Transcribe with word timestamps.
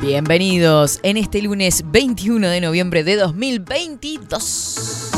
Bienvenidos 0.00 0.98
en 1.02 1.18
este 1.18 1.42
lunes 1.42 1.82
21 1.84 2.48
de 2.48 2.62
noviembre 2.62 3.04
de 3.04 3.16
2022. 3.16 5.10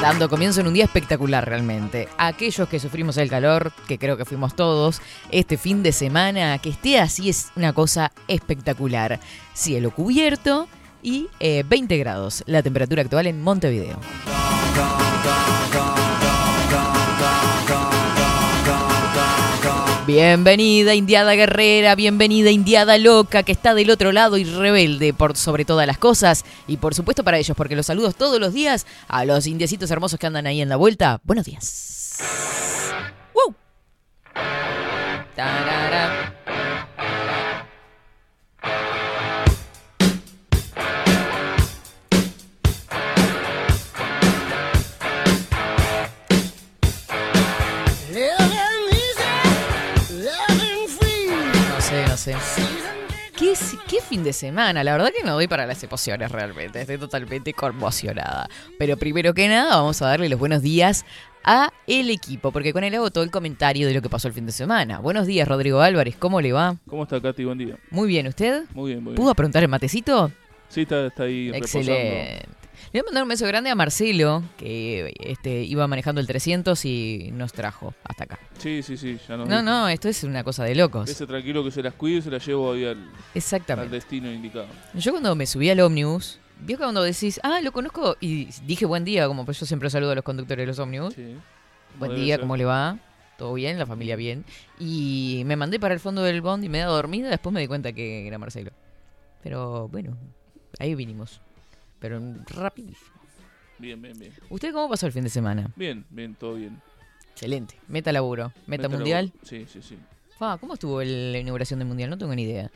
Dando 0.00 0.30
comienzo 0.30 0.62
en 0.62 0.68
un 0.68 0.72
día 0.72 0.84
espectacular 0.84 1.46
realmente. 1.46 2.08
Aquellos 2.16 2.66
que 2.66 2.80
sufrimos 2.80 3.18
el 3.18 3.28
calor, 3.28 3.72
que 3.86 3.98
creo 3.98 4.16
que 4.16 4.24
fuimos 4.24 4.56
todos, 4.56 5.02
este 5.30 5.58
fin 5.58 5.82
de 5.82 5.92
semana, 5.92 6.56
que 6.56 6.70
esté 6.70 6.98
así 6.98 7.28
es 7.28 7.52
una 7.56 7.74
cosa 7.74 8.10
espectacular. 8.26 9.20
Cielo 9.52 9.90
cubierto 9.90 10.66
y 11.02 11.28
eh, 11.40 11.62
20 11.68 11.98
grados, 11.98 12.42
la 12.46 12.62
temperatura 12.62 13.02
actual 13.02 13.26
en 13.26 13.42
Montevideo. 13.42 14.00
Bienvenida 20.12 20.92
Indiada 20.96 21.36
Guerrera, 21.36 21.94
bienvenida 21.94 22.50
Indiada 22.50 22.98
Loca 22.98 23.44
que 23.44 23.52
está 23.52 23.74
del 23.74 23.90
otro 23.90 24.10
lado 24.10 24.38
y 24.38 24.42
rebelde 24.44 25.14
por 25.14 25.36
sobre 25.36 25.64
todas 25.64 25.86
las 25.86 25.98
cosas. 25.98 26.44
Y 26.66 26.78
por 26.78 26.96
supuesto 26.96 27.22
para 27.22 27.38
ellos, 27.38 27.56
porque 27.56 27.76
los 27.76 27.86
saludos 27.86 28.16
todos 28.16 28.40
los 28.40 28.52
días 28.52 28.88
a 29.06 29.24
los 29.24 29.46
indiecitos 29.46 29.88
hermosos 29.88 30.18
que 30.18 30.26
andan 30.26 30.48
ahí 30.48 30.62
en 30.62 30.68
la 30.68 30.74
vuelta. 30.74 31.20
Buenos 31.22 31.46
días. 31.46 32.18
¿Qué, 53.36 53.52
es- 53.52 53.76
¿Qué 53.88 54.00
fin 54.02 54.22
de 54.22 54.32
semana? 54.34 54.84
La 54.84 54.92
verdad 54.92 55.10
que 55.16 55.24
me 55.24 55.30
doy 55.30 55.48
para 55.48 55.66
las 55.66 55.82
emociones 55.82 56.30
realmente. 56.30 56.80
Estoy 56.80 56.98
totalmente 56.98 57.54
conmocionada. 57.54 58.48
Pero 58.78 58.96
primero 58.98 59.32
que 59.32 59.48
nada, 59.48 59.76
vamos 59.76 60.02
a 60.02 60.08
darle 60.08 60.28
los 60.28 60.38
buenos 60.38 60.60
días 60.60 61.06
a 61.42 61.72
el 61.86 62.10
equipo, 62.10 62.52
porque 62.52 62.74
con 62.74 62.84
él 62.84 62.94
hago 62.94 63.10
todo 63.10 63.24
el 63.24 63.30
comentario 63.30 63.86
de 63.88 63.94
lo 63.94 64.02
que 64.02 64.10
pasó 64.10 64.28
el 64.28 64.34
fin 64.34 64.44
de 64.44 64.52
semana. 64.52 64.98
Buenos 64.98 65.26
días, 65.26 65.48
Rodrigo 65.48 65.80
Álvarez. 65.80 66.16
¿Cómo 66.18 66.42
le 66.42 66.52
va? 66.52 66.76
¿Cómo 66.86 67.04
está, 67.04 67.18
Katy? 67.20 67.44
Buen 67.46 67.56
día. 67.56 67.76
Muy 67.90 68.08
bien, 68.08 68.26
¿usted? 68.26 68.64
Muy 68.74 68.90
bien, 68.90 69.02
muy 69.02 69.12
bien. 69.12 69.16
¿Pudo 69.16 69.34
preguntar 69.34 69.62
el 69.62 69.70
matecito? 69.70 70.30
Sí, 70.68 70.82
está, 70.82 71.06
está 71.06 71.22
ahí 71.22 71.50
Excelente. 71.54 72.46
Le 72.92 73.00
voy 73.00 73.06
a 73.06 73.08
mandar 73.10 73.22
un 73.22 73.28
beso 73.28 73.46
grande 73.46 73.70
a 73.70 73.76
Marcelo, 73.76 74.42
que 74.56 75.12
este, 75.20 75.62
iba 75.62 75.86
manejando 75.86 76.20
el 76.20 76.26
300 76.26 76.84
y 76.86 77.30
nos 77.32 77.52
trajo 77.52 77.94
hasta 78.02 78.24
acá. 78.24 78.40
Sí, 78.58 78.82
sí, 78.82 78.96
sí, 78.96 79.16
ya 79.28 79.36
nos 79.36 79.48
No, 79.48 79.58
dijo. 79.60 79.62
no, 79.62 79.88
esto 79.88 80.08
es 80.08 80.24
una 80.24 80.42
cosa 80.42 80.64
de 80.64 80.74
locos. 80.74 81.08
Ese 81.08 81.24
tranquilo 81.24 81.62
que 81.62 81.70
se 81.70 81.84
las 81.84 81.94
cuide 81.94 82.16
y 82.18 82.22
se 82.22 82.30
las 82.32 82.44
llevo 82.44 82.72
ahí 82.72 82.84
al, 82.86 82.98
al 83.78 83.90
destino 83.90 84.28
indicado. 84.32 84.66
Yo 84.94 85.12
cuando 85.12 85.36
me 85.36 85.46
subí 85.46 85.70
al 85.70 85.78
ómnibus, 85.78 86.40
vio 86.58 86.78
que 86.78 86.82
cuando 86.82 87.04
decís, 87.04 87.38
ah, 87.44 87.60
lo 87.62 87.70
conozco, 87.70 88.16
y 88.20 88.46
dije 88.66 88.86
buen 88.86 89.04
día, 89.04 89.28
como 89.28 89.44
pues 89.44 89.60
yo 89.60 89.66
siempre 89.66 89.88
saludo 89.88 90.10
a 90.10 90.14
los 90.16 90.24
conductores 90.24 90.64
de 90.64 90.66
los 90.66 90.78
ómnibus. 90.80 91.14
Sí. 91.14 91.36
Buen 91.96 92.16
día, 92.16 92.34
ser. 92.34 92.40
¿cómo 92.40 92.56
le 92.56 92.64
va? 92.64 92.98
¿Todo 93.38 93.54
bien? 93.54 93.78
¿La 93.78 93.86
familia 93.86 94.16
bien? 94.16 94.44
Y 94.80 95.42
me 95.46 95.54
mandé 95.54 95.78
para 95.78 95.94
el 95.94 96.00
fondo 96.00 96.22
del 96.24 96.40
bond 96.40 96.64
y 96.64 96.68
me 96.68 96.80
he 96.80 96.82
dormida, 96.82 97.30
después 97.30 97.52
me 97.52 97.60
di 97.60 97.68
cuenta 97.68 97.92
que 97.92 98.26
era 98.26 98.36
Marcelo. 98.38 98.72
Pero 99.44 99.86
bueno, 99.86 100.16
ahí 100.80 100.96
vinimos. 100.96 101.40
Pero 102.00 102.20
rapidísimo. 102.48 103.20
Bien, 103.78 104.00
bien, 104.00 104.18
bien. 104.18 104.32
¿Usted 104.50 104.72
cómo 104.72 104.88
pasó 104.88 105.06
el 105.06 105.12
fin 105.12 105.22
de 105.24 105.30
semana? 105.30 105.70
Bien, 105.76 106.04
bien, 106.10 106.34
todo 106.34 106.54
bien. 106.54 106.80
Excelente. 107.32 107.78
Meta 107.88 108.12
laburo. 108.12 108.52
Meta, 108.66 108.82
Meta 108.82 108.88
mundial. 108.88 109.26
laburo. 109.26 109.46
Sí, 109.46 109.66
sí, 109.72 109.80
sí. 109.82 109.96
Fa, 110.38 110.58
¿Cómo 110.58 110.74
estuvo 110.74 111.02
la 111.02 111.38
inauguración 111.38 111.78
del 111.78 111.88
mundial? 111.88 112.10
No 112.10 112.18
tengo 112.18 112.34
ni 112.34 112.42
idea. 112.42 112.70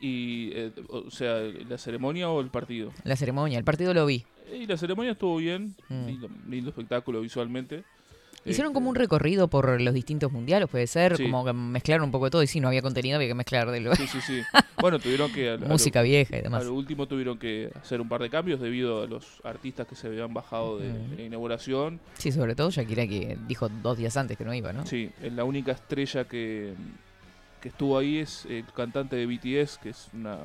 Y, 0.00 0.50
eh, 0.54 0.72
o 0.88 1.10
sea, 1.10 1.36
¿la 1.68 1.78
ceremonia 1.78 2.28
o 2.30 2.40
el 2.40 2.48
partido? 2.48 2.92
La 3.04 3.16
ceremonia, 3.16 3.58
el 3.58 3.64
partido 3.64 3.94
lo 3.94 4.04
vi. 4.06 4.24
Y 4.52 4.66
la 4.66 4.76
ceremonia 4.76 5.12
estuvo 5.12 5.36
bien. 5.36 5.74
Mm. 5.88 6.06
Lindo, 6.06 6.28
lindo 6.48 6.70
espectáculo 6.70 7.20
visualmente. 7.20 7.84
Hicieron 8.44 8.70
Este, 8.70 8.74
como 8.74 8.90
un 8.90 8.96
recorrido 8.96 9.46
por 9.48 9.80
los 9.80 9.94
distintos 9.94 10.32
mundiales, 10.32 10.68
puede 10.68 10.86
ser, 10.88 11.16
Sí. 11.16 11.22
como 11.24 11.44
que 11.44 11.52
mezclaron 11.52 12.04
un 12.06 12.10
poco 12.10 12.24
de 12.24 12.30
todo 12.32 12.42
y 12.42 12.48
sí, 12.48 12.58
no 12.58 12.66
había 12.68 12.82
contenido, 12.82 13.14
había 13.16 13.28
que 13.28 13.34
mezclar 13.34 13.70
de 13.70 13.80
lo- 13.80 13.94
Sí, 13.94 14.06
sí, 14.08 14.20
sí. 14.20 14.40
Bueno, 14.80 14.98
tuvieron 14.98 15.32
que... 15.32 15.50
a 15.50 15.54
a 15.54 15.56
lo- 15.58 15.66
música 15.68 16.02
vieja 16.02 16.34
y 16.36 16.40
A 16.40 16.42
demás. 16.42 16.64
lo 16.64 16.74
último 16.74 17.06
tuvieron 17.06 17.38
que 17.38 17.70
hacer 17.80 18.00
un 18.00 18.08
par 18.08 18.20
de 18.20 18.30
cambios 18.30 18.60
debido 18.60 19.02
a 19.02 19.06
los 19.06 19.40
artistas 19.44 19.86
que 19.86 19.94
se 19.94 20.08
habían 20.08 20.34
bajado 20.34 20.78
de, 20.78 20.88
Mm. 20.92 21.10
de 21.10 21.16
la 21.18 21.22
inauguración. 21.22 22.00
Sí, 22.18 22.32
sobre 22.32 22.56
todo 22.56 22.70
Shakira 22.70 23.06
que 23.06 23.38
dijo 23.46 23.68
dos 23.68 23.96
días 23.96 24.16
antes 24.16 24.36
que 24.36 24.44
no 24.44 24.52
iba, 24.52 24.72
¿no? 24.72 24.84
Sí, 24.86 25.10
es 25.22 25.32
la 25.32 25.44
única 25.44 25.70
estrella 25.72 26.24
que, 26.24 26.74
que 27.60 27.68
estuvo 27.68 27.96
ahí 27.96 28.18
es 28.18 28.44
el 28.46 28.64
cantante 28.74 29.14
de 29.14 29.26
BTS, 29.26 29.78
que 29.80 29.90
es 29.90 30.08
una, 30.14 30.38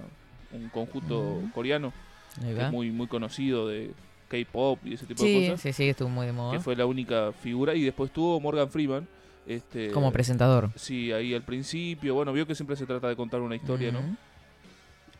un 0.51 0.69
conjunto 0.69 1.41
coreano, 1.55 1.91
que 2.39 2.61
es 2.61 2.71
muy, 2.71 2.91
muy 2.91 3.07
conocido 3.07 3.67
de 3.67 3.89
K-pop 4.27 4.79
y 4.85 4.93
ese 4.95 5.05
tipo 5.05 5.23
de 5.23 5.47
cosas, 5.49 5.61
sí, 5.61 5.73
sí, 5.73 5.89
estuvo 5.89 6.09
muy 6.09 6.25
de 6.25 6.33
moda. 6.33 6.53
que 6.57 6.59
fue 6.63 6.75
la 6.75 6.85
única 6.85 7.31
figura. 7.31 7.73
Y 7.75 7.83
después 7.83 8.09
estuvo 8.09 8.39
Morgan 8.39 8.69
Freeman. 8.69 9.07
Este, 9.45 9.91
Como 9.91 10.11
presentador. 10.11 10.69
Sí, 10.75 11.11
ahí 11.13 11.33
al 11.33 11.43
principio. 11.43 12.13
Bueno, 12.15 12.33
vio 12.33 12.45
que 12.45 12.53
siempre 12.55 12.75
se 12.75 12.85
trata 12.85 13.07
de 13.07 13.15
contar 13.15 13.39
una 13.41 13.55
historia, 13.55 13.91
¿no? 13.91 14.01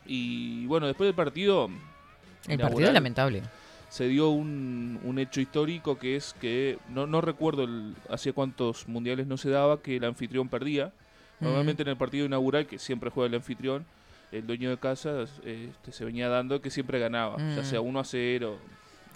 Y 0.06 0.66
bueno, 0.68 0.88
después 0.88 1.08
del 1.08 1.16
partido... 1.16 1.70
El 2.48 2.60
partido 2.60 2.92
lamentable. 2.92 3.42
se 3.90 4.08
dio 4.08 4.30
un, 4.30 5.00
un 5.04 5.20
hecho 5.20 5.42
histórico 5.42 5.98
que 5.98 6.16
es 6.16 6.34
que 6.40 6.78
no, 6.90 7.08
no 7.08 7.20
recuerdo 7.20 7.64
el, 7.64 7.94
hacía 8.10 8.32
cuántos 8.32 8.88
mundiales 8.88 9.28
no 9.28 9.36
se 9.38 9.50
daba 9.50 9.82
que 9.82 9.98
el 9.98 10.04
anfitrión 10.06 10.48
perdía. 10.48 10.94
Normalmente 11.40 11.84
en 11.84 11.90
el 11.90 11.98
partido 11.98 12.26
inaugural, 12.26 12.66
que 12.66 12.80
siempre 12.80 13.10
juega 13.12 13.28
el 13.28 13.36
anfitrión, 13.36 13.86
el 14.32 14.48
dueño 14.48 14.70
de 14.72 14.78
casa 14.78 15.22
este, 15.24 15.92
se 15.92 16.04
venía 16.06 16.30
dando 16.30 16.62
que 16.62 16.70
siempre 16.72 17.00
ganaba, 17.00 17.38
ya 17.38 17.62
Mm. 17.62 17.66
sea 17.66 17.82
1 17.82 18.00
a 18.00 18.04
0, 18.04 18.58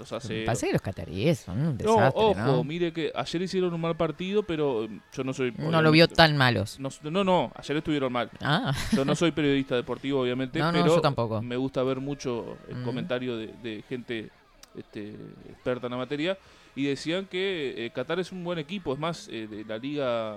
2 0.02 0.12
a 0.14 0.16
Me 0.16 0.22
0. 0.22 0.44
Parece 0.46 0.68
que 0.68 0.74
los 0.74 0.82
cataríes 0.82 1.40
son 1.40 1.58
un 1.60 1.64
No, 1.66 1.96
desastre, 1.96 2.22
ojo, 2.24 2.36
¿no? 2.40 2.64
mire 2.64 2.92
que 2.94 3.12
ayer 3.16 3.42
hicieron 3.44 3.74
un 3.74 3.82
mal 3.82 3.96
partido, 3.96 4.44
pero 4.44 4.84
eh, 4.86 5.00
yo 5.14 5.24
no 5.24 5.34
soy... 5.34 5.52
No 5.58 5.82
lo 5.82 5.92
vio 5.92 6.08
tan 6.08 6.36
malos. 6.38 6.80
No, 6.80 6.90
no, 7.10 7.24
no, 7.24 7.52
ayer 7.56 7.78
estuvieron 7.78 8.12
mal. 8.12 8.30
Ah, 8.42 8.74
Yo 8.96 9.06
no 9.06 9.16
soy 9.16 9.32
periodista 9.32 9.76
deportivo, 9.76 10.22
obviamente, 10.22 10.60
No, 10.60 10.72
no, 10.72 10.82
pero 10.82 10.96
yo 10.96 11.02
tampoco. 11.02 11.42
me 11.42 11.56
gusta 11.58 11.84
ver 11.84 12.00
mucho 12.00 12.58
el 12.68 12.78
Mm. 12.78 12.84
comentario 12.84 13.38
de, 13.38 13.48
de 13.62 13.84
gente 13.88 14.30
este, 14.78 15.10
experta 15.50 15.88
en 15.88 15.92
la 15.92 15.98
materia 15.98 16.38
y 16.76 16.86
decían 16.86 17.26
que 17.26 17.86
eh, 17.86 17.90
Qatar 17.92 18.20
es 18.20 18.32
un 18.32 18.44
buen 18.44 18.58
equipo, 18.60 18.94
es 18.94 19.00
más, 19.00 19.28
eh, 19.30 19.48
de 19.48 19.66
la 19.66 19.78
liga, 19.78 20.36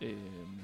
eh, 0.00 0.14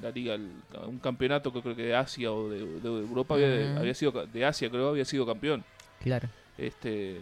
la 0.01 0.11
liga, 0.11 0.35
el- 0.35 0.53
un 0.87 0.99
campeonato 1.01 1.53
que 1.53 1.61
creo 1.61 1.75
que 1.75 1.83
de 1.83 1.97
Asia 1.97 2.31
o 2.33 2.49
de, 2.49 2.65
de 2.81 2.89
Europa 2.89 3.35
había, 3.35 3.49
Mm. 3.49 3.79
había 3.79 3.95
sido, 3.95 4.13
de 4.27 4.45
Asia 4.45 4.71
creo 4.71 4.89
había 4.91 5.05
sido 5.05 5.27
campeón. 5.27 5.65
claro. 6.01 6.29
Este, 6.57 7.19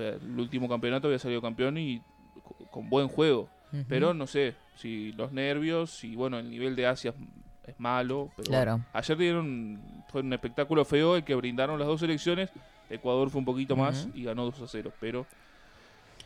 el 0.00 0.38
último 0.38 0.68
campeonato 0.68 1.06
había 1.08 1.18
salido 1.18 1.40
campeón 1.42 1.78
y 1.78 2.00
co- 2.42 2.56
con 2.70 2.88
buen 2.88 3.08
juego. 3.08 3.48
Pero 3.88 4.14
no 4.14 4.26
sé, 4.26 4.54
si 4.76 5.12
los 5.12 5.32
nervios 5.32 6.02
y 6.04 6.14
bueno, 6.16 6.38
el 6.38 6.48
nivel 6.48 6.76
de 6.76 6.86
Asia 6.86 7.10
es, 7.10 7.70
es 7.74 7.80
malo. 7.80 8.30
Pero 8.36 8.48
Claro. 8.48 8.70
bueno. 8.72 8.84
ayer 8.94 9.16
dieron, 9.18 9.80
fue 10.08 10.22
un 10.22 10.32
espectáculo 10.32 10.84
feo 10.84 11.16
el 11.16 11.24
que 11.24 11.34
brindaron 11.34 11.78
las 11.78 11.86
dos 11.88 12.00
selecciones. 12.00 12.48
Ecuador 12.88 13.28
fue 13.28 13.40
un 13.40 13.44
poquito 13.44 13.76
más 13.76 14.08
y 14.14 14.22
ganó 14.24 14.44
2 14.44 14.62
a 14.62 14.66
0. 14.68 14.92
Pero. 15.00 15.26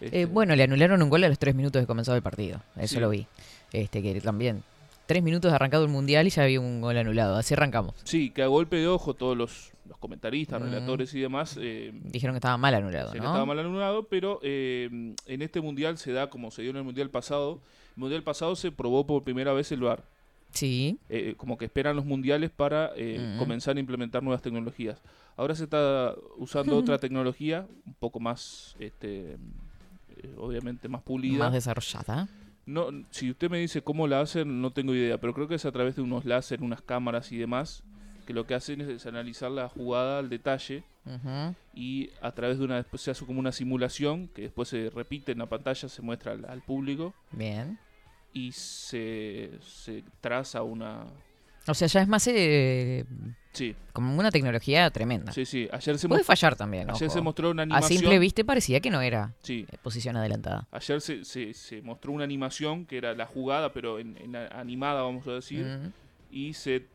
Eh, 0.01 0.05
este, 0.07 0.27
bueno, 0.27 0.55
le 0.55 0.63
anularon 0.63 1.03
un 1.03 1.09
gol 1.11 1.25
a 1.25 1.29
los 1.29 1.39
tres 1.39 1.55
minutos 1.55 1.81
de 1.83 1.87
comenzado 1.87 2.17
el 2.17 2.23
partido. 2.23 2.61
Eso 2.77 2.95
Sí. 2.97 3.01
lo 3.01 3.09
vi. 3.11 3.27
Este, 3.73 4.03
que 4.03 4.21
también 4.21 4.63
tres 5.11 5.23
minutos 5.25 5.51
de 5.51 5.57
arrancado 5.57 5.83
el 5.85 5.91
mundial 5.91 6.27
y 6.29 6.31
ya 6.31 6.45
había 6.45 6.61
un 6.61 6.81
gol 6.81 6.97
anulado. 6.97 7.37
Así 7.37 7.55
arrancamos. 7.55 7.95
Sí, 8.05 8.31
que 8.31 8.43
a 8.43 8.47
golpe 8.47 8.77
de 8.77 8.87
ojo 8.87 9.15
todos 9.15 9.37
los, 9.37 9.73
los 9.89 9.99
comentaristas, 9.99 10.61
Mm. 10.61 10.65
relatores 10.67 11.13
y 11.15 11.21
demás 11.21 11.59
eh, 11.61 11.91
Dijeron 12.05 12.35
que 12.35 12.39
estaba 12.39 12.57
mal 12.57 12.75
anulado, 12.75 13.09
¿no? 13.09 13.15
estaba 13.17 13.45
mal 13.45 13.59
anulado, 13.59 14.05
pero 14.05 14.39
eh, 14.45 14.89
en 15.27 15.43
este 15.43 15.61
mundial 15.61 15.99
se 15.99 16.13
da 16.13 16.31
como 16.31 16.53
se 16.53 16.63
dio 16.63 16.71
en 16.71 16.77
el 16.77 16.85
mundial 16.85 17.11
pasado. 17.11 17.61
El 17.97 18.01
mundial 18.03 18.23
pasado 18.23 18.55
se 18.55 18.71
probó 18.71 19.05
por 19.05 19.25
primera 19.25 19.53
vez 19.53 19.73
el 19.73 19.81
VAR. 19.81 20.05
Sí. 20.53 20.99
eh, 21.09 21.35
como 21.37 21.57
que 21.59 21.65
esperan 21.65 21.95
los 21.97 22.05
mundiales 22.05 22.51
para 22.51 22.91
eh, 22.97 23.37
comenzar 23.39 23.77
a 23.77 23.81
implementar 23.81 24.23
nuevas 24.23 24.43
tecnologías. 24.43 25.01
Ahora 25.37 25.55
se 25.55 25.65
está 25.65 26.15
usando 26.39 26.77
otra 26.77 26.99
tecnología, 26.99 27.67
un 27.87 27.95
poco 27.95 28.19
más, 28.21 28.75
este, 28.81 29.33
eh, 29.35 30.35
obviamente 30.39 30.89
más 30.89 31.03
pulida. 31.03 31.39
Más 31.45 31.53
desarrollada. 31.53 32.29
No, 32.73 32.89
si 33.11 33.31
usted 33.31 33.51
me 33.51 33.59
dice 33.59 33.83
cómo 33.83 34.07
la 34.07 34.21
hacen, 34.21 34.61
no 34.61 34.73
tengo 34.73 34.95
idea, 34.95 35.19
pero 35.19 35.35
creo 35.35 35.49
que 35.49 35.57
es 35.57 35.65
a 35.65 35.73
través 35.73 35.97
de 35.97 36.03
unos 36.03 36.25
láser, 36.25 36.63
unas 36.63 36.81
cámaras 36.83 37.33
y 37.33 37.37
demás, 37.37 37.83
que 38.27 38.33
lo 38.33 38.47
que 38.47 38.55
hacen 38.55 38.81
es, 38.81 38.89
es 38.89 39.07
analizar 39.07 39.51
la 39.51 39.69
jugada 39.69 40.21
al 40.21 40.29
detalle 40.29 40.85
y 41.75 42.11
a 42.21 42.31
través 42.33 42.59
de 42.59 42.65
una, 42.65 42.77
después 42.77 43.03
se 43.03 43.11
hace 43.11 43.27
como 43.27 43.41
una 43.41 43.51
simulación 43.51 44.29
que 44.29 44.43
después 44.43 44.69
se 44.69 44.91
repite 44.91 45.33
en 45.33 45.39
la 45.39 45.47
pantalla, 45.47 45.89
se 45.89 46.03
muestra 46.03 46.33
al, 46.33 46.45
al 46.45 46.63
público 46.63 47.15
Bien. 47.33 47.79
y 48.33 48.53
se, 48.53 49.51
se 49.61 50.05
traza 50.21 50.63
una... 50.63 51.07
O 51.67 51.75
sea, 51.75 51.89
ya 51.89 52.03
es 52.03 52.09
más 52.09 52.27
eh, 52.27 53.05
Sí, 53.53 53.75
como 53.93 54.17
una 54.19 54.31
tecnología 54.31 54.89
tremenda. 54.91 55.33
sí, 55.33 55.45
sí. 55.45 55.69
Ayer 55.73 55.99
se, 55.99 56.09
Puede 56.09 56.23
fallar 56.25 56.55
también. 56.57 56.89
ayer 56.91 57.09
ojo. 57.09 57.15
se 57.15 57.21
mostró 57.21 57.51
una 57.51 57.63
A 57.63 57.65
animación... 57.65 57.99
simple 57.99 58.19
vista 58.19 58.45
parecía 58.45 58.81
que 58.81 58.91
no 58.91 59.01
era 59.01 59.35
Sí, 59.43 59.67
eh, 59.71 59.77
posición 59.83 60.17
adelantada. 60.17 60.67
ayer 60.73 61.01
se, 61.01 61.25
se, 61.25 61.53
se 61.55 61.83
mostró 61.83 62.13
una 62.13 62.25
animación 62.25 62.87
que 62.87 62.97
era 62.99 63.13
la 63.15 63.27
jugada, 63.27 63.73
pero 63.73 63.99
en, 63.99 64.17
en 64.19 64.37
a- 64.37 64.47
animada, 64.49 65.03
vamos 65.03 65.27
a 65.27 65.33
decir, 65.33 65.67
y 66.31 66.55
se, 66.55 66.87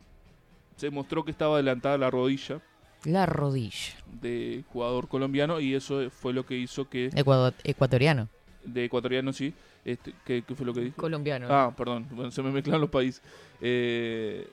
se 0.78 0.90
mostró 0.90 1.26
que 1.26 1.32
estaba 1.32 1.56
adelantada 1.56 1.98
la 1.98 2.10
rodilla 2.10 2.62
La 3.04 3.26
rodilla. 3.26 3.94
de 4.22 4.64
jugador 4.72 5.08
colombiano 5.10 5.60
y 5.60 5.76
eso 5.76 6.10
fue 6.10 6.34
lo 6.34 6.46
que 6.46 6.58
hizo 6.58 6.90
que 6.90 7.10
Ecuador- 7.10 7.54
ecuatoriano. 7.66 8.30
de 8.64 8.86
ecuatoriano 8.86 9.32
sí 9.34 9.54
este 9.86 10.14
¿qué, 10.26 10.42
qué 10.42 10.56
fue 10.56 10.66
lo 10.66 10.74
que 10.74 10.82
dije 10.82 10.96
Colombiano. 10.98 11.48
ah 11.50 11.74
perdón 11.78 12.08
bueno, 12.12 12.32
se 12.32 12.42
me 12.44 12.52
mezclan 12.52 12.82
los 12.82 12.90
países 12.90 13.22
Eh, 13.62 14.48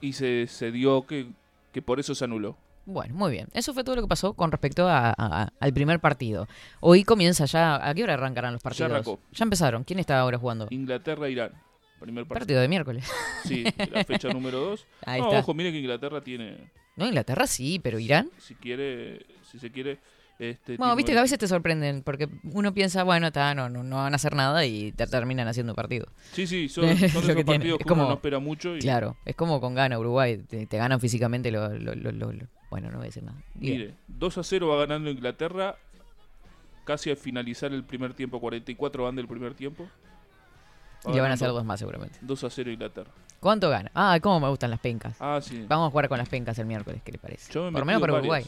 y 0.00 0.12
se, 0.14 0.46
se 0.46 0.70
dio 0.72 1.06
que, 1.06 1.26
que 1.72 1.82
por 1.82 2.00
eso 2.00 2.14
se 2.14 2.24
anuló 2.24 2.56
Bueno, 2.86 3.14
muy 3.14 3.30
bien. 3.30 3.48
Eso 3.52 3.74
fue 3.74 3.84
todo 3.84 3.96
lo 3.96 4.02
que 4.02 4.08
pasó 4.08 4.32
con 4.32 4.50
respecto 4.50 4.88
a- 4.88 5.12
a- 5.16 5.52
al 5.60 5.72
primer 5.74 6.00
partido. 6.00 6.48
Hoy 6.80 7.04
comienza 7.04 7.44
ya. 7.44 7.76
¿A 7.86 7.94
qué 7.94 8.02
hora 8.02 8.14
arrancarán 8.14 8.54
los 8.54 8.62
partidos? 8.62 8.90
arrancó. 8.90 9.20
Ya 9.32 9.44
empezaron. 9.44 9.84
¿Quién 9.84 9.98
está 9.98 10.18
ahora 10.18 10.38
jugando? 10.38 10.66
Inglaterra 10.70 11.28
Irán 11.28 11.52
primer 12.00 12.24
partido 12.24 12.40
Partido 12.40 12.60
de 12.62 12.68
miércoles. 12.68 13.04
sí 13.44 13.62
la 13.92 14.02
fecha 14.04 14.28
número 14.32 14.58
2 14.60 14.86
Ahí 15.04 15.20
no, 15.20 15.26
está. 15.26 15.40
ojo 15.40 15.52
mire 15.52 15.70
que 15.70 15.78
Inglaterra 15.80 16.22
tiene 16.22 16.70
No, 16.96 17.04
Inglaterra 17.06 17.46
sí, 17.46 17.78
pero 17.82 17.98
Irán. 17.98 18.30
si 18.38 18.54
quiere 18.54 19.26
si 19.42 19.58
se 19.58 19.70
quiere 19.70 19.98
este 20.40 20.76
Bueno, 20.78 20.96
viste 20.96 21.12
que 21.12 21.18
a 21.18 21.22
veces 21.22 21.38
te 21.38 21.46
sorprenden, 21.46 22.02
porque 22.02 22.28
uno 22.52 22.72
piensa, 22.72 23.04
bueno, 23.04 23.26
está, 23.28 23.54
no, 23.54 23.68
no, 23.68 23.82
no 23.82 23.96
van 23.96 24.12
a 24.12 24.16
hacer 24.16 24.34
nada 24.34 24.64
y 24.64 24.90
te 24.92 25.06
terminan 25.06 25.46
haciendo 25.48 25.74
partido. 25.74 26.06
sí 26.32 26.46
sí 26.46 26.68
son, 26.70 26.84
son 26.96 27.04
esos 27.04 27.22
que 27.26 27.44
tiene. 27.44 27.44
partidos 27.44 27.80
Es 27.80 27.86
que 27.86 27.92
uno 27.92 28.02
como- 28.02 28.08
no 28.08 28.14
espera 28.14 28.38
mucho 28.38 28.76
y 28.76 28.80
Claro, 28.80 29.16
es 29.24 29.36
como 29.36 29.60
con 29.60 29.74
Gana, 29.74 29.98
Uruguay, 29.98 30.38
te, 30.38 30.66
te 30.66 30.76
ganan 30.78 30.98
físicamente 31.00 31.50
lo, 31.50 31.68
Bueno, 32.70 32.90
no 32.90 32.96
voy 32.96 33.04
a 33.04 33.08
decir 33.08 33.22
nada. 33.22 33.38
Bien. 33.54 33.78
Mire, 33.78 33.94
2 34.08 34.38
a 34.38 34.42
0 34.42 34.68
va 34.68 34.78
ganando 34.78 35.10
Inglaterra. 35.10 35.76
Casi 36.84 37.10
al 37.10 37.16
finalizar 37.16 37.72
el 37.72 37.84
primer 37.84 38.14
tiempo, 38.14 38.40
44 38.40 39.04
van 39.04 39.14
del 39.14 39.28
primer 39.28 39.54
tiempo. 39.54 39.86
Va 41.06 41.12
Ya 41.14 41.22
van 41.22 41.30
a 41.32 41.36
ser 41.36 41.46
ganando 41.46 41.58
dos 41.60 41.64
más 41.66 41.78
seguramente. 41.78 42.18
2 42.22 42.44
a 42.44 42.50
0 42.50 42.70
Inglaterra. 42.72 43.10
¿Cuánto 43.38 43.70
gana? 43.70 43.90
Ah, 43.94 44.18
cómo 44.20 44.40
me 44.40 44.48
gustan 44.48 44.70
las 44.70 44.80
pencas. 44.80 45.16
Ah, 45.20 45.40
sí. 45.42 45.64
Vamos 45.68 45.88
a 45.88 45.90
jugar 45.90 46.08
con 46.08 46.18
las 46.18 46.28
pencas 46.28 46.58
el 46.58 46.66
miércoles, 46.66 47.00
¿qué 47.04 47.12
le 47.12 47.18
parece? 47.18 47.52
Yo 47.52 47.62
me 47.64 47.68
he 47.68 47.72
Por 47.72 47.80
lo 47.80 47.86
menos 47.86 48.00
para 48.00 48.14
Uruguay. 48.14 48.44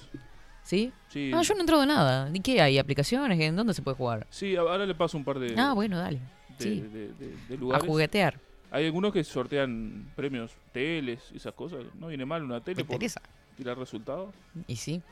¿Sí? 0.62 0.92
Sí, 1.08 1.30
Ah, 1.34 1.42
yo 1.42 1.54
no 1.54 1.58
he 1.58 1.62
entrado 1.62 1.82
en 1.82 1.88
nada. 1.88 2.28
¿Ni 2.30 2.40
qué 2.40 2.60
hay? 2.62 2.78
¿Aplicaciones? 2.78 3.38
¿En 3.40 3.56
dónde 3.56 3.74
se 3.74 3.82
puede 3.82 3.96
jugar? 3.96 4.26
sí, 4.30 4.54
ahora 4.56 4.86
le 4.86 4.94
paso 4.94 5.16
un 5.18 5.24
par 5.24 5.38
de, 5.38 5.54
Ah, 5.58 5.72
bueno, 5.74 5.98
dale. 5.98 6.20
de, 6.58 6.64
sí. 6.64 6.80
de- 6.80 7.08
de- 7.14 7.36
de 7.48 7.54
A 7.54 7.58
lugares. 7.58 7.86
juguetear. 7.86 8.38
Hay 8.70 8.86
algunos 8.86 9.12
que 9.12 9.22
sortean 9.24 10.10
premios, 10.16 10.52
teles 10.72 11.20
y 11.32 11.36
esas 11.36 11.52
cosas. 11.52 11.80
No 11.98 12.06
viene 12.06 12.24
mal 12.24 12.42
una 12.42 12.60
tele 12.62 12.84
por 12.84 12.94
interesa. 12.94 13.20
tirar 13.56 13.76
resultados. 13.78 14.34
Y 14.66 14.76
sí. 14.76 15.02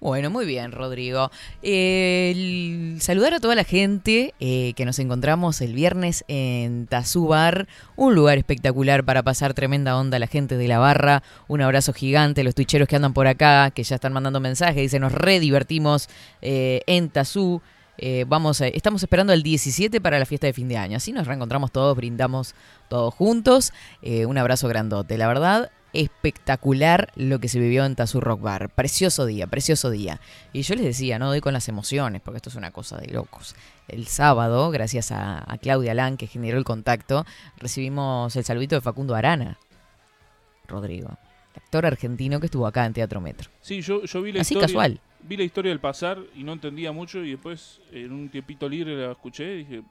Bueno, 0.00 0.30
muy 0.30 0.46
bien, 0.46 0.72
Rodrigo. 0.72 1.30
Eh, 1.62 2.32
el- 2.34 3.00
saludar 3.00 3.34
a 3.34 3.40
toda 3.40 3.54
la 3.54 3.64
gente 3.64 4.34
eh, 4.40 4.72
que 4.76 4.84
nos 4.84 4.98
encontramos 4.98 5.60
el 5.60 5.74
viernes 5.74 6.24
en 6.28 6.86
Tazú 6.86 7.28
Bar, 7.28 7.68
un 7.96 8.14
lugar 8.14 8.38
espectacular 8.38 9.04
para 9.04 9.22
pasar 9.22 9.54
tremenda 9.54 9.96
onda 9.96 10.16
a 10.16 10.20
la 10.20 10.26
gente 10.26 10.56
de 10.56 10.68
la 10.68 10.78
barra. 10.78 11.22
Un 11.48 11.60
abrazo 11.62 11.92
gigante, 11.92 12.44
los 12.44 12.54
tuicheros 12.54 12.88
que 12.88 12.96
andan 12.96 13.14
por 13.14 13.26
acá, 13.26 13.70
que 13.70 13.82
ya 13.84 13.94
están 13.96 14.12
mandando 14.12 14.40
mensajes, 14.40 14.76
dicen 14.76 15.02
nos 15.02 15.12
re 15.12 15.40
divertimos 15.40 16.08
eh, 16.40 16.82
en 16.86 17.08
Tazú. 17.08 17.60
Eh, 17.98 18.24
vamos 18.26 18.60
a- 18.60 18.66
estamos 18.68 19.02
esperando 19.02 19.32
el 19.32 19.42
17 19.42 20.00
para 20.00 20.18
la 20.18 20.24
fiesta 20.26 20.46
de 20.46 20.52
fin 20.54 20.66
de 20.68 20.76
año. 20.78 20.96
Así 20.96 21.12
nos 21.12 21.26
reencontramos 21.26 21.70
todos, 21.70 21.96
brindamos 21.96 22.54
todos 22.88 23.14
juntos. 23.14 23.72
Eh, 24.00 24.26
un 24.26 24.38
abrazo 24.38 24.66
grandote. 24.66 25.16
La 25.18 25.28
verdad, 25.28 25.70
espectacular 25.92 27.12
lo 27.16 27.38
que 27.38 27.48
se 27.48 27.58
vivió 27.60 27.84
en 27.84 27.94
Tazú 27.96 28.20
Rock 28.20 28.40
Bar. 28.40 28.70
Precioso 28.70 29.26
día, 29.26 29.46
precioso 29.46 29.90
día. 29.90 30.20
Y 30.52 30.62
yo 30.62 30.74
les 30.74 30.84
decía, 30.84 31.18
no 31.18 31.28
doy 31.28 31.40
con 31.40 31.52
las 31.52 31.68
emociones, 31.68 32.22
porque 32.22 32.36
esto 32.38 32.48
es 32.50 32.56
una 32.56 32.70
cosa 32.70 32.98
de 32.98 33.08
locos. 33.12 33.54
El 33.88 34.06
sábado, 34.06 34.70
gracias 34.70 35.12
a, 35.12 35.44
a 35.50 35.58
Claudia 35.58 35.94
Lan, 35.94 36.16
que 36.16 36.26
generó 36.26 36.58
el 36.58 36.64
contacto, 36.64 37.26
recibimos 37.58 38.34
el 38.36 38.44
saludito 38.44 38.74
de 38.74 38.80
Facundo 38.80 39.14
Arana. 39.14 39.58
Rodrigo, 40.68 41.18
actor 41.56 41.84
argentino 41.86 42.40
que 42.40 42.46
estuvo 42.46 42.66
acá 42.66 42.86
en 42.86 42.92
Teatro 42.94 43.20
Metro. 43.20 43.50
Sí, 43.60 43.82
yo, 43.82 44.04
yo 44.04 44.22
vi 44.22 44.32
la 44.32 44.40
Así 44.40 44.54
historia. 44.54 44.68
casual. 44.68 45.00
Vi 45.24 45.36
la 45.36 45.44
historia 45.44 45.70
del 45.70 45.80
pasar 45.80 46.18
y 46.34 46.42
no 46.44 46.52
entendía 46.52 46.92
mucho. 46.92 47.18
Y 47.22 47.32
después, 47.32 47.80
en 47.92 48.12
un 48.12 48.28
tiempito 48.28 48.68
libre, 48.68 48.96
la 48.96 49.12
escuché 49.12 49.54
y 49.54 49.58
dije. 49.58 49.82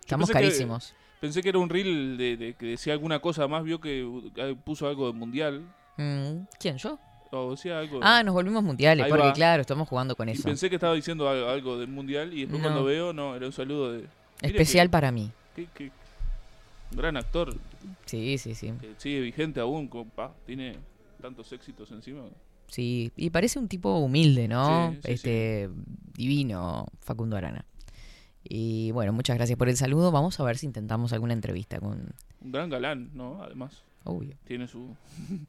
Estamos 0.00 0.28
que- 0.28 0.34
carísimos. 0.34 0.94
Pensé 1.20 1.42
que 1.42 1.48
era 1.48 1.58
un 1.58 1.68
reel 1.70 2.16
de, 2.18 2.36
de 2.36 2.54
que 2.54 2.66
decía 2.66 2.92
alguna 2.92 3.18
cosa 3.20 3.48
más, 3.48 3.64
vio 3.64 3.80
que 3.80 4.04
uh, 4.04 4.30
puso 4.64 4.86
algo 4.86 5.06
de 5.06 5.12
mundial. 5.14 5.62
Mm, 5.96 6.46
¿Quién, 6.58 6.76
yo? 6.76 6.98
O 7.30 7.52
decía 7.52 7.78
algo. 7.78 8.00
Ah, 8.02 8.22
nos 8.22 8.34
volvimos 8.34 8.62
mundiales, 8.62 9.04
Ahí 9.04 9.10
porque 9.10 9.26
va. 9.26 9.32
claro, 9.32 9.60
estamos 9.62 9.88
jugando 9.88 10.14
con 10.16 10.28
y 10.28 10.32
eso. 10.32 10.42
pensé 10.44 10.68
que 10.68 10.76
estaba 10.76 10.94
diciendo 10.94 11.28
algo, 11.28 11.48
algo 11.48 11.78
del 11.78 11.88
mundial 11.88 12.32
y 12.32 12.40
después 12.42 12.60
No. 12.62 12.68
cuando 12.68 12.84
veo, 12.84 13.12
no, 13.12 13.34
era 13.34 13.46
un 13.46 13.52
saludo 13.52 13.92
de. 13.92 13.98
Mire 14.42 14.48
Especial 14.58 14.90
para 14.90 15.10
mí. 15.10 15.30
que- 15.56 15.66
que- 15.66 15.86
que- 15.86 15.92
un 16.92 16.98
gran 16.98 17.16
actor 17.16 17.56
Sí, 18.04 18.38
sí, 18.38 18.54
sí. 18.54 18.72
que 18.80 18.92
sigue 18.98 19.20
vigente 19.20 19.58
aún, 19.60 19.88
compa, 19.88 20.32
tiene 20.46 20.76
tantos 21.20 21.50
éxitos 21.52 21.90
encima. 21.90 22.22
Sí, 22.68 23.10
y 23.16 23.30
parece 23.30 23.58
un 23.58 23.68
tipo 23.68 23.98
humilde, 23.98 24.46
¿no? 24.48 24.92
Sí, 24.92 24.98
sí, 25.04 25.12
este 25.12 25.70
divino 26.14 26.86
Facundo 27.00 27.36
Arana. 27.36 27.64
Y 28.46 28.90
bueno, 28.92 29.12
muchas 29.12 29.36
gracias 29.36 29.58
por 29.58 29.68
el 29.68 29.76
saludo. 29.76 30.12
Vamos 30.12 30.38
a 30.38 30.44
ver 30.44 30.58
si 30.58 30.66
intentamos 30.66 31.12
alguna 31.12 31.32
entrevista 31.32 31.80
con 31.80 32.12
Un 32.42 32.52
gran 32.52 32.68
galán, 32.70 33.10
¿no? 33.14 33.42
Además, 33.42 33.82
Obvio. 34.04 34.36
tiene 34.44 34.68
su. 34.68 34.94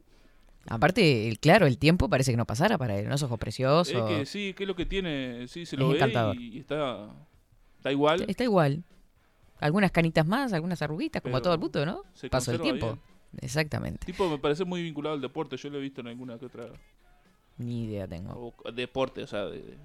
Aparte, 0.68 1.28
el- 1.28 1.38
claro, 1.38 1.66
el 1.66 1.78
tiempo 1.78 2.08
parece 2.08 2.32
que 2.32 2.36
no 2.36 2.44
pasara 2.46 2.76
para 2.76 2.98
él, 2.98 3.06
unos 3.06 3.22
ojos 3.22 3.34
Es 3.36 3.40
preciosos. 3.40 4.08
que 4.08 4.26
sí, 4.26 4.52
que 4.54 4.64
es 4.64 4.66
lo 4.68 4.74
que 4.74 4.86
tiene, 4.86 5.46
sí, 5.48 5.64
se 5.64 5.76
Es 5.76 5.80
lo 5.80 5.88
ve 5.90 5.96
encantador. 5.96 6.36
y, 6.36 6.56
y 6.56 6.58
está. 6.58 7.08
Está 7.76 7.92
igual. 7.92 8.24
Está 8.26 8.42
igual. 8.44 8.82
Algunas 9.60 9.90
canitas 9.92 10.26
más, 10.26 10.52
algunas 10.52 10.82
arruguitas, 10.82 11.22
como 11.22 11.40
todo 11.40 11.54
el 11.54 11.60
mundo, 11.60 11.86
¿no? 11.86 12.02
se 12.14 12.28
Paso 12.28 12.50
el 12.52 12.60
tiempo. 12.60 12.98
Exactamente. 13.40 14.04
Tipo, 14.06 14.28
me 14.28 14.38
parece 14.38 14.64
muy 14.64 14.82
vinculado 14.82 15.14
al 15.14 15.20
deporte. 15.20 15.56
Yo 15.56 15.70
lo 15.70 15.78
he 15.78 15.80
visto 15.82 16.00
en 16.00 16.08
alguna 16.08 16.38
que 16.38 16.46
otra. 16.46 16.68
Ni 17.58 17.84
idea 17.84 18.06
tengo. 18.08 18.52
o- 18.64 18.72
deporte, 18.72 19.22
o 19.22 19.26
sea, 19.26 19.44
de, 19.46 19.62
de- 19.62 19.78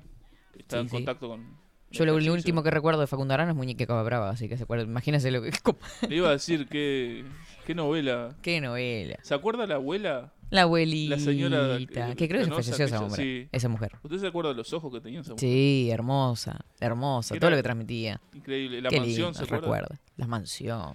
está 0.57 0.77
Sí, 0.77 0.81
en 0.81 0.89
sí. 0.89 0.95
contacto 0.95 1.29
con. 1.29 1.60
Yo 1.91 2.05
lo, 2.05 2.15
último 2.15 2.63
que 2.63 2.71
recuerdo 2.71 3.01
de 3.01 3.07
Facundo 3.07 3.33
Arana 3.33 3.51
es 3.51 3.57
Muñeca 3.57 4.01
Brava, 4.01 4.29
así 4.29 4.47
que 4.47 4.57
se 4.57 4.63
acuerda. 4.63 4.83
Imagínense 4.85 5.29
lo 5.31 5.41
que. 5.41 5.51
Le 6.09 6.15
iba 6.15 6.29
a 6.29 6.33
decir 6.33 6.67
que. 6.67 7.25
¿Qué 7.65 7.75
novela? 7.75 8.35
¡Qué 8.41 8.59
novela! 8.59 9.17
¿Se 9.21 9.33
acuerda 9.33 9.67
la 9.67 9.75
abuela? 9.75 10.33
La 10.49 10.63
abuelita. 10.63 11.17
señora, 11.17 11.77
eh, 11.77 11.87
que 12.17 12.27
creo 12.27 12.39
que 12.41 12.45
se 12.45 12.51
falleció 12.51 12.85
esa 12.85 13.09
sí. 13.11 13.47
Esa 13.51 13.69
mujer. 13.69 13.91
¿Usted 14.03 14.17
se 14.17 14.27
acuerda 14.27 14.49
de 14.49 14.55
los 14.55 14.73
ojos 14.73 14.91
que 14.91 14.99
tenía 14.99 15.21
esa 15.21 15.31
mujer? 15.31 15.39
Sí, 15.39 15.89
hermosa, 15.89 16.65
hermosa, 16.79 17.35
todo 17.39 17.51
lo 17.51 17.55
que 17.55 17.63
transmitía. 17.63 18.19
Increíble. 18.33 18.81
La 18.81 18.89
Qué 18.89 18.97
mansión, 18.99 19.27
lindo, 19.27 19.37
¿se 19.39 19.43
acuerda? 19.45 19.61
recuerda. 19.61 20.01
La 20.17 20.27
mansión. 20.27 20.93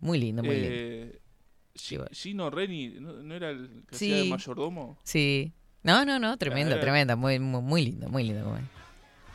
Muy 0.00 0.18
lindo, 0.18 0.42
muy 0.42 0.54
lindo. 0.54 0.68
Eh, 0.72 1.20
bueno. 1.90 2.06
Gino 2.12 2.50
Reni, 2.50 2.88
¿no, 3.00 3.12
no 3.22 3.34
era 3.34 3.50
el 3.50 3.84
que 3.88 3.96
Sí. 3.96 4.10
hacía 4.12 4.24
de 4.24 4.30
mayordomo? 4.30 4.98
Sí. 5.04 5.52
No, 5.82 6.04
no, 6.04 6.18
no, 6.18 6.36
tremenda, 6.38 6.72
Era- 6.74 6.80
tremenda, 6.80 7.16
muy, 7.16 7.38
muy, 7.40 7.60
muy 7.60 7.84
lindo, 7.84 8.08
muy 8.08 8.24
lindo. 8.24 8.46
muy- 8.48 8.60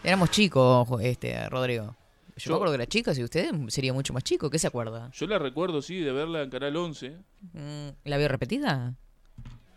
Éramos 0.08 0.32
chicos, 0.32 0.88
este, 1.02 1.50
Rodrigo. 1.50 1.94
Yo, 2.30 2.34
Yo- 2.38 2.52
me 2.52 2.56
acuerdo 2.56 2.72
que 2.72 2.84
era 2.84 2.88
chica, 2.88 3.14
si 3.14 3.26
usted 3.26 3.52
sería 3.68 3.92
mucho 3.92 4.14
más 4.14 4.24
chico, 4.24 4.50
¿qué 4.50 4.58
se 4.58 4.66
acuerda? 4.68 5.12
Yo 5.12 5.28
la 5.28 5.38
recuerdo, 5.38 5.82
sí, 5.82 6.00
de 6.00 6.14
verla 6.14 6.44
en 6.44 6.50
Canal 6.50 6.78
11. 6.78 7.18
Mm, 7.52 7.90
¿La 8.06 8.18
vio 8.18 8.30
repetida? 8.30 8.96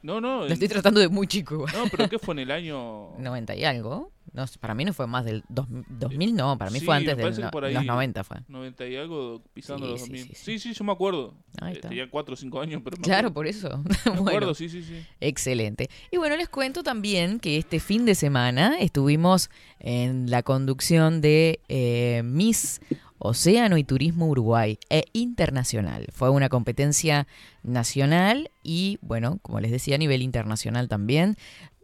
No, 0.02 0.21
no. 0.21 0.40
Lo 0.47 0.52
estoy 0.52 0.69
tratando 0.69 0.99
de 1.00 1.09
muy 1.09 1.26
chico 1.26 1.54
igual. 1.54 1.73
No, 1.75 1.85
pero 1.90 2.09
¿qué 2.09 2.19
fue 2.19 2.33
en 2.35 2.38
el 2.40 2.50
año? 2.50 3.11
90 3.19 3.54
y 3.57 3.64
algo. 3.64 4.12
No, 4.33 4.45
para 4.61 4.75
mí 4.76 4.85
no 4.85 4.92
fue 4.92 5.09
más 5.09 5.25
del 5.25 5.42
dos- 5.49 5.66
2000, 5.88 6.37
no, 6.37 6.57
para 6.57 6.71
mí 6.71 6.78
Sí, 6.78 6.85
fue 6.87 6.95
antes 6.97 7.16
de 7.16 7.25
ahí- 7.25 7.75
los 7.75 7.85
90 7.85 8.23
fue. 8.23 8.37
90 8.47 8.87
y 8.87 8.95
algo, 8.97 9.42
pisando 9.52 9.87
Sí, 9.87 9.90
los 9.92 10.00
sí, 10.02 10.07
2000. 10.09 10.26
sí, 10.28 10.35
Sí 10.37 10.59
sí. 10.61 10.73
yo 10.73 10.85
me 10.85 10.92
acuerdo. 10.92 11.35
Ahí 11.61 11.71
Eh, 11.73 11.75
está. 11.75 11.88
tenía 11.88 12.09
4 12.09 12.35
o 12.35 12.37
5 12.37 12.61
años, 12.61 12.80
pero 12.85 12.97
me 12.97 13.02
Claro, 13.02 13.33
por 13.35 13.49
eso. 13.49 13.83
Me 14.07 14.11
bueno, 14.12 14.28
acuerdo, 14.28 14.54
sí, 14.54 14.69
sí, 14.69 14.85
sí. 14.85 15.04
excelente. 15.21 15.88
Y 16.12 16.16
bueno, 16.19 16.37
les 16.37 16.49
cuento 16.49 16.85
también 16.85 17.40
que 17.40 17.59
este 17.59 17.80
fin 17.80 18.07
de 18.07 18.14
semana 18.14 18.78
estuvimos 18.78 19.50
en 19.80 20.30
la 20.30 20.45
conducción 20.45 21.21
de 21.21 21.59
eh, 21.69 22.23
Miss 22.25 22.80
Océano 23.21 23.77
y 23.77 23.85
Turismo 23.85 24.27
Uruguay 24.27 24.79
e 24.89 25.05
Internacional. 25.12 26.07
Fue 26.12 26.31
una 26.31 26.49
competencia 26.49 27.27
nacional 27.62 28.50
y, 28.62 28.99
bueno, 29.03 29.39
como 29.43 29.61
les 29.61 29.71
decía, 29.71 29.95
a 29.95 29.99
nivel 29.99 30.23
internacional 30.23 30.89
también. 30.89 31.37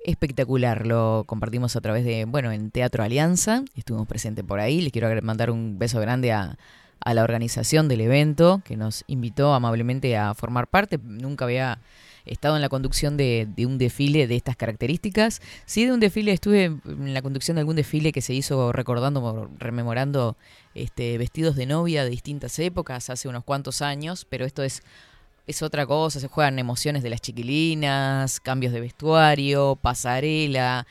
Espectacular, 0.05 0.87
lo 0.87 1.25
compartimos 1.27 1.77
a 1.77 1.81
través 1.81 2.05
de, 2.05 2.25
bueno, 2.25 2.53
en 2.53 2.71
Teatro 2.71 3.05
Alianza, 3.05 3.65
estuvimos 3.75 4.09
presentes 4.09 4.45
por 4.45 4.61
ahí. 4.61 4.81
Les 4.81 4.93
quiero 4.93 5.11
mandar 5.23 5.51
un 5.51 5.79
beso 5.79 6.01
grande 6.01 6.33
a, 6.33 6.57
a 7.01 7.15
la 7.15 7.23
organización 7.23 7.87
del 7.87 8.01
evento 8.01 8.63
que 8.65 8.77
nos 8.77 9.05
invitó 9.07 9.53
amablemente 9.53 10.17
a 10.17 10.33
formar 10.35 10.69
parte. 10.69 10.99
Nunca 11.03 11.45
había 11.45 11.81
estado 12.27 12.57
en 12.57 12.63
la 12.63 12.69
conducción 12.69 13.17
de, 13.17 13.49
de 13.57 13.67
un 13.67 13.79
desfile 13.79 14.27
de 14.27 14.37
estas 14.37 14.57
características. 14.57 15.41
Sí, 15.65 15.87
de 15.87 15.93
un 15.93 16.01
desfile, 16.01 16.33
estuve 16.33 16.65
en 16.65 17.15
la 17.15 17.23
conducción 17.23 17.55
de 17.55 17.61
algún 17.61 17.77
desfile 17.77 18.13
que 18.13 18.21
se 18.21 18.35
hizo 18.35 18.73
recordando, 18.73 19.51
rememorando 19.59 20.37
este, 20.75 21.17
vestidos 21.19 21.57
de 21.57 21.67
novia 21.67 22.05
de 22.05 22.11
distintas 22.11 22.59
épocas, 22.59 23.09
hace 23.11 23.29
unos 23.29 23.45
cuantos 23.45 23.81
años, 23.83 24.27
pero 24.29 24.45
esto 24.45 24.63
es, 24.63 24.83
es 25.47 25.63
otra 25.63 25.87
cosa, 25.87 26.21
se 26.21 26.29
juegan 26.29 26.59
emociones 26.59 27.03
de 27.03 27.11
las 27.11 27.21
chiquilinas, 27.21 28.41
cambios 28.41 28.73
de 28.73 28.81
vestuario, 28.81 29.79
pasarela, 29.81 30.87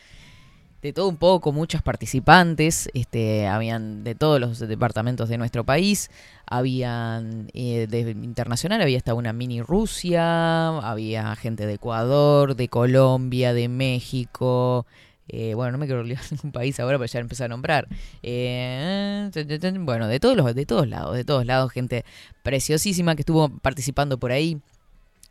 de 0.85 0.93
todo 0.93 1.07
un 1.07 1.17
poco, 1.17 1.51
muchos 1.51 1.81
participantes, 1.81 2.89
este, 2.93 3.47
habían 3.47 4.03
de 4.03 4.13
todos 4.13 4.39
los 4.39 4.59
departamentos 4.59 5.29
de 5.29 5.39
nuestro 5.39 5.63
país, 5.63 6.11
habían 6.45 7.49
eh, 7.55 7.87
de 7.89 8.11
internacional, 8.11 8.83
había 8.83 8.97
hasta 8.97 9.15
una 9.15 9.33
mini 9.33 9.63
Rusia, 9.63 10.67
había 10.77 11.35
gente 11.37 11.65
de 11.65 11.73
Ecuador, 11.73 12.55
de 12.55 12.67
Colombia, 12.67 13.55
de 13.55 13.67
México, 13.67 14.85
eh, 15.27 15.55
bueno, 15.55 15.71
no 15.71 15.77
me 15.79 15.87
quiero 15.87 16.01
olvidar 16.01 16.21
ningún 16.31 16.51
país 16.51 16.79
ahora, 16.79 16.99
pero 16.99 17.07
ya 17.07 17.19
empecé 17.19 17.45
a 17.45 17.47
nombrar. 17.47 17.87
Eh, 18.21 19.31
bueno, 19.79 20.07
de 20.07 20.19
todos 20.19 20.37
los, 20.37 20.53
de 20.53 20.67
todos 20.67 20.87
lados, 20.87 21.15
de 21.15 21.25
todos 21.25 21.47
lados, 21.47 21.71
gente 21.71 22.05
preciosísima 22.43 23.15
que 23.15 23.23
estuvo 23.23 23.49
participando 23.49 24.19
por 24.19 24.31
ahí, 24.31 24.61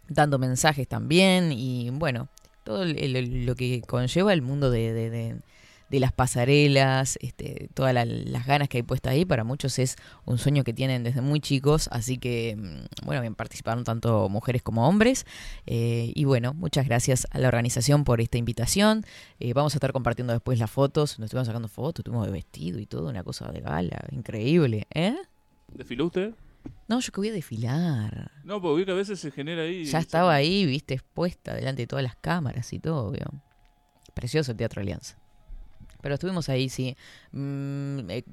dando 0.08 0.40
mensajes 0.40 0.88
también, 0.88 1.52
y 1.52 1.90
bueno, 1.90 2.28
todo 2.64 2.85
lo 2.85 3.54
que 3.54 3.83
conlleva 3.83 4.33
el 4.33 4.42
mundo 4.42 4.71
de, 4.71 4.92
de- 4.92 5.11
las 6.00 6.11
pasarelas, 6.11 7.18
este, 7.23 7.68
todas 7.73 7.94
la- 7.94 8.04
las 8.04 8.47
ganas 8.47 8.68
que 8.68 8.78
hay 8.78 8.83
puestas 8.83 9.12
ahí, 9.12 9.25
para 9.25 9.44
muchos 9.44 9.78
es 9.78 9.94
un 10.25 10.38
sueño 10.38 10.64
que 10.64 10.73
tienen 10.73 11.04
desde 11.04 11.21
muy 11.21 11.38
chicos, 11.38 11.88
así 11.92 12.18
que, 12.18 12.56
mm, 12.59 13.06
bueno, 13.06 13.21
bien, 13.21 13.37
participaron 13.37 13.85
tanto 13.85 14.28
mujeres 14.28 14.61
como 14.61 14.88
hombres, 14.88 15.25
eh, 15.66 16.11
y 16.12 16.25
bueno, 16.25 16.52
muchas 16.52 16.87
gracias 16.87 17.28
a 17.30 17.38
la 17.38 17.47
organización 17.47 18.02
por 18.02 18.21
esta 18.21 18.38
invitación, 18.38 19.04
Eh, 19.38 19.52
vamos 19.52 19.75
a 19.75 19.76
estar 19.76 19.92
compartiendo 19.92 20.33
después 20.33 20.59
las 20.59 20.71
fotos, 20.71 21.18
nos 21.21 21.26
estuvimos 21.26 21.47
sacando 21.47 21.68
fotos, 21.68 22.00
estuvimos 22.00 22.26
de 22.26 22.33
vestido 22.33 22.80
y 22.80 22.87
todo, 22.87 23.09
una 23.09 23.23
cosa 23.23 23.52
de 23.52 23.61
gala, 23.61 24.00
increíble, 24.11 24.87
¿eh? 24.94 25.14
¿Desfiló 25.73 26.06
usted? 26.06 26.35
No, 26.88 27.00
yo 27.00 27.12
que 27.12 27.21
voy 27.21 27.28
a 27.28 27.33
desfilar. 27.33 28.30
No, 28.44 28.61
porque 28.61 28.85
que 28.85 28.90
a 28.92 28.94
veces 28.94 29.18
se 29.18 29.30
genera 29.30 29.62
ahí. 29.62 29.85
Ya 29.85 29.99
estaba 29.99 30.35
ahí, 30.35 30.66
viste, 30.66 30.94
expuesta 30.94 31.54
delante 31.54 31.83
de 31.83 31.87
todas 31.87 32.02
las 32.02 32.16
cámaras 32.16 32.73
y 32.73 32.78
todo, 32.78 33.11
vio. 33.11 33.25
Precioso 34.12 34.52
el 34.52 34.59
Teatro 34.59 34.80
Alianza. 34.83 35.16
Pero 36.02 36.14
estuvimos 36.14 36.50
ahí, 36.50 36.68
sí. 36.68 36.94
Mm, 37.33 38.11
eh, 38.11 38.25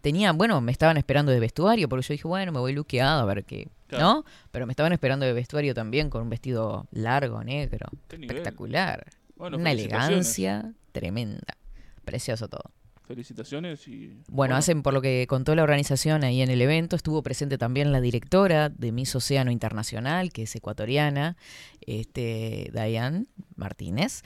tenía, 0.00 0.32
bueno, 0.32 0.60
me 0.60 0.70
estaban 0.70 0.96
esperando 0.96 1.32
de 1.32 1.40
vestuario, 1.40 1.88
porque 1.88 2.06
yo 2.06 2.12
dije, 2.12 2.28
bueno, 2.28 2.52
me 2.52 2.60
voy 2.60 2.72
luqueado 2.72 3.20
a 3.20 3.24
ver 3.24 3.44
qué, 3.44 3.68
Claro. 3.88 4.04
¿no? 4.04 4.24
Pero 4.52 4.66
me 4.66 4.72
estaban 4.72 4.92
esperando 4.92 5.26
de 5.26 5.32
vestuario 5.32 5.74
también 5.74 6.08
con 6.08 6.22
un 6.22 6.30
vestido 6.30 6.86
largo, 6.92 7.42
negro. 7.42 7.88
Espectacular. 8.08 9.04
Bueno, 9.34 9.56
Una 9.56 9.72
elegancia 9.72 10.72
tremenda. 10.92 11.56
Precioso 12.04 12.46
todo. 12.46 12.70
Felicitaciones 13.10 13.88
y. 13.88 14.22
Bueno, 14.28 14.54
hacen 14.54 14.84
por 14.84 14.94
lo 14.94 15.02
que 15.02 15.26
contó 15.28 15.56
la 15.56 15.64
organización 15.64 16.22
ahí 16.22 16.42
en 16.42 16.48
el 16.48 16.62
evento, 16.62 16.94
estuvo 16.94 17.24
presente 17.24 17.58
también 17.58 17.90
la 17.90 18.00
directora 18.00 18.68
de 18.68 18.92
Miss 18.92 19.16
Océano 19.16 19.50
Internacional, 19.50 20.32
que 20.32 20.44
es 20.44 20.54
ecuatoriana, 20.54 21.36
este, 21.80 22.70
Diane 22.72 23.26
Martínez. 23.56 24.22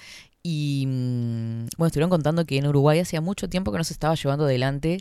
Y 0.46 0.84
mm, 0.86 1.68
bueno, 1.78 1.86
estuvieron 1.86 2.10
contando 2.10 2.44
que 2.44 2.58
en 2.58 2.66
Uruguay 2.66 2.98
hacía 3.00 3.22
mucho 3.22 3.48
tiempo 3.48 3.72
que 3.72 3.78
no 3.78 3.84
se 3.84 3.94
estaba 3.94 4.14
llevando 4.14 4.44
adelante 4.44 4.98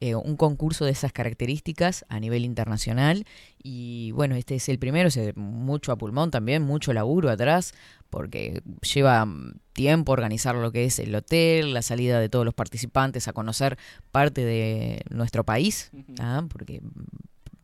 eh, 0.00 0.14
un 0.14 0.36
concurso 0.38 0.86
de 0.86 0.92
esas 0.92 1.12
características 1.12 2.06
a 2.08 2.18
nivel 2.18 2.46
internacional. 2.46 3.26
Y 3.62 4.12
bueno, 4.12 4.36
este 4.36 4.54
es 4.54 4.70
el 4.70 4.78
primero, 4.78 5.10
se- 5.10 5.34
mucho 5.34 5.92
a 5.92 5.96
pulmón 5.98 6.30
también, 6.30 6.62
mucho 6.62 6.94
laburo 6.94 7.28
atrás, 7.28 7.74
porque 8.08 8.62
lleva 8.94 9.26
mm, 9.26 9.58
tiempo 9.74 10.12
organizar 10.12 10.54
lo 10.54 10.72
que 10.72 10.86
es 10.86 10.98
el 10.98 11.14
hotel, 11.14 11.74
la 11.74 11.82
salida 11.82 12.18
de 12.18 12.30
todos 12.30 12.46
los 12.46 12.54
participantes 12.54 13.28
a 13.28 13.34
conocer 13.34 13.76
parte 14.12 14.46
de 14.46 15.02
nuestro 15.10 15.44
país. 15.44 15.90
¿ah? 16.20 16.42
porque 16.48 16.80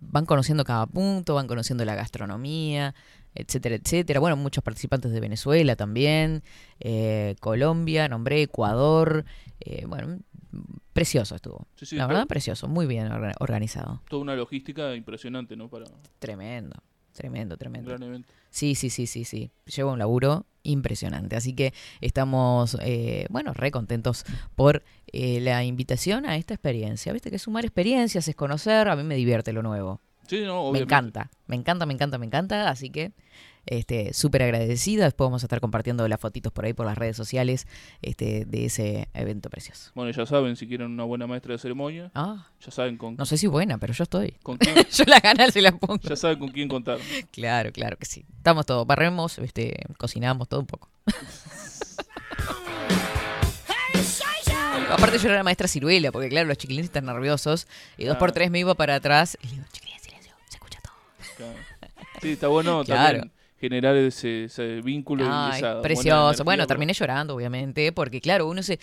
van 0.01 0.27
conociendo 0.27 0.65
cada 0.65 0.85
punto, 0.87 1.35
van 1.37 1.47
conociendo 1.47 1.87
la 1.87 1.95
gastronomía, 1.95 2.95
etcétera, 3.35 3.75
etcétera. 3.77 4.21
Bueno, 4.21 4.37
muchos 4.37 4.63
participantes 4.65 5.13
de 5.13 5.21
Venezuela 5.21 5.77
también, 5.77 6.43
eh, 6.81 7.35
Colombia, 7.41 8.09
nombré 8.09 8.43
Ecuador, 8.43 9.25
eh, 9.61 9.85
bueno, 9.87 10.19
precioso 10.93 11.35
estuvo. 11.35 11.67
Sí, 11.77 11.87
sí, 11.87 11.97
la 11.97 12.07
verdad, 12.07 12.27
precioso, 12.27 12.69
muy 12.69 12.87
bien 12.87 13.09
orga- 13.09 13.35
organizado. 13.41 14.03
Toda 14.09 14.23
una 14.23 14.37
logística 14.37 14.95
impresionante, 14.95 15.57
¿no? 15.57 15.69
Para 15.69 15.87
Tremendo, 16.19 16.77
tremendo, 17.13 17.57
tremendo. 17.57 17.89
gran 17.91 18.03
evento. 18.03 18.29
Sí, 18.51 18.75
sí, 18.75 18.91
sí, 18.91 19.07
sí, 19.07 19.25
sí. 19.25 19.51
Lleva 19.75 19.93
un 19.93 19.99
laburo 19.99 20.45
impresionante. 20.63 21.37
Así 21.37 21.55
que 21.55 21.73
estamos, 22.03 22.77
eh, 22.83 23.27
bueno, 23.31 23.55
re 23.55 23.71
contentos 23.71 24.25
por 24.55 24.83
eh, 25.13 25.41
la 25.41 25.65
invitación 25.65 26.27
a 26.27 26.37
esta 26.37 26.53
experiencia. 26.55 27.13
Viste 27.15 27.31
que 27.31 27.39
sumar 27.39 27.65
experiencias 27.65 28.29
es 28.29 28.37
conocer, 28.37 28.89
a 28.89 28.95
mí 28.97 29.03
me 29.05 29.17
divierte 29.17 29.53
lo 29.55 29.63
nuevo. 29.63 30.01
Sí, 30.33 30.41
no, 30.47 30.73
Me 30.73 30.79
encanta, 30.79 31.31
me 31.47 31.57
encanta, 31.57 31.85
me 31.85 31.93
encanta, 31.93 32.17
me 32.17 32.25
encanta. 32.25 32.71
Así 32.71 32.89
que 32.89 33.13
este, 33.67 34.15
súper 34.15 34.43
agradecida. 34.43 35.05
Después 35.05 35.27
vamos 35.27 35.43
a 35.43 35.47
estar 35.47 35.61
compartiendo 35.61 36.09
las 36.09 36.19
fotitos 36.19 36.51
por 36.53 36.65
ahí 36.65 36.73
por 36.73 36.87
las 36.87 36.97
redes 36.97 37.19
sociales 37.19 37.67
este, 38.01 38.47
de 38.47 38.65
ese 38.65 39.09
evento 39.13 39.51
precioso. 39.51 39.91
Bueno, 39.95 40.11
ya 40.11 40.25
saben, 40.25 40.57
si 40.57 40.67
quieren 40.67 40.91
una 40.91 41.05
buena 41.05 41.27
maestra 41.27 41.53
de 41.53 41.59
ceremonia, 41.59 42.11
Ah, 42.15 42.47
ya 42.61 42.71
saben 42.71 42.97
con, 42.97 43.15
no 43.17 43.27
sé 43.27 43.37
si 43.37 43.47
buena, 43.47 43.77
pero 43.77 43.93
yo 43.93 44.05
estoy. 44.05 44.31
con 44.43 44.57
quién, 44.59 44.75
yo 44.75 45.05
las 45.07 45.21
ganas 45.21 45.53
se 45.53 45.61
las 45.61 45.75
pongo. 45.75 46.01
ya 46.03 46.17
saben 46.17 46.39
con 46.39 46.49
quién 46.49 46.69
contar. 46.69 46.99
Claro, 47.31 47.71
claro 47.73 47.99
que 47.99 48.07
sí. 48.07 48.25
Estamos 48.39 48.65
todos, 48.65 48.87
barremos, 48.87 49.39
este, 49.39 49.85
cocinamos, 49.99 50.49
todo 50.49 50.61
un 50.61 50.67
poco. 50.67 50.89
Aparte 54.91 55.19
yo 55.19 55.29
era 55.29 55.37
la 55.39 55.43
maestra 55.43 55.69
ciruela, 55.69 56.13
porque 56.13 56.29
claro, 56.29 56.49
los 56.49 56.59
chiquilines 56.59 56.87
están 56.87 57.07
nerviosos. 57.07 57.67
Y 57.97 58.05
dos 58.05 58.17
por 58.17 58.29
Claro. 58.29 58.33
tres 58.35 58.51
me 58.51 58.59
iba 58.59 58.75
para 58.75 58.97
atrás 58.97 59.39
y 59.41 59.47
le 59.47 59.53
digo, 59.55 59.65
chiquilines, 59.73 60.03
silencio, 60.03 60.35
se 60.49 60.57
escucha 60.57 60.81
todo. 60.83 60.93
Claro. 61.43 61.99
Sí, 62.21 62.33
está 62.33 62.49
bueno 62.49 62.85
Claro. 62.85 63.03
también 63.21 63.33
generar 63.63 63.95
ese, 63.95 64.45
ese 64.45 64.81
vínculo 64.83 65.23
y 65.25 65.57
esa 65.57 65.81
precioso. 65.81 66.27
energía, 66.27 66.45
Bueno, 66.45 66.61
pero- 66.63 66.67
terminé 66.67 66.93
llorando, 66.93 67.37
obviamente, 67.37 67.93
porque 67.93 68.21
claro, 68.21 68.49
uno 68.49 68.61
se, 68.63 68.81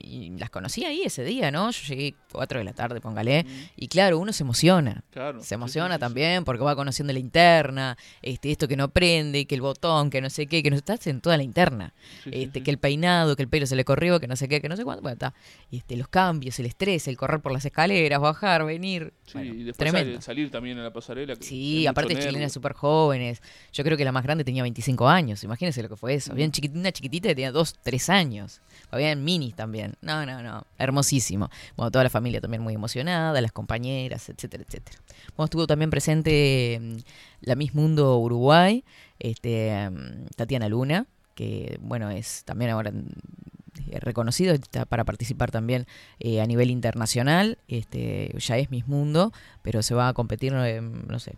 y 0.00 0.30
las 0.36 0.50
conocí 0.50 0.84
ahí 0.84 1.02
ese 1.04 1.22
día, 1.24 1.50
¿no? 1.50 1.70
Yo 1.70 1.80
llegué 1.94 2.14
4 2.32 2.58
de 2.58 2.64
la 2.64 2.72
tarde, 2.72 3.00
póngale. 3.00 3.44
Mm, 3.44 3.48
Y 3.76 3.88
claro, 3.88 4.18
uno 4.18 4.32
se 4.32 4.42
emociona. 4.42 5.04
Claro. 5.10 5.40
Se 5.42 5.54
emociona 5.54 5.90
sí, 5.90 5.94
sí. 5.94 6.00
también 6.00 6.44
porque 6.44 6.64
va 6.64 6.74
conociendo 6.74 7.12
la 7.12 7.18
interna, 7.20 7.96
este, 8.20 8.50
esto 8.50 8.66
que 8.66 8.76
no 8.76 8.88
prende, 8.88 9.46
que 9.46 9.54
el 9.54 9.60
botón, 9.60 10.10
que 10.10 10.20
no 10.20 10.28
sé 10.28 10.46
qué, 10.46 10.62
que 10.62 10.70
no 10.70 10.76
estás 10.76 11.06
en 11.06 11.20
toda 11.20 11.36
la 11.36 11.42
interna. 11.44 11.94
Este, 12.26 12.62
que 12.62 12.70
el 12.70 12.78
peinado, 12.78 13.36
que 13.36 13.42
el 13.42 13.48
pelo 13.48 13.66
se 13.66 13.76
le 13.76 13.84
corrió, 13.84 14.18
que 14.18 14.26
no 14.26 14.34
sé 14.36 14.48
qué, 14.48 14.60
que 14.60 14.68
no 14.68 14.76
sé 14.76 14.84
cuánto, 14.84 15.02
bueno, 15.02 15.12
está. 15.14 15.34
Este, 15.70 15.96
los 15.96 16.08
cambios, 16.08 16.58
el 16.58 16.66
estrés, 16.66 17.06
el 17.06 17.16
correr 17.16 17.40
por 17.40 17.52
las 17.52 17.64
escaleras, 17.64 18.20
bajar, 18.20 18.64
venir. 18.64 19.12
Sí, 19.26 19.32
Bueno, 19.34 19.54
y 19.54 19.64
después 19.64 19.76
tremendo. 19.76 20.10
salir, 20.14 20.22
salir 20.22 20.50
también 20.50 20.78
a 20.78 20.82
la 20.82 20.92
pasarela. 20.92 21.36
que 21.36 21.44
Sí, 21.44 21.86
aparte 21.86 22.16
chilenas 22.16 22.52
súper 22.52 22.72
jóvenes. 22.72 23.40
Yo 23.72 23.83
creo 23.84 23.96
que 23.96 24.04
la 24.04 24.10
más 24.12 24.24
grande 24.24 24.42
tenía 24.44 24.62
25 24.62 25.08
años. 25.08 25.44
Imagínense 25.44 25.82
lo 25.82 25.88
que 25.88 25.96
fue 25.96 26.14
eso. 26.14 26.32
Había 26.32 26.46
Mm. 26.48 26.76
una 26.78 26.90
chiquitita 26.92 27.28
que 27.28 27.34
tenía 27.36 27.52
2, 27.52 27.74
3 27.82 28.08
años. 28.10 28.60
Había 28.90 29.14
minis 29.14 29.54
también. 29.54 29.94
No, 30.02 30.26
no, 30.26 30.42
no. 30.42 30.66
Hermosísimo. 30.78 31.50
Bueno, 31.76 31.90
toda 31.90 32.02
la 32.04 32.10
familia 32.10 32.40
también 32.40 32.62
muy 32.62 32.74
emocionada, 32.74 33.40
las 33.40 33.52
compañeras, 33.52 34.28
etcétera, 34.28 34.64
etcétera. 34.66 34.98
Bueno, 35.36 35.44
estuvo 35.46 35.66
también 35.66 35.90
presente 35.90 36.78
mm, 36.80 36.96
la 37.42 37.54
Miss 37.54 37.74
Mundo 37.74 38.18
Uruguay, 38.18 38.84
este, 39.18 39.88
mm, 39.90 40.26
Tatiana 40.36 40.68
Luna, 40.68 41.06
que 41.34 41.78
bueno, 41.80 42.10
es 42.10 42.42
también 42.44 42.70
ahora 42.70 42.92
eh, 43.90 43.98
reconocido 44.00 44.54
está 44.54 44.84
para 44.84 45.02
participar 45.04 45.50
también 45.50 45.86
eh, 46.20 46.40
a 46.40 46.46
nivel 46.46 46.70
internacional. 46.70 47.58
Este, 47.68 48.34
ya 48.38 48.56
es 48.58 48.70
Miss 48.70 48.86
Mundo, 48.86 49.32
pero 49.62 49.82
se 49.82 49.94
va 49.94 50.08
a 50.08 50.12
competir, 50.14 50.52
eh, 50.54 50.80
no 50.80 51.18
sé, 51.18 51.34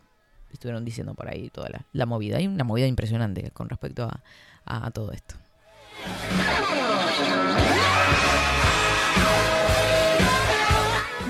estuvieron 0.56 0.84
diciendo 0.84 1.14
por 1.14 1.28
ahí 1.28 1.50
toda 1.50 1.68
la, 1.92 2.06
movida. 2.06 2.38
Hay 2.38 2.46
una 2.46 2.64
movida 2.64 2.86
impresionante 2.86 3.50
con 3.52 3.68
respecto 3.68 4.04
a, 4.04 4.20
a 4.64 4.90
todo 4.90 5.12
esto. 5.12 5.36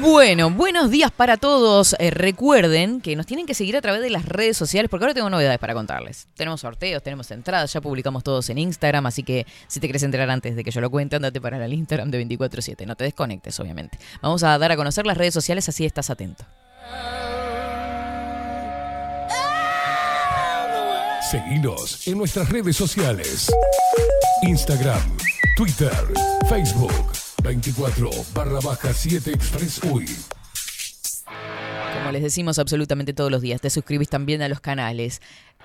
Bueno, 0.01 0.51
buenos 0.51 0.91
días 0.91 1.11
para 1.11 1.37
todos. 1.37 1.97
Eh, 1.99 2.11
recuerden 2.11 3.01
que 3.01 3.17
nos 3.17 3.27
tienen 3.27 3.45
que 3.45 3.55
seguir 3.55 3.77
a 3.77 3.81
través 3.81 4.03
de 4.03 4.11
las 4.11 4.25
redes 4.27 4.57
sociales 4.57 4.89
porque 4.89 5.05
ahora 5.05 5.15
tengo 5.15 5.31
novedades 5.31 5.59
para 5.59 5.75
contarles. 5.75 6.29
Tenemos 6.37 6.61
sorteos, 6.61 7.03
tenemos 7.03 7.31
entradas, 7.31 7.73
ya 7.73 7.81
publicamos 7.81 8.23
todos 8.23 8.49
en 8.51 8.59
Instagram, 8.59 9.07
así 9.07 9.23
que 9.23 9.47
si 9.67 9.81
te 9.81 9.89
querés 9.89 10.03
enterar 10.03 10.31
antes 10.31 10.55
de 10.55 10.63
que 10.63 10.71
yo 10.71 10.81
lo 10.81 10.91
cuente, 10.91 11.17
andate 11.17 11.41
para 11.41 11.65
el 11.65 11.73
Instagram 11.73 12.11
de 12.11 12.19
24/7. 12.25 12.87
No 12.87 12.95
te 12.95 13.05
desconectes, 13.05 13.59
obviamente. 13.59 13.99
Vamos 14.23 14.45
a 14.45 14.57
dar 14.59 14.71
a 14.71 14.77
conocer 14.77 15.07
las 15.07 15.17
redes 15.17 15.35
sociales, 15.35 15.69
así 15.69 15.85
estás 15.85 16.09
atento. 16.11 16.45
Seguinos 21.37 22.09
en 22.09 22.17
nuestras 22.17 22.49
redes 22.49 22.75
sociales. 22.77 23.53
Instagram, 24.41 25.03
Twitter, 25.55 25.93
Facebook, 26.49 27.13
24 27.43 28.09
barra 28.33 28.59
baja 28.61 28.95
7 28.95 29.33
Express 29.33 29.83
UI. 29.85 30.07
Como 31.93 32.11
les 32.13 32.23
decimos 32.23 32.59
absolutamente 32.59 33.13
todos 33.13 33.31
los 33.31 33.43
días, 33.43 33.61
te 33.61 33.69
suscribís 33.69 34.09
también 34.09 34.41
a 34.41 34.49
los 34.49 34.61
canales 34.61 35.21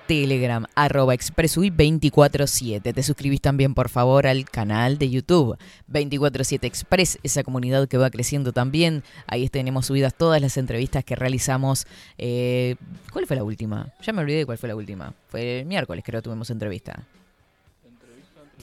Telegram, 0.06 0.66
arroba 0.74 1.14
expressui247. 1.14 2.94
Te 2.94 3.02
suscribís 3.02 3.40
también, 3.40 3.74
por 3.74 3.88
favor, 3.88 4.26
al 4.26 4.44
canal 4.48 4.98
de 4.98 5.10
YouTube 5.10 5.56
247 5.86 6.66
Express, 6.66 7.18
esa 7.22 7.42
comunidad 7.42 7.88
que 7.88 7.96
va 7.96 8.10
creciendo 8.10 8.52
también. 8.52 9.02
Ahí 9.26 9.48
tenemos 9.48 9.86
subidas 9.86 10.14
todas 10.14 10.40
las 10.40 10.56
entrevistas 10.56 11.04
que 11.04 11.16
realizamos. 11.16 11.86
Eh, 12.18 12.76
¿Cuál 13.12 13.26
fue 13.26 13.36
la 13.36 13.44
última? 13.44 13.92
Ya 14.02 14.12
me 14.12 14.22
olvidé 14.22 14.38
de 14.38 14.46
cuál 14.46 14.58
fue 14.58 14.68
la 14.68 14.76
última. 14.76 15.14
Fue 15.28 15.60
el 15.60 15.66
miércoles, 15.66 16.04
creo, 16.04 16.22
tuvimos 16.22 16.50
entrevista. 16.50 17.04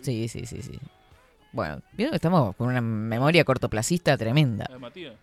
Sí, 0.01 0.27
sí, 0.27 0.45
sí, 0.45 0.61
sí. 0.61 0.79
Bueno, 1.51 1.81
vieron 1.93 2.11
que 2.11 2.17
estamos 2.17 2.55
con 2.55 2.67
una 2.67 2.81
memoria 2.81 3.43
cortoplacista 3.43 4.17
tremenda. 4.17 4.65
¿La 4.69 4.75
de 4.75 4.79
Matías? 4.79 5.13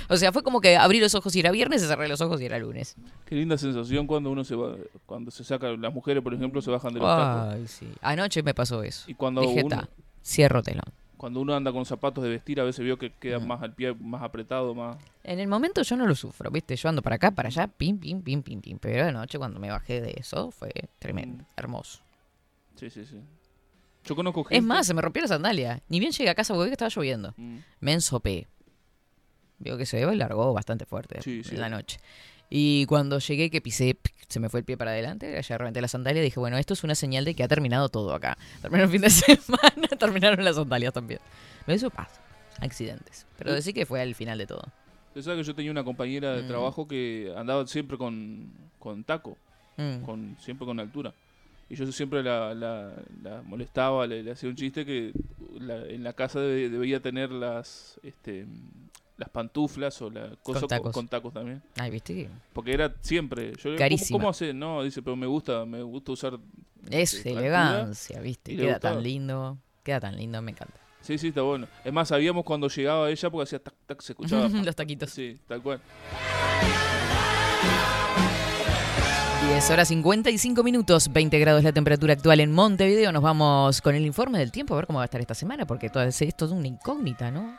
O 0.07 0.15
sea, 0.15 0.31
fue 0.31 0.43
como 0.43 0.61
que 0.61 0.77
abrí 0.77 1.01
los 1.01 1.13
ojos 1.13 1.35
y 1.35 1.41
era 1.41 1.51
viernes 1.51 1.83
y 1.83 1.87
cerré 1.87 2.07
los 2.07 2.21
ojos 2.21 2.39
y 2.39 2.45
era 2.45 2.57
lunes. 2.57 2.95
Qué 3.25 3.35
linda 3.35 3.57
sensación 3.57 4.07
cuando 4.07 4.31
uno 4.31 4.45
se 4.45 4.55
va, 4.55 4.75
cuando 5.05 5.29
se 5.29 5.43
saca, 5.43 5.67
las 5.71 5.93
mujeres 5.93 6.23
por 6.23 6.33
ejemplo 6.33 6.61
se 6.61 6.71
bajan 6.71 6.93
de 6.93 6.99
los 7.01 7.09
tacos. 7.09 7.53
Ay, 7.53 7.67
sí. 7.67 7.91
Anoche 8.01 8.43
me 8.43 8.53
pasó 8.53 8.81
eso. 8.81 9.11
Y 9.11 9.15
cuando 9.15 9.41
Dije, 9.41 9.63
uno, 9.65 9.75
"Ta, 9.75 9.89
cierro 10.23 10.63
telón. 10.63 10.85
Cuando 11.21 11.39
uno 11.39 11.53
anda 11.55 11.71
con 11.71 11.85
zapatos 11.85 12.23
de 12.23 12.31
vestir 12.31 12.59
a 12.59 12.63
veces 12.63 12.83
veo 12.83 12.97
que 12.97 13.11
queda 13.13 13.37
más 13.37 13.61
al 13.61 13.75
pie, 13.75 13.93
más 13.93 14.23
apretado, 14.23 14.73
más... 14.73 14.97
En 15.23 15.39
el 15.39 15.47
momento 15.47 15.83
yo 15.83 15.95
no 15.95 16.07
lo 16.07 16.15
sufro, 16.15 16.49
¿viste? 16.49 16.75
Yo 16.75 16.89
ando 16.89 17.03
para 17.03 17.17
acá, 17.17 17.29
para 17.29 17.47
allá, 17.49 17.67
pim, 17.67 17.99
pim, 17.99 18.23
pim, 18.23 18.41
pim, 18.41 18.59
pim. 18.59 18.79
Pero 18.79 19.05
anoche 19.07 19.37
cuando 19.37 19.59
me 19.59 19.69
bajé 19.69 20.01
de 20.01 20.15
eso 20.17 20.49
fue 20.49 20.71
tremendo, 20.97 21.45
hermoso. 21.55 22.01
Sí, 22.75 22.89
sí, 22.89 23.05
sí. 23.05 23.21
Yo 24.03 24.15
conozco 24.15 24.43
gente... 24.45 24.57
Es 24.57 24.63
más, 24.63 24.87
se 24.87 24.95
me 24.95 25.01
rompió 25.03 25.21
la 25.21 25.27
sandalia. 25.27 25.83
Ni 25.89 25.99
bien 25.99 26.11
llegué 26.11 26.31
a 26.31 26.33
casa 26.33 26.55
porque 26.55 26.63
vi 26.65 26.69
que 26.71 26.73
estaba 26.73 26.89
lloviendo. 26.89 27.35
Mm, 27.37 27.57
Me 27.81 27.93
ensopé. 27.93 28.47
Veo 29.59 29.77
que 29.77 29.85
se 29.85 30.03
ve 30.03 30.15
largó 30.15 30.51
bastante 30.53 30.87
fuerte 30.87 31.21
Sí, 31.21 31.43
sí. 31.43 31.53
en 31.53 31.61
la 31.61 31.69
noche. 31.69 31.99
Y 32.53 32.85
cuando 32.87 33.17
llegué 33.19 33.49
que 33.49 33.61
pisé, 33.61 33.97
se 34.27 34.39
me 34.41 34.49
fue 34.49 34.59
el 34.59 34.65
pie 34.65 34.75
para 34.75 34.91
adelante, 34.91 35.41
ya 35.41 35.57
reventé 35.57 35.79
la 35.81 35.87
sandalia 35.87 36.21
dije, 36.21 36.37
bueno, 36.39 36.57
esto 36.57 36.73
es 36.73 36.83
una 36.83 36.95
señal 36.95 37.23
de 37.23 37.33
que 37.33 37.43
ha 37.43 37.47
terminado 37.47 37.87
todo 37.87 38.13
acá. 38.13 38.37
Terminó 38.61 38.83
el 38.83 38.89
fin 38.89 38.99
de 39.01 39.09
semana, 39.09 39.87
terminaron 39.97 40.43
las 40.43 40.57
sandalias 40.57 40.91
también. 40.93 41.21
Pero 41.65 41.75
eso 41.77 41.89
pasa, 41.89 42.21
accidentes. 42.59 43.25
Pero 43.37 43.53
decir 43.53 43.73
que 43.73 43.85
fue 43.85 44.01
al 44.01 44.13
final 44.15 44.37
de 44.37 44.47
todo. 44.47 44.63
Usted 45.07 45.21
sabe 45.21 45.37
que 45.37 45.43
yo 45.45 45.55
tenía 45.55 45.71
una 45.71 45.83
compañera 45.85 46.33
de 46.35 46.43
Mm. 46.43 46.47
trabajo 46.47 46.87
que 46.87 47.33
andaba 47.37 47.65
siempre 47.67 47.97
con, 47.97 48.51
con 48.79 49.03
taco, 49.05 49.37
Mm. 49.77 50.01
con 50.03 50.35
siempre 50.41 50.65
con 50.65 50.77
altura. 50.81 51.13
Y 51.69 51.75
yo 51.75 51.89
siempre 51.93 52.21
la, 52.21 52.53
la- 52.53 52.91
la 53.23 53.41
molestaba, 53.43 54.05
le, 54.05 54.23
le 54.23 54.31
hacía 54.31 54.49
un 54.49 54.57
chiste 54.57 54.85
que 54.85 55.13
la- 55.57 55.85
en 55.87 56.03
la 56.03 56.11
casa 56.11 56.41
debía 56.41 56.99
tener 57.01 57.31
las 57.31 57.97
este 58.03 58.45
las 59.21 59.29
pantuflas 59.29 60.01
o 60.01 60.09
la 60.09 60.35
cosa 60.43 60.67
tacos. 60.67 60.91
con 60.93 61.07
tacos 61.07 61.33
también. 61.33 61.61
Ay, 61.77 61.89
viste 61.91 62.13
que 62.13 62.29
Porque 62.53 62.73
era 62.73 62.93
siempre. 63.01 63.53
Yo, 63.53 63.63
¿cómo- 63.63 63.77
Carísima. 63.77 64.19
¿Cómo, 64.19 64.29
hace? 64.29 64.53
No, 64.53 64.83
dice, 64.83 65.01
pero 65.01 65.15
me 65.15 65.27
gusta, 65.27 65.65
me 65.65 65.81
gusta 65.81 66.11
usar. 66.11 66.39
es 66.89 67.13
este, 67.13 67.31
elegancia, 67.31 68.19
viste, 68.19 68.55
queda 68.57 68.79
tan 68.79 69.01
lindo, 69.01 69.57
queda 69.83 69.99
tan 70.01 70.15
lindo, 70.17 70.41
me 70.41 70.51
encanta. 70.51 70.73
Sí, 71.01 71.17
sí, 71.17 71.29
está 71.29 71.41
bueno. 71.41 71.67
Es 71.83 71.91
más, 71.93 72.09
sabíamos 72.09 72.43
cuando 72.43 72.67
llegaba 72.67 73.09
ella 73.09 73.29
porque 73.31 73.43
hacía 73.43 73.59
tac, 73.59 73.73
tac, 73.87 74.01
se 74.01 74.11
escuchaba. 74.13 74.47
Los 74.65 74.75
taquitos. 74.75 75.09
sí, 75.09 75.39
tal 75.47 75.61
cual. 75.61 75.79
10 79.47 79.69
horas 79.71 79.87
55 79.87 80.63
minutos, 80.63 81.11
20 81.11 81.37
grados 81.39 81.63
la 81.63 81.71
temperatura 81.73 82.13
actual 82.13 82.39
en 82.39 82.51
Montevideo. 82.51 83.11
Nos 83.11 83.21
vamos 83.23 83.81
con 83.81 83.95
el 83.95 84.05
informe 84.05 84.37
del 84.39 84.51
tiempo 84.51 84.73
a 84.73 84.77
ver 84.77 84.87
cómo 84.87 84.97
va 84.97 85.03
a 85.03 85.05
estar 85.05 85.19
esta 85.19 85.33
semana, 85.33 85.65
porque 85.65 85.89
todo 85.89 86.03
es- 86.03 86.21
esto 86.21 86.45
es 86.45 86.51
una 86.51 86.67
incógnita, 86.67 87.31
¿no? 87.31 87.55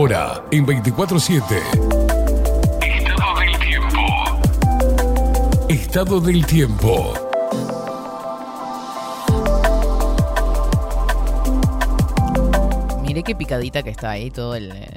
Ahora, 0.00 0.42
en 0.50 0.64
24-7. 0.64 1.42
Estado 2.80 3.38
del 3.38 3.58
tiempo. 3.58 3.98
Estado 5.68 6.20
del 6.22 6.46
tiempo. 6.46 7.12
Mire 13.02 13.22
qué 13.22 13.34
picadita 13.34 13.82
que 13.82 13.90
está 13.90 14.12
ahí 14.12 14.30
todo 14.30 14.54
el, 14.54 14.72
eh, 14.72 14.88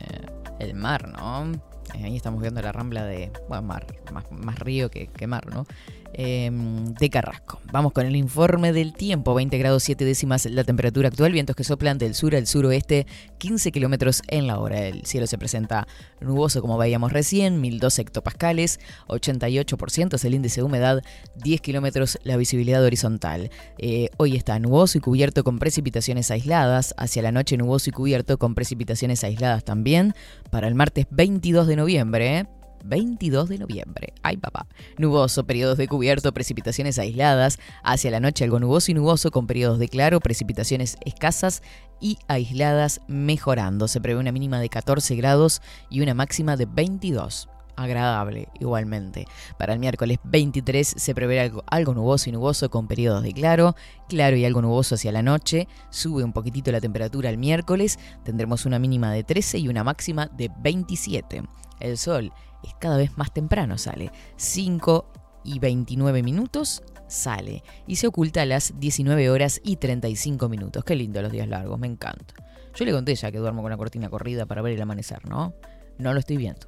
el 0.60 0.74
mar, 0.74 1.10
¿no? 1.10 1.52
Eh, 1.96 2.06
ahí 2.06 2.16
estamos 2.16 2.40
viendo 2.40 2.62
la 2.62 2.72
rambla 2.72 3.04
de, 3.04 3.30
bueno, 3.50 3.64
mar, 3.64 3.86
más, 4.14 4.24
más 4.32 4.58
río 4.60 4.90
que, 4.90 5.08
que 5.08 5.28
mar, 5.28 5.46
¿no? 5.54 5.66
Eh, 6.16 6.52
de 7.00 7.10
Carrasco. 7.10 7.60
Vamos 7.72 7.92
con 7.92 8.06
el 8.06 8.16
informe 8.16 8.72
del 8.72 8.94
tiempo, 8.94 9.34
20 9.34 9.58
grados 9.58 9.82
7 9.84 10.06
décimas 10.06 10.46
la 10.46 10.64
temperatura 10.64 11.08
actual, 11.08 11.32
vientos 11.32 11.56
que 11.56 11.64
soplan 11.64 11.98
del 11.98 12.14
sur 12.14 12.36
al 12.36 12.46
suroeste, 12.46 13.08
15 13.40 13.72
kilómetros 13.72 14.22
en 14.28 14.46
la 14.46 14.60
hora. 14.60 14.86
El 14.86 15.06
cielo 15.06 15.26
se 15.26 15.40
presenta 15.40 15.88
nuboso 16.22 16.62
como 16.62 16.78
veíamos 16.78 17.12
recién, 17.12 17.60
1012 17.62 18.04
hectopascales, 18.04 18.80
88% 19.08 20.14
es 20.14 20.26
el 20.26 20.36
índice 20.36 20.62
de 20.62 20.66
humedad, 20.66 21.02
10 21.44 21.62
kilómetros 21.62 22.20
la 22.24 22.38
visibilidad 22.38 22.84
horizontal. 22.84 23.50
Eh, 23.80 24.10
hoy 24.18 24.36
está 24.36 24.60
nuboso 24.60 25.00
y 25.00 25.02
cubierto 25.02 25.44
con 25.44 25.58
precipitaciones 25.58 26.30
aisladas, 26.30 26.94
hacia 26.98 27.24
la 27.24 27.32
noche 27.32 27.58
nuboso 27.58 27.90
y 27.90 27.94
cubierto 27.94 28.38
con 28.38 28.54
precipitaciones 28.54 29.24
aisladas 29.24 29.64
también, 29.64 30.14
para 30.52 30.68
el 30.68 30.76
martes 30.76 31.08
22 31.10 31.66
de 31.66 31.76
noviembre. 31.76 32.46
22 32.84 33.50
de 33.50 33.58
noviembre. 33.58 34.14
Ay, 34.22 34.38
papá. 34.38 34.68
Nuboso, 34.98 35.46
periodos 35.46 35.78
de 35.78 35.88
cubierto, 35.88 36.34
precipitaciones 36.34 37.00
aisladas. 37.00 37.60
Hacia 37.84 38.12
la 38.12 38.20
noche 38.20 38.44
algo 38.44 38.60
nuboso 38.60 38.92
y 38.92 38.94
nuboso 38.94 39.32
con 39.32 39.48
periodos 39.48 39.80
de 39.80 39.88
claro, 39.88 40.20
precipitaciones 40.20 40.98
escasas 41.06 41.64
y 42.00 42.18
aisladas 42.28 43.02
mejorando. 43.08 43.88
Se 43.88 44.02
prevé 44.02 44.20
una 44.20 44.32
mínima 44.32 44.60
de 44.60 44.70
14 44.70 45.16
grados 45.16 45.62
y 45.90 46.02
una 46.02 46.14
máxima 46.14 46.58
de 46.58 46.66
22. 46.66 47.50
agradable 47.76 48.50
igualmente. 48.60 49.26
Para 49.58 49.74
el 49.74 49.80
miércoles 49.80 50.20
23 50.26 50.94
se 50.96 51.16
prevé 51.16 51.40
algo, 51.40 51.64
algo, 51.66 51.94
nuboso 51.94 52.30
y 52.30 52.34
nuboso 52.34 52.70
con 52.70 52.88
periodos 52.88 53.24
de 53.24 53.34
claro, 53.34 53.76
claro 54.08 54.36
y 54.36 54.46
algo 54.46 54.62
nuboso 54.62 54.96
hacia 54.96 55.12
la 55.12 55.24
noche. 55.24 55.68
Sube 55.90 56.24
un 56.24 56.34
poquitito 56.34 56.72
la 56.72 56.82
temperatura 56.82 57.30
el 57.30 57.38
miércoles, 57.38 57.98
tendremos 58.24 58.66
una 58.66 58.78
mínima 58.78 59.12
de 59.12 59.24
13 59.24 59.58
y 59.58 59.70
una 59.70 59.84
máxima 59.84 60.28
de 60.28 60.52
27. 60.62 61.44
El 61.80 61.98
sol 61.98 62.32
es 62.64 62.74
cada 62.80 62.98
vez 62.98 63.18
más 63.18 63.34
temprano, 63.34 63.78
sale 63.78 64.12
5 64.38 65.12
y 65.46 65.60
29 65.60 66.24
minutos 66.24 66.84
sale 67.08 67.64
y 67.88 67.98
se 67.98 68.08
oculta 68.08 68.42
a 68.42 68.46
las 68.46 68.80
19 68.80 69.30
horas 69.30 69.62
y 69.64 69.78
35 69.78 70.50
minutos. 70.50 70.84
Qué 70.84 70.96
lindo 70.96 71.22
los 71.22 71.32
días 71.32 71.48
largos, 71.48 71.80
me 71.80 71.88
encanta. 71.88 72.34
Yo 72.76 72.86
le 72.86 72.92
conté 72.92 73.16
ya 73.16 73.32
que 73.32 73.38
duermo 73.38 73.62
con 73.62 73.72
la 73.72 73.78
cortina 73.78 74.10
corrida 74.10 74.46
para 74.46 74.62
ver 74.62 74.74
el 74.74 74.82
amanecer, 74.82 75.28
¿no? 75.30 75.54
No 75.98 76.14
lo 76.14 76.20
estoy 76.20 76.38
viendo. 76.38 76.68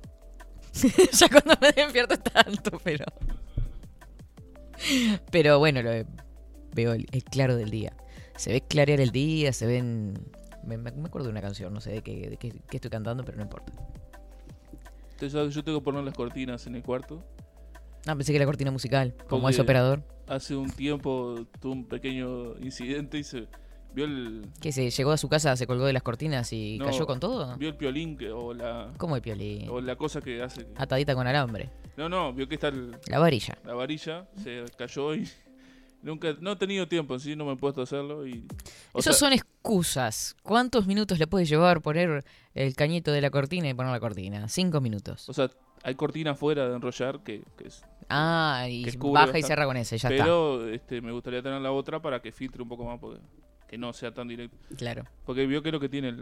ya 1.13 1.29
cuando 1.29 1.55
me 1.60 1.71
despierto 1.71 2.13
está 2.13 2.41
alto, 2.41 2.79
pero. 2.84 3.05
Pero 5.31 5.58
bueno, 5.58 5.81
lo 5.81 5.91
veo 6.73 6.93
el, 6.93 7.08
claro 7.23 7.55
del 7.55 7.71
día. 7.71 7.93
Se 8.38 8.51
ve 8.51 8.62
clarear 8.62 8.99
el 8.99 9.12
día, 9.12 9.51
se 9.51 9.65
ven. 9.65 10.13
Me, 10.63 10.75
acuerdo 10.75 11.27
de 11.27 11.31
una 11.31 11.41
canción, 11.41 11.73
no 11.73 11.79
sé 11.79 11.91
de 11.91 12.01
qué, 12.01 12.38
estoy 12.71 12.91
cantando, 12.91 13.23
pero 13.23 13.38
no 13.38 13.43
importa. 13.43 13.71
Entonces, 15.19 15.56
yo 15.56 15.63
tengo 15.63 15.80
que 15.80 15.86
poner 15.86 16.04
las 16.04 16.13
cortinas 16.13 16.67
en 16.67 16.75
el 16.75 16.84
cuarto. 16.84 17.23
Ah, 18.06 18.15
pensé 18.15 18.34
que 18.34 18.39
la 18.39 18.45
cortina 18.45 18.69
musical, 18.69 19.15
como 19.28 19.49
es 19.49 19.58
operador. 19.60 20.04
Hace 20.28 20.56
un 20.56 20.69
tiempo 20.69 21.47
tuve 21.60 21.71
un 21.73 21.86
pequeño 21.86 22.58
incidente 22.60 23.17
y 23.17 23.23
se 23.23 23.47
vio 23.93 24.06
el... 24.06 24.45
¿Qué 24.60 24.71
se 24.71 24.89
llegó 24.89 25.12
a 25.12 25.17
su 25.17 25.30
casa, 25.30 25.56
se 25.56 25.65
colgó 25.65 25.86
de 25.86 25.93
las 25.93 26.04
cortinas 26.04 26.51
y 26.51 26.78
cayó 26.80 27.08
con 27.08 27.19
todo? 27.19 27.56
Vio 27.58 27.69
el 27.69 27.75
piolín 27.75 28.17
o 28.34 28.54
la... 28.54 28.91
¿Cómo 28.97 29.15
el 29.15 29.21
piolín? 29.21 29.69
O 29.69 29.82
la 29.82 29.95
cosa 29.95 30.21
que 30.21 30.43
hace... 30.43 30.67
Atadita 30.75 31.15
con 31.15 31.25
alambre. 31.25 31.69
No, 31.97 32.10
no, 32.10 32.34
vio 32.34 32.47
que 32.47 32.56
está 32.56 32.67
el... 32.67 32.95
La 33.08 33.19
varilla. 33.19 33.58
La 33.63 33.73
varilla, 33.73 34.28
se 34.43 34.65
cayó 34.78 35.15
y... 35.15 35.28
Nunca, 36.06 36.36
no 36.39 36.52
he 36.52 36.56
tenido 36.56 36.88
tiempo, 36.88 37.18
sí, 37.18 37.36
no 37.36 37.46
me 37.46 37.54
he 37.54 37.56
puesto 37.56 37.82
a 37.82 37.86
hacerlo 37.86 38.28
y... 38.28 38.46
Esos 38.94 39.18
son 39.18 39.34
excusas. 39.34 40.36
¿Cuántos 40.44 40.86
minutos 40.86 41.18
le 41.18 41.26
puede 41.26 41.46
llevar 41.46 41.82
poner 41.82 42.24
el 42.54 42.76
cañito 42.76 43.12
de 43.12 43.22
la 43.22 43.32
cortina 43.32 43.68
y 43.68 43.74
poner 43.74 43.91
la 43.91 44.00
cortina? 44.00 44.48
Cinco 44.48 44.82
minutos. 44.82 45.28
O 45.28 45.34
sea, 45.34 45.50
hay 45.82 45.96
cortina 45.96 46.32
afuera 46.32 46.70
de 46.70 46.76
enrollar 46.76 47.24
que, 47.24 47.41
es... 47.65 47.84
Ah, 48.08 48.68
y 48.70 48.86
baja 48.98 49.39
y 49.39 49.41
cierra 49.41 49.65
con 49.65 49.78
ese, 49.78 49.98
ya 49.98 50.10
está. 50.10 50.24
Pero 50.24 50.70
este, 50.70 51.02
me 51.02 51.12
gustaría 51.12 51.41
tener 51.41 51.60
la 51.60 51.72
otra 51.72 52.00
para 52.00 52.22
que 52.22 52.32
filtre 52.32 52.62
un 52.62 52.70
poco 52.70 52.86
más, 52.86 53.00
porque 53.00 53.20
que 53.68 53.80
no 53.80 53.91
sea 53.91 54.13
tan 54.13 54.28
directo. 54.28 54.56
Claro. 54.78 55.06
Porque 55.26 55.48
vio 55.48 55.63
que 55.63 55.70
es 55.70 55.74
lo 55.74 55.80
que 55.80 55.89
tiene 55.89 56.13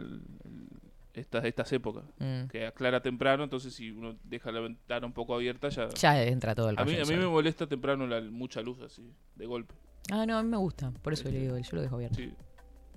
estas, 1.14 1.44
estas 1.44 1.72
épocas, 1.72 2.04
mm. 2.18 2.46
que 2.46 2.66
aclara 2.66 3.00
temprano, 3.00 3.44
entonces 3.44 3.72
si 3.74 3.90
uno 3.90 4.16
deja 4.24 4.50
la 4.52 4.60
ventana 4.60 5.06
un 5.06 5.12
poco 5.12 5.34
abierta 5.34 5.68
ya... 5.68 5.88
Ya 5.90 6.22
entra 6.22 6.54
todo 6.54 6.70
el 6.70 6.78
A 6.78 6.84
mí, 6.84 6.98
a 6.98 7.04
mí 7.04 7.16
me 7.16 7.26
molesta 7.26 7.66
temprano 7.66 8.06
la, 8.06 8.20
mucha 8.20 8.60
luz 8.60 8.80
así, 8.80 9.12
de 9.34 9.46
golpe. 9.46 9.74
Ah, 10.10 10.26
no, 10.26 10.36
a 10.36 10.42
mí 10.42 10.48
me 10.48 10.56
gusta, 10.56 10.90
por 10.90 11.12
eso 11.12 11.30
le 11.30 11.40
digo, 11.40 11.58
yo 11.58 11.76
lo 11.76 11.82
dejo 11.82 11.96
abierto. 11.96 12.16
Sí. 12.16 12.32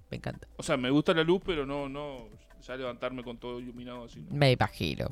Me 0.10 0.17
encanta. 0.17 0.47
O 0.58 0.63
sea, 0.63 0.77
me 0.77 0.89
gusta 0.89 1.13
la 1.13 1.23
luz, 1.23 1.41
pero 1.45 1.65
no, 1.65 1.88
no, 1.88 2.30
ya 2.62 2.75
levantarme 2.75 3.23
con 3.23 3.38
todo 3.38 3.60
iluminado 3.60 4.06
así. 4.06 4.25
Me 4.30 4.51
imagino. 4.51 5.12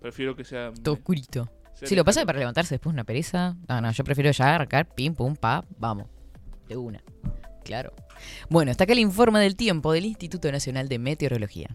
Prefiero 0.00 0.34
que 0.34 0.44
sea... 0.44 0.72
Todo 0.82 0.94
oscurito. 0.94 1.50
Si 1.74 1.94
lo 1.94 2.04
pasa 2.04 2.24
para 2.24 2.38
levantarse 2.38 2.74
después 2.74 2.92
una 2.92 3.04
pereza. 3.04 3.54
No, 3.68 3.80
no, 3.80 3.90
yo 3.92 4.02
prefiero 4.04 4.30
ya 4.30 4.54
arrancar, 4.54 4.94
pim, 4.94 5.14
pum, 5.14 5.36
pa, 5.36 5.64
vamos. 5.78 6.08
De 6.68 6.76
una. 6.76 7.02
Claro. 7.66 7.92
Bueno, 8.48 8.70
está 8.70 8.84
acá 8.84 8.92
el 8.92 9.00
informe 9.00 9.40
del 9.40 9.56
tiempo 9.56 9.92
del 9.92 10.04
Instituto 10.04 10.52
Nacional 10.52 10.88
de 10.88 11.00
Meteorología. 11.00 11.68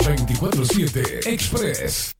...24-7 0.00 2.19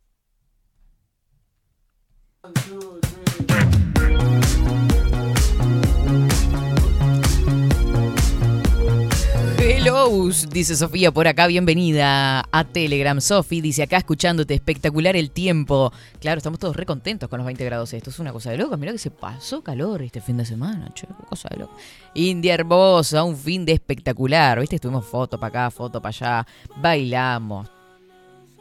Dice 10.10 10.74
Sofía 10.74 11.12
por 11.12 11.28
acá, 11.28 11.46
bienvenida 11.46 12.44
a 12.50 12.64
Telegram. 12.64 13.20
Sofi 13.20 13.60
dice 13.60 13.84
acá 13.84 13.96
escuchándote, 13.96 14.54
espectacular 14.54 15.14
el 15.14 15.30
tiempo. 15.30 15.92
Claro, 16.18 16.38
estamos 16.38 16.58
todos 16.58 16.74
re 16.74 16.84
contentos 16.84 17.28
con 17.28 17.38
los 17.38 17.46
20 17.46 17.64
grados. 17.64 17.92
Esto 17.92 18.10
es 18.10 18.18
una 18.18 18.32
cosa 18.32 18.50
de 18.50 18.58
loca. 18.58 18.76
Mirá 18.76 18.90
que 18.90 18.98
se 18.98 19.12
pasó 19.12 19.62
calor 19.62 20.02
este 20.02 20.20
fin 20.20 20.36
de 20.36 20.44
semana, 20.44 20.90
che, 20.94 21.06
cosa 21.28 21.48
de 21.50 21.58
loca. 21.58 21.74
India 22.14 22.54
hermosa, 22.54 23.22
un 23.22 23.36
fin 23.36 23.64
de 23.64 23.70
espectacular. 23.70 24.58
¿Viste? 24.58 24.74
Estuvimos 24.74 25.06
foto 25.06 25.38
para 25.38 25.48
acá, 25.48 25.70
foto 25.70 26.02
para 26.02 26.08
allá, 26.08 26.46
bailamos. 26.78 27.70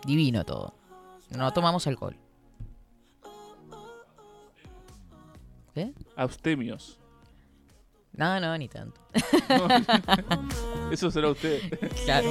Divino 0.05 0.45
todo. 0.45 0.75
No 1.31 1.51
tomamos 1.51 1.87
alcohol. 1.87 2.15
¿Qué? 5.73 5.93
Abstemios. 6.15 6.98
No, 8.19 8.37
no, 8.37 8.57
ni 8.57 8.67
tanto. 8.67 8.99
Eso 10.91 11.09
será 11.09 11.29
usted. 11.29 11.61
Claro. 12.03 12.29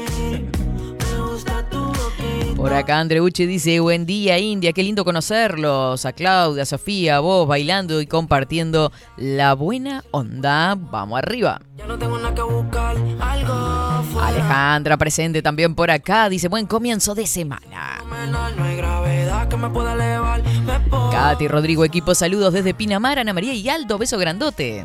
Por 2.55 2.75
acá 2.75 2.99
Andreuche 2.99 3.47
dice, 3.47 3.81
buen 3.81 4.05
día 4.05 4.39
India, 4.39 4.75
qué 4.75 4.83
lindo 4.83 5.03
conocerlos. 5.03 6.05
A 6.05 6.13
Claudia, 6.13 6.65
a 6.65 6.67
Sofía, 6.67 7.17
a 7.17 7.21
vos 7.21 7.49
bailando 7.49 8.03
y 8.03 8.07
compartiendo 8.07 8.93
la 9.17 9.55
buena 9.55 10.05
onda. 10.11 10.75
Vamos 10.75 11.19
arriba. 11.19 11.59
Alejandra 14.21 14.99
presente 14.99 15.41
también 15.41 15.75
por 15.75 15.91
acá, 15.91 16.29
dice, 16.29 16.49
buen 16.49 16.67
comienzo 16.67 17.15
de 17.15 17.27
semana. 17.27 18.05
Katy, 21.11 21.49
Rodrigo, 21.49 21.83
equipo, 21.83 22.15
saludos 22.15 22.53
desde 22.53 22.75
Pinamar, 22.75 23.19
Ana 23.19 23.33
María 23.33 23.55
y 23.55 23.67
Aldo, 23.71 23.97
beso 23.97 24.19
grandote 24.19 24.85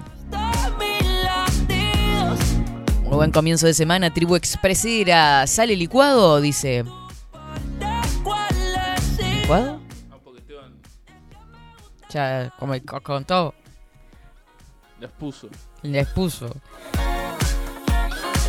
buen 3.15 3.32
comienzo 3.32 3.67
de 3.67 3.73
semana, 3.73 4.13
tribu 4.13 4.36
expresera. 4.36 5.45
¿Sale 5.47 5.76
licuado? 5.76 6.41
Dice. 6.41 6.84
¿Licuado? 9.41 9.80
Ya, 12.10 12.54
como 12.60 12.73
contó. 13.04 13.54
Les 14.99 15.10
puso. 15.12 15.49
Les 15.82 16.08
puso. 16.08 16.56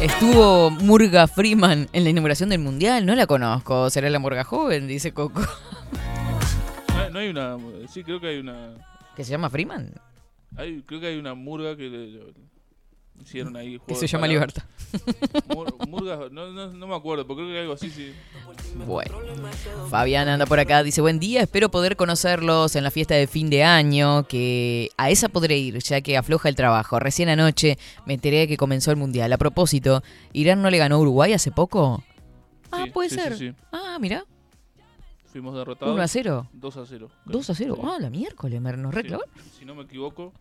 Estuvo 0.00 0.70
Murga 0.70 1.26
Freeman 1.26 1.88
en 1.92 2.04
la 2.04 2.10
inauguración 2.10 2.50
del 2.50 2.58
mundial. 2.58 3.06
No 3.06 3.14
la 3.14 3.26
conozco. 3.26 3.88
¿Será 3.90 4.10
la 4.10 4.18
Murga 4.18 4.44
joven? 4.44 4.86
Dice 4.86 5.12
Coco. 5.12 5.40
No, 7.12 7.20
hay 7.20 7.28
una. 7.28 7.56
Sí, 7.88 8.02
creo 8.02 8.20
que 8.20 8.26
hay 8.26 8.38
una. 8.38 8.74
¿Que 9.14 9.24
se 9.24 9.30
llama 9.30 9.48
Freeman? 9.48 9.94
Hay, 10.56 10.82
creo 10.82 11.00
que 11.00 11.06
hay 11.06 11.16
una 11.16 11.34
Murga 11.34 11.76
que 11.76 11.88
hicieron 13.20 13.56
ahí. 13.56 13.78
Que 13.86 13.94
se 13.94 14.06
llama 14.06 14.26
Libertad. 14.26 14.62
no, 16.32 16.86
me 16.86 16.94
acuerdo, 16.94 17.26
pero 17.26 17.36
creo 17.36 17.48
que 17.48 17.58
algo 17.58 17.72
así, 17.74 17.90
sí. 17.90 18.12
Bueno, 18.86 19.16
Fabián 19.88 20.28
anda 20.28 20.46
por 20.46 20.60
acá, 20.60 20.82
dice 20.82 21.00
buen 21.00 21.18
día, 21.18 21.42
espero 21.42 21.70
poder 21.70 21.96
conocerlos 21.96 22.76
en 22.76 22.84
la 22.84 22.90
fiesta 22.90 23.14
de 23.14 23.26
fin 23.26 23.50
de 23.50 23.64
año, 23.64 24.24
que 24.24 24.90
a 24.96 25.10
esa 25.10 25.28
podré 25.28 25.58
ir, 25.58 25.78
ya 25.78 26.00
que 26.00 26.16
afloja 26.16 26.48
el 26.48 26.54
trabajo. 26.54 26.98
Recién 26.98 27.28
anoche 27.28 27.78
me 28.06 28.14
enteré 28.14 28.38
de 28.40 28.48
que 28.48 28.56
comenzó 28.56 28.90
el 28.90 28.96
Mundial. 28.96 29.32
A 29.32 29.38
propósito, 29.38 30.02
¿Irán 30.32 30.62
no 30.62 30.70
le 30.70 30.78
ganó 30.78 30.96
a 30.96 30.98
Uruguay 30.98 31.32
hace 31.32 31.50
poco? 31.50 32.02
Ah, 32.70 32.86
puede 32.92 33.10
ser. 33.10 33.54
ah, 33.72 33.98
mira. 34.00 34.24
Fuimos 35.26 35.54
derrotados. 35.56 35.94
1 35.94 36.02
a 36.02 36.08
0. 36.08 36.48
2 36.52 36.76
a 36.76 36.86
0. 36.86 37.10
2 37.24 37.50
a 37.50 37.54
0. 37.54 37.78
Ah, 37.82 37.96
la 38.00 38.08
miércoles, 38.10 38.60
nos 38.60 38.94
reclamó. 38.94 39.24
Si 39.58 39.64
no 39.64 39.74
me 39.74 39.82
equivoco, 39.82 40.32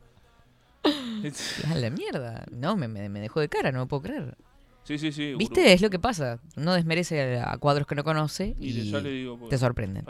a 1.72 1.76
la 1.76 1.90
mierda. 1.90 2.46
No, 2.52 2.76
me, 2.76 2.88
me, 2.88 3.20
dejó 3.20 3.40
de 3.40 3.50
cara, 3.50 3.72
no 3.72 3.80
lo 3.80 3.88
puedo 3.88 4.04
creer. 4.04 4.38
Sí, 4.84 4.98
sí, 4.98 5.14
sí. 5.14 5.34
¿Viste? 5.36 5.72
Es 5.72 5.82
lo 5.82 5.90
que 5.90 6.00
pasa. 6.00 6.40
No 6.58 6.74
desmerece 6.74 7.40
a 7.40 7.58
cuadros 7.58 7.88
que 7.88 7.96
no 7.96 8.04
conoce 8.04 8.56
y, 8.60 8.92
te 9.50 9.58
sorprenden. 9.58 10.06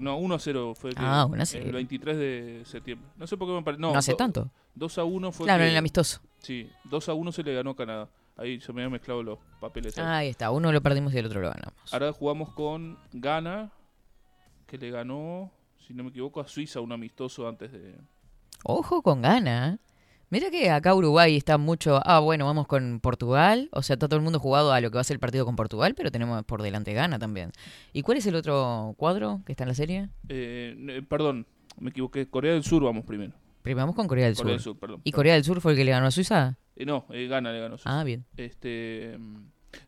No, 0.00 0.16
1 0.16 0.34
a 0.34 0.38
0 0.38 0.74
fue 0.74 0.92
ah, 0.96 1.26
1 1.30 1.46
0. 1.46 1.64
el 1.66 1.72
23 1.72 2.16
de 2.16 2.62
septiembre. 2.64 3.06
No 3.16 3.26
sé 3.26 3.36
por 3.36 3.48
qué 3.48 3.54
me 3.54 3.62
parece. 3.62 3.80
No, 3.80 3.94
hace 3.94 4.14
tanto. 4.14 4.50
2 4.76 4.98
a 4.98 5.04
1 5.04 5.32
fue. 5.32 5.44
Claro, 5.44 5.64
en 5.64 5.70
el 5.70 5.76
amistoso. 5.76 6.20
Sí, 6.38 6.70
2 6.84 7.08
a 7.10 7.14
1 7.14 7.32
se 7.32 7.42
le 7.42 7.54
ganó 7.54 7.70
a 7.70 7.76
Canadá. 7.76 8.08
Ahí 8.36 8.60
se 8.60 8.72
me 8.72 8.80
habían 8.80 8.92
mezclado 8.92 9.22
los 9.22 9.38
papeles. 9.60 9.96
Ah, 9.98 10.18
ahí 10.18 10.28
está. 10.28 10.50
Uno 10.50 10.72
lo 10.72 10.82
perdimos 10.82 11.14
y 11.14 11.18
el 11.18 11.26
otro 11.26 11.40
lo 11.40 11.50
ganamos. 11.50 11.92
Ahora 11.92 12.12
jugamos 12.12 12.52
con 12.52 12.98
Ghana, 13.12 13.70
que 14.66 14.78
le 14.78 14.90
ganó, 14.90 15.52
si 15.86 15.94
no 15.94 16.02
me 16.02 16.10
equivoco, 16.10 16.40
a 16.40 16.48
Suiza 16.48 16.80
un 16.80 16.92
amistoso 16.92 17.46
antes 17.46 17.70
de. 17.70 17.94
Ojo 18.64 19.02
con 19.02 19.22
Ghana. 19.22 19.78
Mira 20.30 20.50
que 20.50 20.70
acá 20.70 20.94
Uruguay 20.94 21.36
está 21.36 21.58
mucho, 21.58 22.00
ah, 22.04 22.18
bueno, 22.18 22.46
vamos 22.46 22.66
con 22.66 23.00
Portugal, 23.00 23.68
o 23.72 23.82
sea, 23.82 23.94
está 23.94 24.08
todo 24.08 24.16
el 24.16 24.22
mundo 24.24 24.40
jugado 24.40 24.72
a 24.72 24.80
lo 24.80 24.90
que 24.90 24.96
va 24.96 25.00
a 25.02 25.04
ser 25.04 25.14
el 25.16 25.20
partido 25.20 25.44
con 25.44 25.54
Portugal, 25.54 25.94
pero 25.94 26.10
tenemos 26.10 26.42
por 26.44 26.62
delante 26.62 26.92
Gana 26.92 27.18
también. 27.18 27.52
¿Y 27.92 28.02
cuál 28.02 28.18
es 28.18 28.26
el 28.26 28.34
otro 28.34 28.94
cuadro 28.96 29.42
que 29.46 29.52
está 29.52 29.64
en 29.64 29.68
la 29.68 29.74
serie? 29.74 30.08
Eh, 30.28 31.02
perdón, 31.08 31.46
me 31.78 31.90
equivoqué. 31.90 32.26
Corea 32.28 32.52
del 32.54 32.64
Sur 32.64 32.82
vamos 32.82 33.04
primero. 33.04 33.32
Primero 33.62 33.82
vamos 33.82 33.96
con 33.96 34.06
Corea 34.08 34.26
del 34.26 34.36
Corea 34.36 34.52
del 34.52 34.60
Sur. 34.60 34.78
Perdón. 34.78 35.00
¿Y 35.04 35.10
perdón. 35.10 35.18
Corea 35.18 35.34
del 35.34 35.44
Sur 35.44 35.60
fue 35.60 35.72
el 35.72 35.78
que 35.78 35.84
le 35.84 35.90
ganó 35.90 36.06
a 36.06 36.10
Suiza? 36.10 36.58
Eh, 36.76 36.84
no, 36.84 37.06
eh, 37.10 37.26
gana, 37.28 37.52
le 37.52 37.60
ganó. 37.60 37.78
Suiza. 37.78 38.00
Ah, 38.00 38.04
bien. 38.04 38.24
Este, 38.36 39.16
mm, 39.18 39.36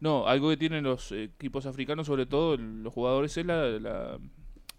no, 0.00 0.26
algo 0.26 0.48
que 0.50 0.56
tienen 0.56 0.84
los 0.84 1.12
equipos 1.12 1.66
africanos, 1.66 2.06
sobre 2.06 2.26
todo 2.26 2.56
los 2.56 2.92
jugadores, 2.92 3.36
es 3.36 3.44
la, 3.44 3.66
la, 3.66 4.18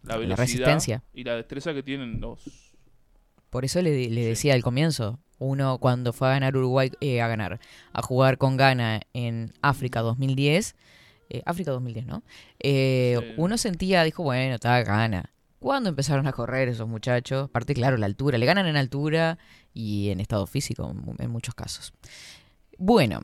la 0.04 0.17
velocidad 0.17 0.38
resistencia. 0.38 1.04
y 1.13 1.24
la 1.24 1.36
destreza 1.36 1.74
que 1.74 1.84
tienen 1.84 2.20
los. 2.22 2.66
Por 3.49 3.65
eso 3.65 3.81
le, 3.81 4.10
le 4.10 4.25
decía 4.25 4.53
al 4.53 4.62
comienzo, 4.63 5.19
uno 5.39 5.77
cuando 5.77 6.13
fue 6.13 6.27
a 6.27 6.31
ganar 6.31 6.55
Uruguay, 6.57 6.91
eh, 7.01 7.21
a 7.21 7.27
ganar, 7.27 7.60
a 7.93 8.01
jugar 8.01 8.38
con 8.38 8.57
Ghana 8.57 9.01
en 9.13 9.53
África 9.62 10.01
2010, 10.01 10.75
eh, 11.29 11.41
África 11.45 11.71
2010, 11.71 12.05
¿no? 12.05 12.23
Eh, 12.60 13.17
Sí. 13.19 13.33
Uno 13.38 13.57
sentía, 13.57 14.03
dijo, 14.03 14.23
bueno, 14.23 14.55
está 14.55 14.81
gana. 14.83 15.31
Cuando 15.60 15.89
empezaron 15.89 16.27
a 16.27 16.33
correr 16.33 16.69
esos 16.69 16.88
muchachos, 16.88 17.45
aparte, 17.45 17.73
claro, 17.73 17.97
la 17.97 18.05
altura, 18.05 18.38
le 18.38 18.45
ganan 18.45 18.67
en 18.67 18.77
altura 18.77 19.38
y 19.73 20.10
en 20.10 20.19
estado 20.19 20.45
físico 20.45 20.93
en 21.17 21.31
muchos 21.31 21.55
casos. 21.55 21.93
Bueno, 22.77 23.21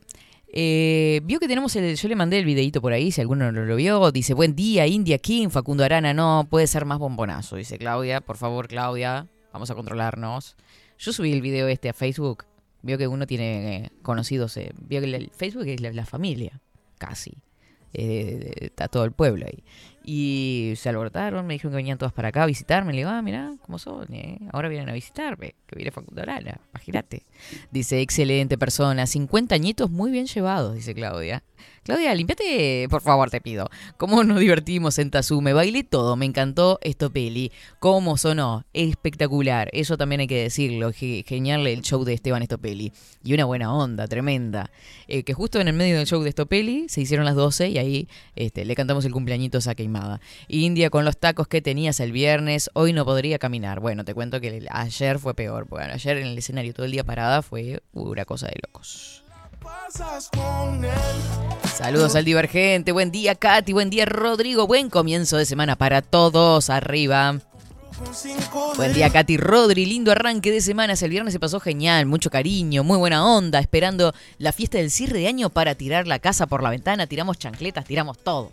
eh, 0.51 1.21
vio 1.23 1.39
que 1.39 1.47
tenemos 1.47 1.75
el. 1.75 1.95
Yo 1.95 2.07
le 2.07 2.15
mandé 2.15 2.39
el 2.39 2.45
videito 2.45 2.81
por 2.81 2.91
ahí, 2.93 3.12
si 3.12 3.21
alguno 3.21 3.51
no 3.51 3.62
lo 3.63 3.75
vio. 3.75 4.12
Dice: 4.12 4.33
Buen 4.33 4.55
día, 4.55 4.86
India 4.88 5.17
King, 5.19 5.49
Facundo 5.49 5.83
Arana. 5.83 6.13
No, 6.13 6.47
puede 6.49 6.67
ser 6.67 6.86
más 6.86 6.97
bombonazo. 6.99 7.55
Dice 7.55 7.77
Claudia, 7.77 8.21
por 8.21 8.38
favor, 8.38 8.67
Claudia, 8.67 9.27
vamos 9.53 9.69
a 9.71 9.75
controlarnos. 9.75 10.57
Yo 10.97 11.13
subí 11.13 11.31
el 11.31 11.41
video 11.41 11.67
este 11.67 11.89
a 11.89 11.93
Facebook. 11.93 12.45
Vio 12.81 12.97
que 12.97 13.07
uno 13.07 13.25
tiene 13.25 13.75
eh, 13.75 13.91
conocidos. 14.01 14.57
eh, 14.57 14.73
vio 14.77 14.99
que 14.99 15.15
el 15.15 15.29
Facebook 15.29 15.67
es 15.67 15.79
la, 15.79 16.05
familia, 16.05 16.59
casi. 16.97 17.37
Eh, 17.93 18.51
está 18.59 18.87
todo 18.89 19.05
el 19.05 19.11
pueblo 19.13 19.45
ahí. 19.45 19.63
Y 20.03 20.73
se 20.75 20.89
alborotaron, 20.89 21.45
me 21.47 21.53
dijeron 21.53 21.71
que 21.71 21.77
venían 21.77 21.97
todas 21.97 22.11
para 22.11 22.29
acá 22.29 22.43
a 22.43 22.45
visitarme. 22.47 22.91
Le 22.91 22.99
digo, 22.99 23.09
ah, 23.09 23.21
mirá, 23.21 23.53
¿cómo 23.61 23.79
son? 23.79 24.11
eh? 24.13 24.39
Ahora 24.51 24.67
vienen 24.67 24.89
a 24.89 24.93
visitarme. 24.93 25.55
Que 25.65 25.75
viene 25.77 25.91
Facundo 25.91 26.21
Arana, 26.21 26.59
imagínate. 26.71 27.23
Dice, 27.71 28.01
excelente 28.01 28.57
persona, 28.57 29.05
50 29.07 29.55
añitos 29.55 29.89
muy 29.89 30.11
bien 30.11 30.25
llevados, 30.25 30.75
dice 30.75 30.93
Claudia. 30.93 31.43
Claudia, 31.84 32.15
limpiate, 32.15 32.88
por 32.89 33.02
favor, 33.02 33.30
te 33.30 33.41
pido. 33.41 33.69
¿Cómo 33.97 34.23
nos 34.23 34.39
divertimos 34.39 34.97
en 34.99 35.12
Tazú? 35.12 35.41
Me 35.41 35.52
bailé 35.52 35.84
todo, 35.84 36.15
me 36.15 36.26
encantó 36.26 36.80
esto 36.82 37.12
peli. 37.12 37.52
¿Cómo 37.80 38.15
sonó? 38.15 38.63
Espectacular. 38.71 39.69
Eso 39.73 39.97
también 39.97 40.21
hay 40.21 40.28
que 40.28 40.41
decirlo. 40.43 40.93
Ge- 40.93 41.26
Genial 41.28 41.67
el 41.67 41.82
show 41.82 42.06
de 42.06 42.13
Esteban 42.13 42.41
Estopeli. 42.41 42.93
Y 43.23 43.34
una 43.34 43.43
buena 43.43 43.73
onda, 43.73 44.08
tremenda. 44.08 44.71
Eh, 45.10 45.23
que 45.23 45.34
justo 45.34 45.60
en 45.60 45.67
el 45.67 45.73
medio 45.73 45.97
del 45.97 46.08
show 46.08 46.21
de 46.23 46.30
Estopeli 46.30 46.86
se 46.88 47.02
hicieron 47.02 47.26
las 47.26 47.36
12 47.36 47.67
y 47.69 47.78
ahí 47.78 48.08
este, 48.38 48.63
le 48.63 48.76
cantamos 48.76 49.04
el 49.04 49.12
cumpleañito 49.12 49.60
a 49.65 49.76
Queimada. 49.76 50.21
India 50.47 50.89
con 50.89 51.04
los 51.04 51.17
tacos 51.17 51.47
que 51.49 51.62
tenías 51.62 51.99
el 51.99 52.12
viernes, 52.13 52.69
hoy 52.73 52.93
no 52.93 53.04
podría 53.04 53.39
caminar. 53.39 53.82
Bueno, 53.82 54.06
te 54.06 54.13
cuento 54.13 54.39
que 54.39 54.65
ayer 54.69 55.19
fue 55.19 55.34
peor. 55.34 55.67
Bueno, 55.67 55.93
ayer 55.93 56.17
en 56.17 56.28
el 56.28 56.38
escenario 56.38 56.73
todo 56.73 56.86
el 56.86 56.91
día 56.93 57.04
parada 57.04 57.41
fue 57.41 57.82
una 57.91 58.23
cosa 58.26 58.47
de 58.47 58.56
locos. 58.65 59.22
Saludos 61.76 62.15
al 62.15 62.26
divergente, 62.26 62.91
buen 62.91 63.12
día 63.12 63.36
Katy, 63.36 63.73
buen 63.73 63.89
día 63.89 64.06
Rodrigo, 64.06 64.67
buen 64.67 64.89
comienzo 64.89 65.38
de 65.38 65.45
semana 65.45 65.76
para 65.76 66.02
todos, 66.02 66.69
arriba. 66.69 67.39
Buen 68.76 68.93
día 68.93 69.10
Katy. 69.10 69.38
Rodri, 69.38 69.86
lindo 69.86 70.12
arranque 70.12 70.52
de 70.52 70.62
semana, 70.62 70.93
el 70.99 71.10
viernes 71.10 71.34
se 71.34 71.39
pasó 71.39 71.60
genial, 71.60 72.06
mucho 72.06 72.30
cariño, 72.30 72.84
muy 72.84 72.97
buena 72.97 73.26
onda, 73.26 73.60
esperando 73.60 74.13
la 74.38 74.52
fiesta 74.52 74.78
del 74.78 74.91
cierre 74.91 75.19
de 75.19 75.28
año 75.28 75.49
para 75.49 75.76
tirar 75.76 76.08
la 76.08 76.19
casa 76.19 76.47
por 76.47 76.63
la 76.63 76.69
ventana, 76.69 77.08
tiramos 77.08 77.38
chancletas, 77.38 77.86
tiramos 77.86 78.17
todo. 78.17 78.52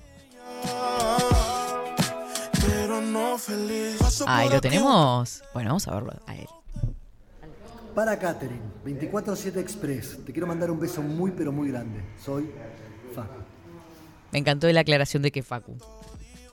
Ahí 4.26 4.48
lo 4.48 4.60
tenemos. 4.60 5.42
Bueno, 5.54 5.70
vamos 5.70 5.88
a 5.88 5.94
verlo 5.94 6.12
a 6.26 6.36
él. 6.36 6.46
Para 8.00 8.18
Catherine, 8.18 8.62
24-7 8.82 9.58
Express. 9.58 10.24
Te 10.24 10.32
quiero 10.32 10.46
mandar 10.46 10.70
un 10.70 10.80
beso 10.80 11.02
muy 11.02 11.32
pero 11.32 11.52
muy 11.52 11.68
grande. 11.70 12.00
Soy 12.18 12.50
Facu. 13.14 13.42
Me 14.32 14.38
encantó 14.38 14.72
la 14.72 14.80
aclaración 14.80 15.22
de 15.22 15.30
que 15.30 15.42
Facu. 15.42 15.76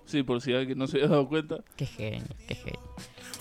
Sí, 0.06 0.24
por 0.24 0.42
si 0.42 0.54
alguien 0.54 0.78
no 0.78 0.88
se 0.88 0.98
había 0.98 1.08
dado 1.08 1.26
cuenta. 1.30 1.60
Qué 1.78 1.86
genio, 1.86 2.28
qué 2.50 2.54
genio. 2.56 2.82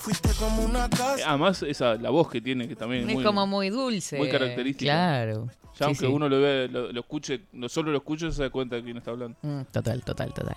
Eh, 0.07 1.23
Además, 1.27 1.65
esa, 1.65 1.97
la 1.97 2.11
voz 2.11 2.31
que 2.31 2.41
tiene, 2.41 2.69
que 2.69 2.77
también 2.77 3.03
es 3.03 3.09
Es 3.09 3.15
muy, 3.17 3.25
como 3.25 3.45
muy 3.45 3.71
dulce. 3.71 4.19
muy 4.19 4.31
característica. 4.31 4.85
Claro. 4.93 5.47
Ya 5.49 5.79
Sí, 5.79 5.85
aunque 5.85 6.07
sí. 6.07 6.13
uno 6.13 6.29
lo 6.29 6.41
vea, 6.41 6.69
lo, 6.69 6.93
lo 6.93 7.01
escuche, 7.01 7.41
no 7.55 7.69
solo 7.69 7.91
lo 7.91 7.99
escuche, 7.99 8.31
se 8.31 8.41
da 8.45 8.51
cuenta 8.51 8.77
de 8.77 8.85
quién 8.85 8.99
está 8.99 9.11
hablando. 9.11 9.37
Mm, 9.43 9.63
Total, 9.73 10.01
total, 10.05 10.33
total. 10.33 10.55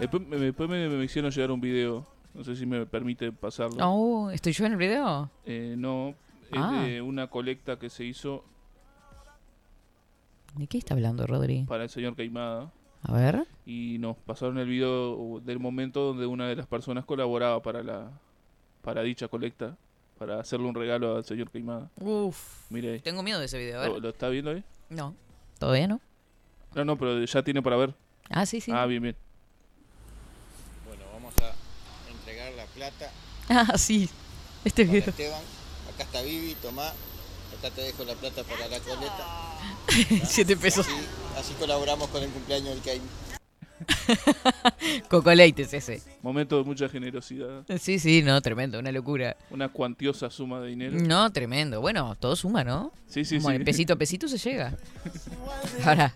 Después, 0.00 0.26
me, 0.26 0.38
después 0.38 0.68
me, 0.70 0.88
me 0.88 1.04
hicieron 1.04 1.30
llegar 1.30 1.50
un 1.50 1.60
video, 1.60 2.06
no 2.36 2.44
sé 2.44 2.54
si 2.56 2.66
me 2.66 2.84
permite 2.86 3.32
pasarlo. 3.32 3.76
Oh, 3.80 4.30
¿estoy 4.30 4.52
yo 4.52 4.66
en 4.66 4.72
el 4.72 4.78
video? 4.78 5.30
Eh, 5.44 5.74
no, 5.78 6.10
es 6.50 6.58
Ah. 6.58 6.82
de 6.84 7.00
una 7.02 7.28
colecta 7.28 7.78
que 7.78 7.88
se 7.90 8.04
hizo 8.04 8.44
¿De 10.54 10.66
qué 10.66 10.78
está 10.78 10.94
hablando, 10.94 11.26
Rodri? 11.26 11.64
para 11.64 11.84
el 11.84 11.90
señor 11.90 12.14
Caimada. 12.16 12.72
A 13.02 13.12
ver. 13.12 13.46
Y 13.66 13.98
nos 14.00 14.16
pasaron 14.16 14.58
el 14.58 14.66
video 14.68 15.40
del 15.40 15.58
momento 15.60 16.00
donde 16.00 16.26
una 16.26 16.48
de 16.48 16.56
las 16.56 16.66
personas 16.66 17.04
colaboraba 17.04 17.60
para 17.62 17.82
la 17.82 18.10
para 18.82 19.02
dicha 19.02 19.28
colecta, 19.28 19.76
para 20.18 20.38
hacerle 20.40 20.66
un 20.68 20.74
regalo 20.74 21.16
al 21.16 21.24
señor 21.24 21.50
Caimada. 21.50 21.90
Uf. 22.00 22.70
Mire. 22.70 23.00
Tengo 23.00 23.22
miedo 23.22 23.38
de 23.38 23.46
ese 23.46 23.58
video, 23.58 23.84
¿Lo, 23.86 24.00
lo 24.00 24.08
está 24.10 24.28
viendo 24.28 24.50
ahí? 24.52 24.62
No. 24.88 25.14
¿Todavía 25.58 25.88
no? 25.88 26.00
No, 26.74 26.84
no, 26.84 26.96
pero 26.96 27.22
ya 27.24 27.42
tiene 27.42 27.62
para 27.62 27.76
ver. 27.76 27.94
Ah, 28.30 28.46
sí, 28.46 28.60
sí. 28.60 28.70
Ah, 28.74 28.86
bien, 28.86 29.02
bien. 29.02 29.16
Bueno, 30.86 31.02
vamos 31.12 31.34
a 31.38 31.52
entregar 32.12 32.52
la 32.54 32.66
plata 32.90 33.12
Ah, 33.48 33.78
sí. 33.78 34.08
Este 34.64 34.84
video. 34.84 35.08
Esteban. 35.10 35.40
Acá 35.94 36.02
está 36.02 36.22
Vivi, 36.22 36.54
tomá. 36.60 36.88
Acá 37.58 37.70
te 37.74 37.82
dejo 37.82 38.04
la 38.04 38.14
plata 38.14 38.42
para 38.42 38.66
la 38.66 38.80
coleta. 38.80 40.26
Siete 40.26 40.56
pesos. 40.56 40.84
Así, 40.86 40.96
así 41.38 41.54
colaboramos 41.54 42.08
con 42.08 42.22
el 42.22 42.30
cumpleaños 42.30 42.70
del 42.74 42.80
Caim. 42.82 43.02
Cocoleites 45.08 45.72
ese. 45.74 46.02
Momento 46.22 46.58
de 46.58 46.64
mucha 46.64 46.88
generosidad. 46.88 47.62
Sí, 47.78 47.98
sí, 47.98 48.22
no, 48.22 48.40
tremendo, 48.40 48.78
una 48.78 48.90
locura. 48.90 49.36
Una 49.50 49.68
cuantiosa 49.68 50.28
suma 50.30 50.60
de 50.60 50.68
dinero. 50.68 50.98
No, 50.98 51.30
tremendo. 51.30 51.80
Bueno, 51.80 52.16
todo 52.18 52.34
suma, 52.34 52.64
¿no? 52.64 52.92
Sí, 53.08 53.24
sí, 53.24 53.36
Como 53.36 53.50
sí. 53.50 53.56
en 53.56 53.64
pesito 53.64 53.92
a 53.92 53.96
pesito 53.96 54.26
se 54.28 54.38
llega. 54.38 54.76
Ahora, 55.84 56.14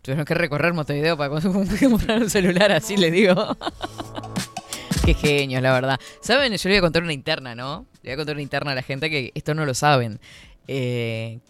tuvieron 0.00 0.24
que 0.24 0.34
recorrer 0.34 0.72
Montevideo 0.72 1.16
para 1.18 1.28
comprar 1.40 2.22
un 2.22 2.30
celular, 2.30 2.72
así 2.72 2.96
le 2.96 3.10
digo. 3.10 3.56
Qué 5.10 5.14
genios, 5.14 5.60
la 5.60 5.72
verdad. 5.72 5.98
¿Saben? 6.20 6.56
Yo 6.56 6.68
le 6.68 6.74
voy 6.76 6.78
a 6.78 6.82
contar 6.82 7.02
una 7.02 7.12
interna, 7.12 7.56
¿no? 7.56 7.84
Le 8.04 8.10
voy 8.10 8.12
a 8.12 8.16
contar 8.18 8.36
una 8.36 8.42
interna 8.42 8.70
a 8.70 8.74
la 8.76 8.82
gente 8.82 9.10
que 9.10 9.32
esto 9.34 9.54
no 9.54 9.66
lo 9.66 9.74
saben. 9.74 10.20
Eh, 10.68 11.40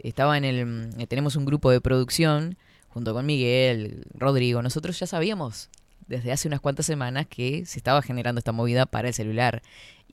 estaba 0.00 0.36
en 0.36 0.44
el. 0.44 0.66
mm, 0.66 1.06
Tenemos 1.06 1.36
un 1.36 1.44
grupo 1.44 1.70
de 1.70 1.80
producción 1.80 2.58
junto 2.88 3.14
con 3.14 3.26
Miguel, 3.26 4.04
Rodrigo. 4.12 4.60
Nosotros 4.60 4.98
ya 4.98 5.06
sabíamos 5.06 5.70
desde 6.08 6.32
hace 6.32 6.48
unas 6.48 6.60
cuantas 6.60 6.84
semanas 6.86 7.28
que 7.28 7.64
se 7.64 7.78
estaba 7.78 8.02
generando 8.02 8.40
esta 8.40 8.50
movida 8.50 8.86
para 8.86 9.06
el 9.06 9.14
celular. 9.14 9.62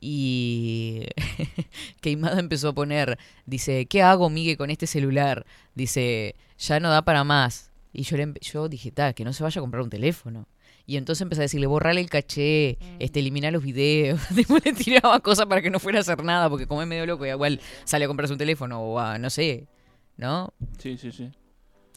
Y 0.00 1.06
Queimada 2.00 2.38
empezó 2.38 2.68
a 2.68 2.74
poner, 2.74 3.18
dice, 3.44 3.86
¿qué 3.86 4.02
hago, 4.02 4.30
Miguel, 4.30 4.56
con 4.56 4.70
este 4.70 4.86
celular? 4.86 5.46
Dice, 5.74 6.36
ya 6.58 6.78
no 6.78 6.90
da 6.90 7.02
para 7.02 7.24
más. 7.24 7.72
Y 7.92 8.04
yo, 8.04 8.16
le 8.16 8.32
yo 8.40 8.68
dije, 8.68 8.92
ta, 8.92 9.14
que 9.14 9.24
no 9.24 9.32
se 9.32 9.42
vaya 9.42 9.58
a 9.58 9.62
comprar 9.62 9.82
un 9.82 9.90
teléfono. 9.90 10.46
Y 10.86 10.96
entonces 10.96 11.22
empecé 11.22 11.42
a 11.42 11.44
decirle, 11.44 11.66
borrale 11.66 12.00
el 12.00 12.10
caché, 12.10 12.76
este, 12.98 13.20
eliminar 13.20 13.52
los 13.52 13.62
videos. 13.62 14.20
Después 14.30 14.64
le 14.64 14.72
tiraba 14.72 15.20
cosas 15.20 15.46
para 15.46 15.62
que 15.62 15.70
no 15.70 15.78
fuera 15.78 15.98
a 15.98 16.00
hacer 16.02 16.22
nada, 16.24 16.48
porque 16.50 16.66
como 16.66 16.82
es 16.82 16.88
medio 16.88 17.06
loco, 17.06 17.24
igual 17.26 17.60
sale 17.84 18.04
a 18.04 18.08
comprarse 18.08 18.32
un 18.32 18.38
teléfono 18.38 18.80
o 18.80 18.98
a, 18.98 19.18
no 19.18 19.30
sé, 19.30 19.68
¿no? 20.16 20.52
Sí, 20.78 20.98
sí, 20.98 21.12
sí. 21.12 21.30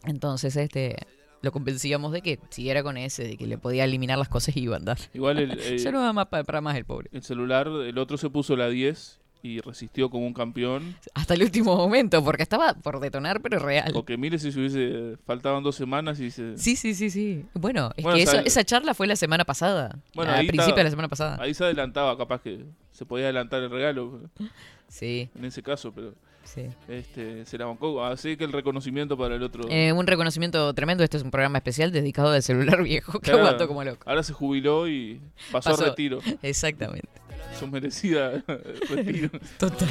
Entonces, 0.06 0.56
este, 0.56 0.96
lo 1.42 1.52
convencíamos 1.52 2.12
de 2.12 2.22
que 2.22 2.40
siguiera 2.50 2.84
con 2.84 2.98
ese, 2.98 3.24
de 3.24 3.38
que 3.38 3.48
le 3.48 3.58
podía 3.58 3.86
eliminar 3.86 4.18
las 4.20 4.30
cosas 4.30 4.56
y 4.56 4.62
iba 4.62 4.76
a 4.76 4.80
andar. 4.80 4.98
Igual 5.14 5.40
el, 5.40 5.52
eh, 5.60 5.78
ya 5.80 5.92
no 5.92 6.02
da 6.02 6.14
más 6.14 6.28
pa- 6.28 6.44
para 6.44 6.62
más 6.62 6.76
el 6.78 6.86
pobre. 6.86 7.10
el 7.12 7.24
celular, 7.24 7.68
el 7.68 7.98
otro 7.98 8.18
se 8.18 8.30
puso 8.30 8.56
la 8.56 8.70
10 8.70 9.20
y 9.46 9.60
resistió 9.62 10.10
como 10.10 10.26
un 10.26 10.34
campeón. 10.34 10.96
Hasta 11.14 11.36
el 11.36 11.44
último 11.44 11.76
momento, 11.76 12.24
porque 12.24 12.42
estaba 12.44 12.74
por 12.74 13.00
detonar, 13.00 13.42
pero 13.42 13.60
real. 13.60 13.92
Porque 13.94 14.18
mire 14.18 14.40
si 14.40 14.52
se 14.52 14.60
hubiese... 14.60 15.18
Faltaban 15.26 15.62
dos 15.64 15.76
semanas 15.76 16.20
y 16.20 16.32
se... 16.32 16.58
Sí, 16.58 16.76
sí, 16.76 16.96
sí, 16.96 17.10
sí. 17.12 17.46
Bueno, 17.54 17.92
es 17.96 18.04
Bueno, 18.04 18.18
que 18.18 18.24
eso- 18.24 18.40
esa 18.40 18.64
charla 18.64 18.94
fue 18.96 19.06
la 19.06 19.16
semana 19.16 19.46
pasada. 19.46 20.00
Bueno, 20.16 20.32
al 20.32 20.48
principio 20.48 20.76
de 20.78 20.84
la 20.86 20.90
semana 20.90 21.08
pasada. 21.10 21.38
Ahí 21.40 21.54
se 21.54 21.64
adelantaba, 21.64 22.18
capaz 22.18 22.42
que 22.42 22.66
se 22.92 23.06
podía 23.06 23.26
adelantar 23.26 23.62
el 23.62 23.70
regalo 23.70 24.22
Sí, 24.88 25.30
en 25.36 25.46
ese 25.46 25.62
caso, 25.64 25.92
pero 25.94 26.14
sí. 26.44 26.62
este 26.88 27.46
se 27.46 27.58
la 27.58 27.66
bancó. 27.66 28.04
Así 28.06 28.38
que 28.38 28.44
el 28.46 28.52
reconocimiento 28.54 29.18
para 29.18 29.36
el 29.36 29.44
otro. 29.44 29.64
Eh, 29.70 29.92
un 29.94 30.06
reconocimiento 30.08 30.74
tremendo. 30.74 31.04
Este 31.04 31.18
es 31.18 31.24
un 31.24 31.32
programa 31.32 31.58
especial 31.58 31.92
dedicado 31.92 32.30
al 32.32 32.44
celular 32.44 32.82
viejo 32.84 33.14
que 33.14 33.32
Claro, 33.32 33.40
aguantó 33.40 33.68
como 33.68 33.84
loco. 33.84 34.04
Ahora 34.08 34.22
se 34.24 34.32
jubiló 34.34 34.88
y 34.88 35.20
pasó, 35.52 35.72
Pasó. 35.72 35.84
a 35.84 35.88
retiro. 35.90 36.20
Exactamente. 36.44 37.10
Su 37.60 37.68
merecida 37.68 38.44
retiro. 38.90 39.30
Total. 39.58 39.90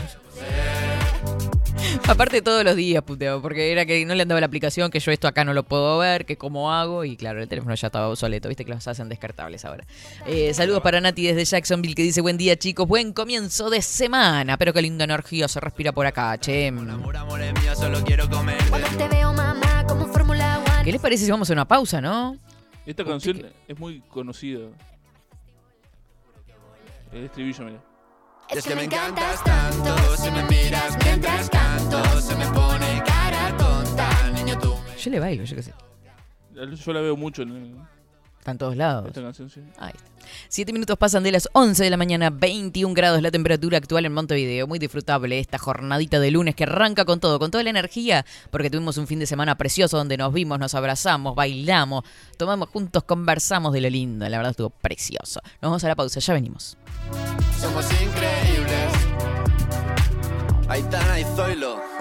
Aparte 2.07 2.43
todos 2.43 2.65
los 2.65 2.77
días 2.77 3.03
puteo, 3.03 3.41
porque 3.41 3.73
era 3.73 3.87
que 3.87 4.05
no 4.05 4.15
le 4.15 4.23
andaba 4.23 4.41
la 4.41 4.47
aplicación, 4.47 4.91
que 4.91 5.01
yo 5.01 5.13
esto 5.13 5.29
acá 5.29 5.45
no 5.45 5.55
lo 5.55 5.63
puedo 5.63 5.99
ver, 5.99 6.27
que 6.27 6.37
cómo 6.37 6.73
hago, 6.73 7.05
y 7.05 7.17
claro, 7.17 7.41
el 7.41 7.49
teléfono 7.49 7.75
ya 7.75 7.87
estaba 7.87 8.09
obsoleto, 8.09 8.49
viste 8.49 8.65
que 8.65 8.73
los 8.73 8.87
hacen 8.87 9.09
descartables 9.09 9.65
ahora. 9.65 9.85
Eh, 10.27 10.53
saludos 10.55 10.83
para 10.83 11.01
Nati 11.01 11.27
desde 11.27 11.45
Jacksonville 11.45 11.95
que 11.95 12.03
dice 12.03 12.21
buen 12.21 12.37
día 12.37 12.57
chicos, 12.57 12.87
buen 12.87 13.13
comienzo 13.13 13.71
de 13.71 13.81
semana, 13.81 14.59
pero 14.59 14.73
qué 14.73 14.83
linda 14.83 15.05
energía 15.05 15.49
se 15.49 15.61
respira 15.61 15.93
por 15.93 16.07
acá, 16.07 16.37
che. 16.39 16.73
¿Qué 20.85 20.93
les 20.93 21.01
parece 21.01 21.25
si 21.25 21.31
vamos 21.31 21.49
a 21.49 21.53
una 21.53 21.67
pausa, 21.67 22.01
no? 22.01 22.37
Esta 22.85 23.05
canción 23.05 23.47
es 23.67 23.79
muy 23.79 24.01
conocida. 24.11 24.69
El 27.15 27.25
estribillo, 27.25 27.65
mira. 27.65 27.81
Es 28.51 28.67
que 28.67 28.75
me 28.75 28.85
encantas 28.85 29.43
tanto, 29.45 30.17
si 30.17 30.31
me 30.31 30.43
miras 30.45 30.97
mientras 31.05 31.49
canto, 31.49 32.03
se 32.21 32.35
me 32.37 32.47
pone 32.47 33.03
cara 33.07 33.57
tonta, 33.57 34.31
niño 34.33 34.59
tú. 34.59 34.75
Yo 34.99 35.11
le 35.11 35.21
bailo, 35.21 35.45
yo 35.45 35.57
qué 35.57 35.63
sé. 35.63 35.73
Yo 36.53 36.93
la 36.93 37.01
veo 37.01 37.17
mucho 37.17 37.43
en 37.43 37.49
el- 37.51 37.77
Está 38.45 38.51
en 38.51 38.59
todos 38.59 38.77
lados. 38.77 39.07
esta 39.07 39.23
canción, 39.23 39.49
sí. 39.49 39.63
Ahí 39.79 39.93
está. 39.95 40.05
Siete 40.51 40.75
minutos 40.75 40.99
pasan 40.99 41.23
de 41.23 41.33
las 41.33 41.49
11 41.55 41.83
de 41.83 41.89
la 41.89 41.97
mañana, 41.97 42.29
21 42.29 42.93
grados 42.93 43.23
la 43.23 43.31
temperatura 43.31 43.79
actual 43.79 44.05
en 44.05 44.13
Montevideo. 44.13 44.67
Muy 44.67 44.79
disfrutable 44.79 45.39
esta 45.39 45.57
jornadita 45.57 46.21
de 46.21 46.31
lunes 46.31 46.55
que 46.55 46.65
arranca 46.65 47.07
con 47.07 47.21
todo, 47.21 47.39
con 47.39 47.51
toda 47.51 47.65
la 47.65 47.71
energía, 47.71 48.27
porque 48.51 48.69
tuvimos 48.69 48.99
un 48.99 49.07
fin 49.07 49.19
de 49.19 49.25
semana 49.25 49.57
precioso 49.57 49.97
donde 49.97 50.19
nos 50.19 50.31
vimos, 50.31 50.59
nos 50.59 50.75
abrazamos, 50.75 51.35
bailamos, 51.35 52.05
tomamos 52.37 52.69
juntos, 52.69 53.05
conversamos 53.05 53.73
de 53.73 53.81
lo 53.81 53.89
lindo. 53.89 54.29
La 54.29 54.37
verdad 54.37 54.51
estuvo 54.51 54.69
precioso. 54.69 55.41
Nos 55.63 55.71
vamos 55.71 55.83
a 55.83 55.89
la 55.89 55.95
pausa, 55.95 56.21
ya 56.21 56.35
venimos. 56.35 56.77
Somos 57.59 57.87
increíbles. 57.93 58.93
Aitana 60.69 61.19
y 61.19 61.25
Zoilo. 61.35 61.94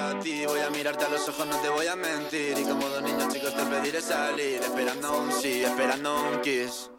A 0.00 0.18
ti, 0.20 0.44
voy 0.46 0.60
a 0.60 0.70
mirarte 0.70 1.04
a 1.04 1.08
los 1.08 1.28
ojos, 1.28 1.46
no 1.46 1.56
te 1.56 1.68
voy 1.68 1.86
a 1.86 1.96
mentir. 1.96 2.58
Y 2.58 2.62
como 2.64 2.88
dos 2.88 3.02
niños 3.02 3.32
chicos 3.32 3.54
te 3.54 3.64
pediré 3.64 4.00
salir, 4.00 4.60
esperando 4.62 5.20
un 5.20 5.32
sí, 5.32 5.62
esperando 5.62 6.30
un 6.30 6.40
kiss. 6.40 6.90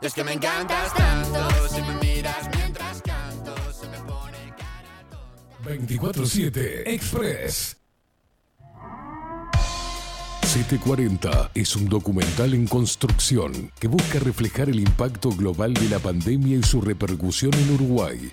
Es 0.00 0.14
que 0.14 0.24
me 0.24 0.32
encantas 0.32 0.94
tanto, 0.94 1.68
si 1.68 1.82
me 1.82 1.94
miras 1.94 2.48
mientras 2.56 3.02
canto, 3.02 3.54
se 3.72 3.88
me 3.88 3.98
pone 3.98 4.54
cara 4.56 5.78
24-7 5.78 6.82
Express. 6.86 7.76
740 10.42 11.50
es 11.54 11.76
un 11.76 11.88
documental 11.90 12.54
en 12.54 12.66
construcción 12.66 13.70
que 13.78 13.86
busca 13.86 14.18
reflejar 14.18 14.70
el 14.70 14.80
impacto 14.80 15.28
global 15.30 15.74
de 15.74 15.90
la 15.90 15.98
pandemia 15.98 16.56
y 16.56 16.62
su 16.62 16.80
repercusión 16.80 17.52
en 17.52 17.74
Uruguay. 17.74 18.32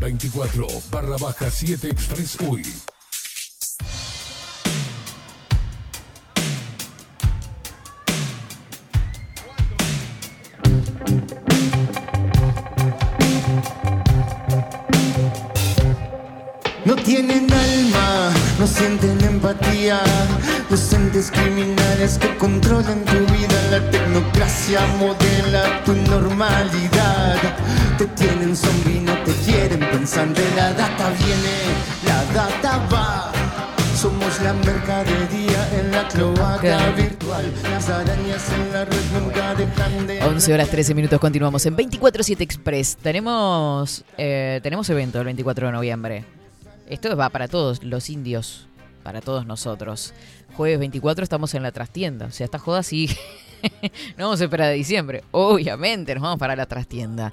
24 0.00 0.66
barra 0.90 1.16
baja 1.18 1.50
7 1.50 1.88
Express 1.90 2.38
Uy. 2.40 2.62
No 16.86 16.96
tienen 16.96 17.52
alma, 17.52 18.32
no 18.58 18.66
sienten 18.66 19.22
empatía. 19.22 20.00
Docentes 20.70 21.30
criminales 21.30 22.16
que 22.18 22.34
controlan 22.38 23.04
tu 23.04 23.18
vida. 23.34 23.49
La 23.70 23.80
tecnocracia 23.88 24.80
modela 24.98 25.84
tu 25.84 25.94
normalidad. 25.94 27.36
Te 27.96 28.06
tienen 28.06 28.56
zombie, 28.56 28.98
no 28.98 29.16
te 29.22 29.32
quieren 29.44 29.78
pensante. 29.78 30.42
La 30.56 30.72
data 30.72 31.10
viene, 31.10 31.54
la 32.04 32.24
data 32.34 32.78
va. 32.92 33.32
Somos 33.94 34.42
la 34.42 34.54
mercadería 34.54 35.68
en 35.78 35.92
la 35.92 36.08
cloaca 36.08 36.90
virtual. 36.96 37.44
Las 37.62 37.88
arañas 37.88 38.44
en 38.52 38.72
la 38.72 38.84
red 38.86 39.04
nunca 39.12 39.54
dejan 39.54 40.06
de. 40.08 40.20
11 40.20 40.52
horas 40.52 40.68
13 40.68 40.94
minutos, 40.94 41.20
continuamos 41.20 41.64
en 41.64 41.76
24-7 41.76 42.40
Express. 42.40 42.96
Tenemos, 42.96 44.04
eh, 44.18 44.58
tenemos 44.64 44.90
evento 44.90 45.20
el 45.20 45.26
24 45.26 45.68
de 45.68 45.72
noviembre. 45.72 46.24
Esto 46.88 47.16
va 47.16 47.28
para 47.28 47.46
todos 47.46 47.84
los 47.84 48.10
indios, 48.10 48.66
para 49.04 49.20
todos 49.20 49.46
nosotros. 49.46 50.12
Jueves 50.56 50.80
24 50.80 51.22
estamos 51.22 51.54
en 51.54 51.62
la 51.62 51.70
trastienda. 51.70 52.26
O 52.26 52.32
sea, 52.32 52.46
esta 52.46 52.58
joda 52.58 52.82
sigue. 52.82 53.16
no 54.16 54.24
vamos 54.24 54.40
a 54.40 54.44
esperar 54.44 54.68
a 54.68 54.72
diciembre. 54.72 55.22
Obviamente, 55.30 56.14
nos 56.14 56.22
vamos 56.22 56.38
para 56.38 56.56
la 56.56 56.66
trastienda. 56.66 57.32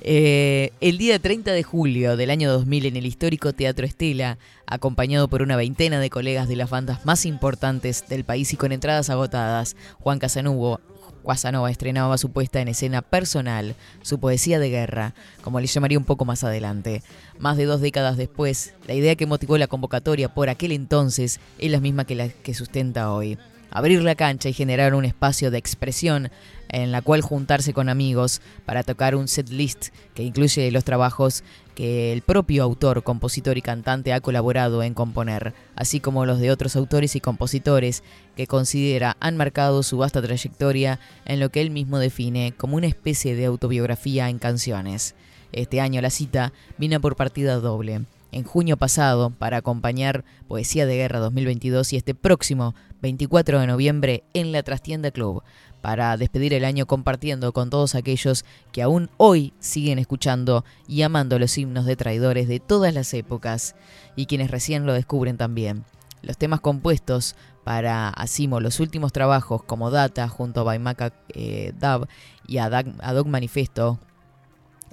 Eh, 0.00 0.72
el 0.80 0.98
día 0.98 1.18
30 1.18 1.52
de 1.52 1.62
julio 1.62 2.16
del 2.16 2.30
año 2.30 2.50
2000 2.50 2.86
en 2.86 2.96
el 2.96 3.06
histórico 3.06 3.52
Teatro 3.52 3.84
Estela, 3.86 4.38
acompañado 4.66 5.28
por 5.28 5.42
una 5.42 5.56
veintena 5.56 6.00
de 6.00 6.10
colegas 6.10 6.48
de 6.48 6.56
las 6.56 6.70
bandas 6.70 7.04
más 7.04 7.26
importantes 7.26 8.04
del 8.08 8.24
país 8.24 8.52
y 8.52 8.56
con 8.56 8.72
entradas 8.72 9.10
agotadas, 9.10 9.76
Juan 9.98 10.18
Casanubo, 10.18 10.80
Casanova 11.28 11.70
estrenaba 11.70 12.16
su 12.16 12.30
puesta 12.30 12.60
en 12.60 12.68
escena 12.68 13.02
personal, 13.02 13.76
su 14.00 14.18
poesía 14.18 14.58
de 14.58 14.70
guerra, 14.70 15.14
como 15.42 15.60
le 15.60 15.66
llamaría 15.66 15.98
un 15.98 16.04
poco 16.04 16.24
más 16.24 16.42
adelante. 16.42 17.02
Más 17.38 17.58
de 17.58 17.66
dos 17.66 17.82
décadas 17.82 18.16
después, 18.16 18.72
la 18.86 18.94
idea 18.94 19.14
que 19.14 19.26
motivó 19.26 19.58
la 19.58 19.66
convocatoria 19.66 20.32
por 20.32 20.48
aquel 20.48 20.72
entonces 20.72 21.38
es 21.58 21.70
la 21.70 21.80
misma 21.80 22.06
que 22.06 22.14
la 22.14 22.28
que 22.30 22.54
sustenta 22.54 23.12
hoy. 23.12 23.36
Abrir 23.70 24.02
la 24.02 24.14
cancha 24.14 24.48
y 24.48 24.52
generar 24.52 24.94
un 24.94 25.04
espacio 25.04 25.50
de 25.50 25.58
expresión 25.58 26.30
en 26.70 26.92
la 26.92 27.02
cual 27.02 27.22
juntarse 27.22 27.72
con 27.72 27.88
amigos 27.88 28.40
para 28.64 28.82
tocar 28.82 29.14
un 29.14 29.28
set 29.28 29.48
list 29.50 29.88
que 30.14 30.22
incluye 30.22 30.70
los 30.70 30.84
trabajos 30.84 31.44
que 31.74 32.12
el 32.12 32.22
propio 32.22 32.64
autor, 32.64 33.02
compositor 33.04 33.56
y 33.56 33.62
cantante 33.62 34.12
ha 34.12 34.20
colaborado 34.20 34.82
en 34.82 34.94
componer, 34.94 35.54
así 35.76 36.00
como 36.00 36.26
los 36.26 36.40
de 36.40 36.50
otros 36.50 36.76
autores 36.76 37.14
y 37.14 37.20
compositores 37.20 38.02
que 38.36 38.46
considera 38.46 39.16
han 39.20 39.36
marcado 39.36 39.82
su 39.82 39.98
vasta 39.98 40.20
trayectoria 40.20 40.98
en 41.24 41.38
lo 41.38 41.50
que 41.50 41.60
él 41.60 41.70
mismo 41.70 41.98
define 41.98 42.52
como 42.56 42.76
una 42.76 42.88
especie 42.88 43.36
de 43.36 43.46
autobiografía 43.46 44.28
en 44.28 44.38
canciones. 44.38 45.14
Este 45.52 45.80
año 45.80 46.00
la 46.00 46.10
cita 46.10 46.52
vino 46.78 47.00
por 47.00 47.16
partida 47.16 47.56
doble. 47.56 48.02
En 48.30 48.44
junio 48.44 48.76
pasado, 48.76 49.30
para 49.30 49.58
acompañar 49.58 50.24
Poesía 50.48 50.84
de 50.86 50.96
Guerra 50.96 51.18
2022 51.18 51.92
y 51.94 51.96
este 51.96 52.14
próximo 52.14 52.74
24 53.00 53.60
de 53.60 53.66
noviembre 53.66 54.22
en 54.34 54.52
la 54.52 54.62
Trastienda 54.62 55.10
Club, 55.10 55.42
para 55.80 56.16
despedir 56.18 56.52
el 56.52 56.64
año 56.64 56.84
compartiendo 56.86 57.52
con 57.52 57.70
todos 57.70 57.94
aquellos 57.94 58.44
que 58.72 58.82
aún 58.82 59.08
hoy 59.16 59.54
siguen 59.60 59.98
escuchando 59.98 60.64
y 60.86 61.02
amando 61.02 61.38
los 61.38 61.56
himnos 61.56 61.86
de 61.86 61.96
traidores 61.96 62.48
de 62.48 62.60
todas 62.60 62.92
las 62.92 63.14
épocas 63.14 63.74
y 64.14 64.26
quienes 64.26 64.50
recién 64.50 64.84
lo 64.84 64.92
descubren 64.92 65.38
también. 65.38 65.84
Los 66.20 66.36
temas 66.36 66.60
compuestos 66.60 67.34
para 67.64 68.08
Asimo, 68.10 68.60
los 68.60 68.80
últimos 68.80 69.12
trabajos 69.12 69.62
como 69.62 69.90
Data 69.90 70.28
junto 70.28 70.60
a 70.60 70.64
Baimaka 70.64 71.12
eh, 71.30 71.72
Dab 71.78 72.08
y 72.46 72.58
a, 72.58 72.68
Dag- 72.68 73.24
Manifesto, 73.26 73.98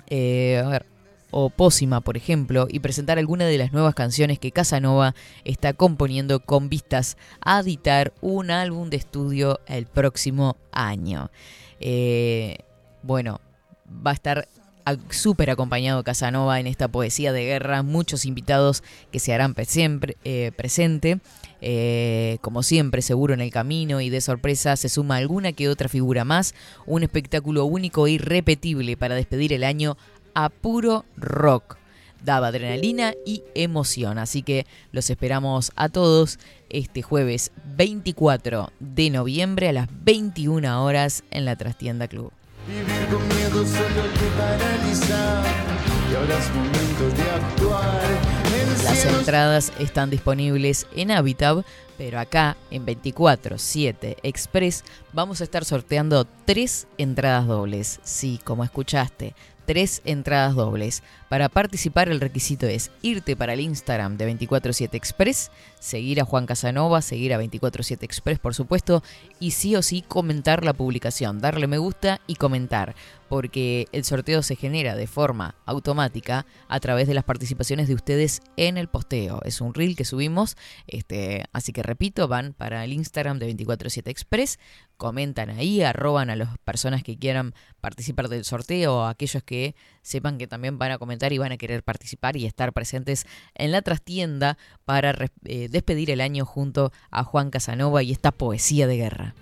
eh, 0.07 0.61
a 0.63 0.69
ver, 0.69 0.85
o 1.37 1.49
Pósima, 1.49 1.99
por 1.99 2.15
ejemplo, 2.15 2.65
y 2.69 2.79
presentar 2.79 3.19
algunas 3.19 3.49
de 3.49 3.57
las 3.57 3.73
nuevas 3.73 3.93
canciones 3.93 4.39
que 4.39 4.53
Casanova 4.53 5.15
está 5.43 5.73
componiendo 5.73 6.39
con 6.39 6.69
vistas 6.69 7.17
a 7.41 7.59
editar 7.59 8.13
un 8.21 8.51
álbum 8.51 8.89
de 8.89 8.95
estudio 8.95 9.59
el 9.67 9.85
próximo 9.85 10.55
año. 10.71 11.29
Eh, 11.81 12.59
bueno, 13.03 13.41
va 13.85 14.11
a 14.11 14.13
estar 14.13 14.47
súper 15.09 15.49
acompañado 15.49 16.03
Casanova 16.03 16.59
en 16.59 16.67
esta 16.67 16.87
poesía 16.87 17.33
de 17.33 17.43
guerra, 17.43 17.83
muchos 17.83 18.23
invitados 18.25 18.81
que 19.11 19.19
se 19.19 19.33
harán 19.33 19.55
pre- 19.55 19.65
siempre, 19.65 20.15
eh, 20.23 20.51
presente. 20.55 21.19
Eh, 21.59 22.37
como 22.41 22.61
siempre, 22.61 23.01
seguro 23.01 23.33
en 23.33 23.41
el 23.41 23.49
camino 23.49 23.99
y 23.99 24.11
de 24.11 24.21
sorpresa 24.21 24.75
se 24.75 24.87
suma 24.87 25.17
alguna 25.17 25.53
que 25.53 25.67
otra 25.67 25.89
figura 25.89 26.23
más, 26.23 26.53
un 26.85 27.01
espectáculo 27.01 27.65
único 27.65 28.05
e 28.05 28.11
irrepetible 28.11 28.95
para 28.95 29.15
despedir 29.15 29.51
el 29.53 29.63
año 29.63 29.97
a 30.35 30.49
puro 30.49 31.05
rock. 31.17 31.77
Daba 32.23 32.47
adrenalina 32.47 33.13
y 33.25 33.43
emoción, 33.53 34.17
así 34.17 34.41
que 34.41 34.65
los 34.91 35.09
esperamos 35.09 35.71
a 35.75 35.89
todos 35.89 36.39
este 36.69 37.01
jueves 37.01 37.51
24 37.75 38.71
de 38.79 39.09
noviembre 39.09 39.69
a 39.69 39.73
las 39.73 39.87
21 40.03 40.83
horas 40.83 41.23
en 41.31 41.45
la 41.45 41.55
Trastienda 41.55 42.07
Club. 42.07 42.31
Vivir 42.67 43.07
con 43.11 43.27
miedo 43.27 43.65
solo 43.65 44.01
te 44.19 44.27
paraliza. 44.37 45.43
Y 46.11 46.15
ahora 46.15 46.37
es 46.39 46.49
momento 46.49 47.15
de 47.15 47.29
actuar. 47.29 48.01
El 48.55 48.83
Las 48.83 49.05
entradas 49.05 49.71
están 49.79 50.09
disponibles 50.09 50.87
en 50.95 51.11
Habitab, 51.11 51.63
pero 51.97 52.19
acá 52.19 52.57
en 52.71 52.85
24-7 52.85 54.17
Express 54.23 54.83
vamos 55.13 55.41
a 55.41 55.43
estar 55.43 55.63
sorteando 55.63 56.25
tres 56.45 56.87
entradas 56.97 57.47
dobles. 57.47 57.99
Sí, 58.03 58.39
como 58.43 58.63
escuchaste, 58.63 59.35
tres 59.65 60.01
entradas 60.05 60.55
dobles. 60.55 61.03
Para 61.29 61.49
participar 61.49 62.09
el 62.09 62.21
requisito 62.21 62.67
es 62.67 62.91
irte 63.01 63.35
para 63.35 63.53
el 63.53 63.59
Instagram 63.59 64.17
de 64.17 64.25
247 64.25 64.95
Express, 64.95 65.51
seguir 65.79 66.21
a 66.21 66.25
Juan 66.25 66.45
Casanova, 66.45 67.01
seguir 67.01 67.33
a 67.33 67.37
247 67.37 68.05
Express 68.05 68.39
por 68.39 68.53
supuesto, 68.53 69.03
y 69.39 69.51
sí 69.51 69.75
o 69.75 69.81
sí 69.81 70.01
comentar 70.01 70.63
la 70.63 70.73
publicación, 70.73 71.39
darle 71.39 71.67
me 71.67 71.77
gusta 71.77 72.21
y 72.27 72.35
comentar, 72.35 72.95
porque 73.27 73.87
el 73.91 74.05
sorteo 74.05 74.43
se 74.43 74.55
genera 74.55 74.95
de 74.95 75.07
forma 75.07 75.55
automática 75.65 76.45
a 76.67 76.79
través 76.79 77.07
de 77.07 77.13
las 77.15 77.23
participaciones 77.23 77.87
de 77.87 77.95
ustedes 77.95 78.41
en 78.55 78.77
el 78.77 78.87
posteo. 78.87 79.41
Es 79.45 79.61
un 79.61 79.73
reel 79.73 79.95
que 79.95 80.05
subimos, 80.05 80.57
este, 80.87 81.45
así 81.53 81.73
que 81.73 81.83
repito, 81.83 82.27
van 82.27 82.53
para 82.53 82.83
el 82.83 82.93
Instagram 82.93 83.39
de 83.39 83.47
247 83.47 84.11
Express, 84.11 84.59
comentan 84.97 85.49
ahí, 85.49 85.81
arroban 85.81 86.29
a 86.29 86.35
las 86.35 86.57
personas 86.59 87.03
que 87.03 87.17
quieran 87.17 87.53
participar 87.81 88.29
del 88.29 88.45
sorteo, 88.45 88.97
o 88.97 89.05
aquellos 89.05 89.43
que 89.43 89.75
sepan 90.01 90.37
que 90.37 90.47
también 90.47 90.77
van 90.77 90.91
a 90.91 90.97
comentar 90.97 91.33
y 91.33 91.37
van 91.37 91.51
a 91.51 91.57
querer 91.57 91.83
participar 91.83 92.35
y 92.37 92.45
estar 92.45 92.73
presentes 92.73 93.25
en 93.53 93.71
la 93.71 93.81
trastienda 93.81 94.57
para 94.85 95.15
eh, 95.45 95.67
despedir 95.69 96.11
el 96.11 96.21
año 96.21 96.45
junto 96.45 96.91
a 97.11 97.23
Juan 97.23 97.51
Casanova 97.51 98.03
y 98.03 98.11
esta 98.11 98.31
poesía 98.31 98.87
de 98.87 98.97
guerra. 98.97 99.35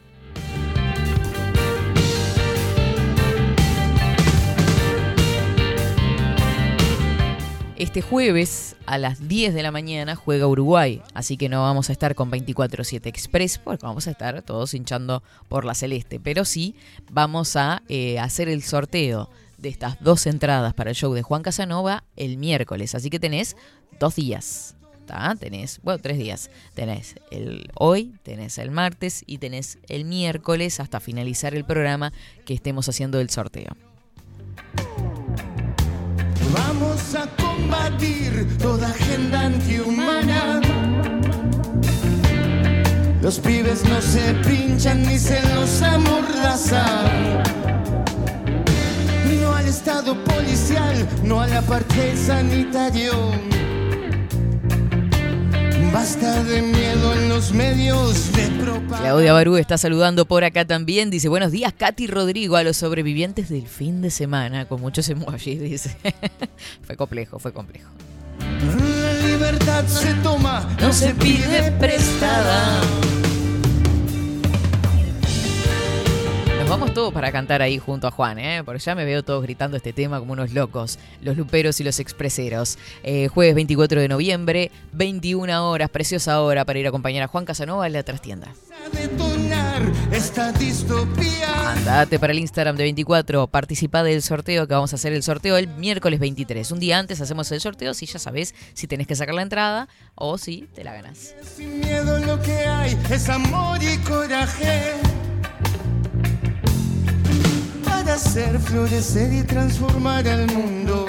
Este 7.75 8.03
jueves 8.03 8.75
a 8.85 8.99
las 8.99 9.27
10 9.27 9.55
de 9.55 9.63
la 9.63 9.71
mañana 9.71 10.15
juega 10.15 10.45
Uruguay, 10.45 11.01
así 11.15 11.37
que 11.37 11.49
no 11.49 11.63
vamos 11.63 11.89
a 11.89 11.91
estar 11.91 12.13
con 12.13 12.31
24-7 12.31 13.07
Express 13.07 13.57
porque 13.57 13.85
vamos 13.85 14.07
a 14.07 14.11
estar 14.11 14.43
todos 14.43 14.75
hinchando 14.75 15.23
por 15.49 15.65
la 15.65 15.73
celeste, 15.73 16.19
pero 16.19 16.45
sí 16.45 16.75
vamos 17.11 17.55
a 17.55 17.81
eh, 17.89 18.19
hacer 18.19 18.47
el 18.47 18.61
sorteo 18.61 19.27
de 19.57 19.69
estas 19.69 20.01
dos 20.03 20.27
entradas 20.27 20.75
para 20.75 20.91
el 20.91 20.95
show 20.95 21.13
de 21.13 21.23
Juan 21.23 21.41
Casanova 21.41 22.03
el 22.15 22.37
miércoles, 22.37 22.93
así 22.93 23.09
que 23.09 23.19
tenés 23.19 23.57
dos 23.99 24.15
días. 24.15 24.75
Tenés, 25.39 25.79
bueno, 25.83 25.99
tres 26.01 26.17
días. 26.17 26.49
Tenés 26.73 27.15
el 27.29 27.69
hoy, 27.75 28.13
tenés 28.23 28.57
el 28.57 28.71
martes 28.71 29.23
y 29.27 29.37
tenés 29.37 29.77
el 29.89 30.05
miércoles 30.05 30.79
hasta 30.79 30.99
finalizar 30.99 31.53
el 31.53 31.65
programa 31.65 32.13
que 32.45 32.53
estemos 32.53 32.87
haciendo 32.89 33.19
el 33.19 33.29
sorteo. 33.29 33.75
Vamos 36.79 37.15
a 37.15 37.27
combatir 37.41 38.57
toda 38.57 38.87
agenda 38.87 39.41
antihumana. 39.41 40.59
Los 43.21 43.39
pibes 43.39 43.83
no 43.85 44.01
se 44.01 44.33
pinchan 44.47 45.03
ni 45.03 45.19
se 45.19 45.39
los 45.53 45.81
amordazan. 45.81 47.43
No 49.39 49.53
al 49.53 49.67
estado 49.67 50.15
policial, 50.23 51.07
no 51.23 51.41
a 51.41 51.47
la 51.47 51.61
parte 51.61 52.17
sanitario. 52.17 53.13
Basta 55.93 56.43
de 56.43 56.63
miedo 56.63 57.13
en 57.13 57.29
los 57.29 57.53
medios 57.53 58.33
de 58.33 58.47
propaganda. 58.63 58.97
Claudia 58.97 59.31
Barú 59.31 59.57
está 59.57 59.77
saludando 59.77 60.25
por 60.25 60.43
acá 60.43 60.65
también. 60.65 61.11
Dice, 61.11 61.29
buenos 61.29 61.51
días, 61.51 61.71
Katy 61.71 62.07
Rodrigo, 62.07 62.55
a 62.55 62.63
los 62.63 62.77
sobrevivientes 62.77 63.49
del 63.49 63.67
fin 63.67 64.01
de 64.01 64.09
semana, 64.09 64.67
con 64.67 64.81
muchos 64.81 65.07
emojis, 65.09 65.61
dice. 65.61 65.95
fue 66.81 66.97
complejo, 66.97 67.37
fue 67.37 67.53
complejo. 67.53 67.91
La 68.39 69.27
libertad 69.27 69.85
se 69.85 70.15
toma, 70.15 70.67
no, 70.81 70.91
se 70.91 71.13
pide 71.13 71.71
prestada. 71.73 72.81
Vamos 76.69 76.93
todos 76.93 77.13
para 77.13 77.31
cantar 77.31 77.61
ahí 77.61 77.77
junto 77.77 78.07
a 78.07 78.11
Juan, 78.11 78.39
¿eh? 78.39 78.63
porque 78.63 78.79
ya 78.79 78.95
me 78.95 79.05
veo 79.05 79.23
todos 79.23 79.43
gritando 79.43 79.77
este 79.77 79.93
tema 79.93 80.19
como 80.19 80.33
unos 80.33 80.53
locos, 80.53 80.99
los 81.21 81.35
luperos 81.35 81.79
y 81.79 81.83
los 81.83 81.99
expreseros. 81.99 82.77
Eh, 83.03 83.27
jueves 83.27 83.55
24 83.55 83.99
de 84.01 84.07
noviembre, 84.07 84.71
21 84.93 85.69
horas, 85.69 85.89
preciosa 85.89 86.41
hora 86.41 86.65
para 86.65 86.79
ir 86.79 86.85
a 86.85 86.89
acompañar 86.89 87.23
a 87.23 87.27
Juan 87.27 87.45
Casanova 87.45 87.87
en 87.87 87.93
la 87.93 88.03
trastienda. 88.03 88.53
Andate 91.65 92.19
para 92.19 92.33
el 92.33 92.39
Instagram 92.39 92.75
de 92.75 92.83
24, 92.83 93.47
participa 93.47 94.03
del 94.03 94.21
sorteo 94.21 94.67
que 94.67 94.73
vamos 94.73 94.93
a 94.93 94.95
hacer 94.95 95.13
el 95.13 95.23
sorteo 95.23 95.57
el 95.57 95.67
miércoles 95.67 96.19
23. 96.19 96.71
Un 96.71 96.79
día 96.79 96.99
antes 96.99 97.19
hacemos 97.19 97.51
el 97.51 97.61
sorteo 97.61 97.93
si 97.93 98.05
ya 98.05 98.19
sabes 98.19 98.55
si 98.73 98.87
tenés 98.87 99.07
que 99.07 99.15
sacar 99.15 99.35
la 99.35 99.41
entrada 99.41 99.87
o 100.15 100.37
si 100.37 100.67
te 100.73 100.83
la 100.83 100.93
ganas. 100.93 101.35
Sin 101.55 101.79
miedo 101.79 102.19
lo 102.19 102.41
que 102.41 102.53
hay 102.53 102.97
es 103.09 103.29
amor 103.29 103.79
y 103.81 103.97
coraje 103.99 104.93
hacer 108.13 108.59
florecer 108.59 109.33
y 109.33 109.41
transformar 109.41 110.27
el 110.27 110.45
mundo. 110.53 111.07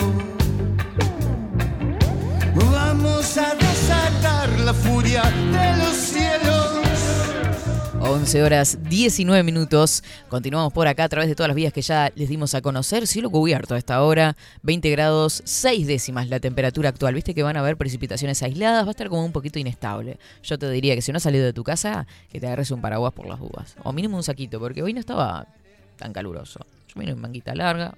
Vamos 2.55 3.37
a 3.37 3.55
desatar 3.55 4.49
la 4.61 4.73
furia 4.73 5.23
de 5.23 5.85
los 5.85 5.95
cielos. 5.95 6.71
11 8.01 8.43
horas 8.43 8.79
19 8.89 9.43
minutos. 9.43 10.03
Continuamos 10.31 10.73
por 10.73 10.87
acá 10.87 11.05
a 11.05 11.09
través 11.11 11.29
de 11.29 11.35
todas 11.35 11.49
las 11.49 11.57
vías 11.57 11.75
que 11.75 11.83
ya 11.83 12.11
les 12.15 12.31
dimos 12.31 12.55
a 12.55 12.63
conocer. 12.63 13.07
Cielo 13.07 13.29
cubierto 13.29 13.75
a 13.75 13.79
esta 13.79 14.03
hora, 14.03 14.35
20 14.63 14.91
grados 14.91 15.43
6 15.45 15.87
décimas 15.87 16.31
la 16.31 16.41
temperatura 16.41 16.89
actual. 16.89 17.13
Viste 17.13 17.35
que 17.35 17.43
van 17.43 17.59
a 17.59 17.61
haber 17.61 17.77
precipitaciones 17.77 18.43
aisladas, 18.43 18.85
va 18.85 18.89
a 18.89 18.91
estar 18.93 19.11
como 19.11 19.27
un 19.27 19.33
poquito 19.33 19.59
inestable. 19.59 20.19
Yo 20.43 20.59
te 20.59 20.71
diría 20.71 20.95
que 20.95 21.03
si 21.03 21.13
no 21.13 21.19
has 21.19 21.23
salido 21.23 21.45
de 21.45 21.53
tu 21.53 21.65
casa, 21.65 22.07
que 22.33 22.41
te 22.41 22.47
agarres 22.47 22.71
un 22.71 22.81
paraguas 22.81 23.13
por 23.13 23.27
las 23.27 23.41
dudas. 23.41 23.77
O 23.83 23.93
mínimo 23.93 24.17
un 24.17 24.23
saquito, 24.23 24.59
porque 24.59 24.83
hoy 24.83 24.95
no 24.95 25.01
estaba 25.01 25.47
tan 25.99 26.15
caluroso. 26.15 26.61
Yo 26.95 27.01
vine 27.01 27.13
en 27.13 27.21
manguita 27.21 27.55
larga. 27.55 27.95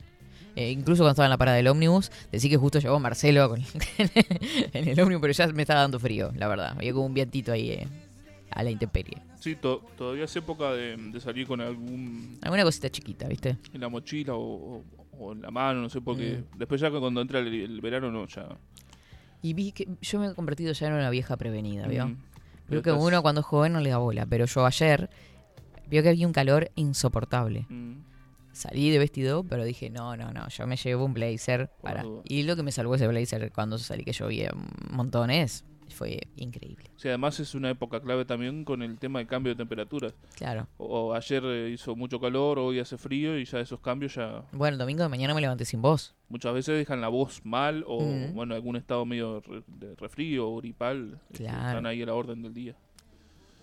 Eh, 0.57 0.71
incluso 0.71 1.03
cuando 1.03 1.13
estaba 1.13 1.27
en 1.27 1.31
la 1.31 1.37
parada 1.37 1.59
del 1.59 1.69
ómnibus, 1.69 2.11
decí 2.33 2.49
que 2.49 2.57
justo 2.57 2.79
llegó 2.79 2.99
Marcelo 2.99 3.55
en 3.99 4.89
el 4.89 4.99
ómnibus, 4.99 5.21
pero 5.21 5.33
ya 5.35 5.47
me 5.49 5.63
estaba 5.63 5.81
dando 5.81 6.01
frío, 6.01 6.33
la 6.35 6.49
verdad. 6.49 6.73
Había 6.77 6.95
como 6.95 7.05
un 7.05 7.13
vientito 7.13 7.53
ahí 7.53 7.73
eh, 7.73 7.87
a 8.51 8.63
la 8.63 8.71
intemperie. 8.71 9.19
Sí, 9.39 9.57
todavía 9.57 10.25
es 10.25 10.35
época 10.35 10.73
de, 10.73 11.21
salir 11.21 11.47
con 11.47 11.61
algún... 11.61 12.39
Alguna 12.41 12.65
cosita 12.65 12.89
chiquita, 12.89 13.29
¿viste? 13.29 13.59
En 13.75 13.83
la 13.83 13.91
mochila 13.91 14.33
o, 14.35 14.83
en 15.31 15.43
la 15.43 15.51
mano, 15.51 15.83
no 15.83 15.89
sé, 15.91 16.01
porque 16.01 16.39
mm. 16.39 16.59
después 16.59 16.81
ya 16.81 16.91
cuando 16.91 17.21
entra 17.21 17.41
el, 17.41 17.81
verano 17.83 18.11
no, 18.11 18.27
ya... 18.27 18.49
Y 19.43 19.53
vi 19.53 19.73
que 19.73 19.87
yo 20.01 20.19
me 20.19 20.29
he 20.29 20.35
convertido 20.35 20.73
ya 20.73 20.87
en 20.87 20.95
una 20.95 21.11
vieja 21.11 21.37
prevenida, 21.37 21.87
¿vio? 21.87 22.09
Mm. 22.09 22.17
Creo 22.69 22.83
que 22.83 22.93
uno 22.93 23.23
cuando 23.23 23.43
es 23.43 23.47
joven 23.47 23.75
no 23.75 23.81
le 23.81 23.91
da 23.91 23.99
bola, 23.99 24.27
pero 24.27 24.47
yo 24.47 24.65
ayer 24.67 25.11
vio 25.89 26.03
que 26.03 26.09
había 26.09 26.27
un 26.27 26.33
calor 26.33 26.71
insoportable. 26.75 27.67
Mm. 27.69 28.06
Salí 28.57 28.89
de 28.89 28.99
vestido, 28.99 29.45
pero 29.45 29.65
dije, 29.65 29.91
no, 29.91 30.17
no, 30.17 30.33
no, 30.33 30.49
yo 30.49 30.67
me 30.67 30.77
llevo 30.77 31.05
un 31.05 31.13
blazer 31.13 31.69
para... 31.83 32.07
Y 32.25 32.45
lo 32.45 32.57
que 32.57 32.63
me 32.63 32.73
salvó 32.73 32.95
ese 32.95 33.07
blazer 33.07 33.53
cuando 33.53 33.77
salí 33.77 34.03
que 34.03 34.15
llovía 34.15 34.51
montones 34.91 35.67
fue 35.91 36.21
increíble. 36.37 36.91
Sí, 36.97 37.09
además 37.09 37.39
es 37.39 37.55
una 37.55 37.69
época 37.69 38.01
clave 38.01 38.25
también 38.25 38.65
con 38.65 38.81
el 38.81 38.99
tema 38.99 39.19
de 39.19 39.27
cambio 39.27 39.53
de 39.53 39.57
temperaturas. 39.59 40.15
Claro. 40.37 40.69
O, 40.79 41.13
ayer 41.13 41.45
eh, 41.45 41.69
hizo 41.69 41.95
mucho 41.95 42.19
calor, 42.19 42.59
hoy 42.59 42.79
hace 42.79 42.97
frío 42.97 43.39
y 43.39 43.45
ya 43.45 43.61
esos 43.61 43.79
cambios 43.81 44.15
ya... 44.15 44.43
Bueno, 44.53 44.77
el 44.77 44.79
domingo 44.79 45.03
de 45.03 45.11
mañana 45.11 45.35
me 45.35 45.43
levanté 45.43 45.67
sin 45.67 45.83
voz. 45.83 46.15
Muchas 46.31 46.55
veces 46.55 46.79
dejan 46.79 47.03
la 47.03 47.09
voz 47.09 47.45
mal 47.45 47.85
o, 47.87 48.03
bueno, 48.33 48.55
algún 48.55 48.77
estado 48.77 49.05
medio 49.05 49.43
de 49.67 49.95
refrío 49.97 50.49
o 50.49 50.57
gripal. 50.57 51.21
Este, 51.31 51.45
claro. 51.45 51.69
Están 51.69 51.85
ahí 51.85 52.01
a 52.01 52.07
la 52.07 52.15
orden 52.15 52.41
del 52.41 52.55
día. 52.55 52.75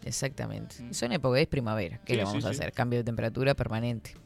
Exactamente. 0.06 0.84
Mm. 0.84 0.94
Son 0.94 1.12
época, 1.14 1.40
es 1.40 1.48
primavera. 1.48 2.00
¿Qué 2.06 2.16
le 2.16 2.26
vamos 2.26 2.46
a 2.46 2.50
hacer? 2.50 2.74
Cambio 2.74 3.00
de 3.00 3.06
temperatura 3.06 3.56
permanente. 3.56 4.22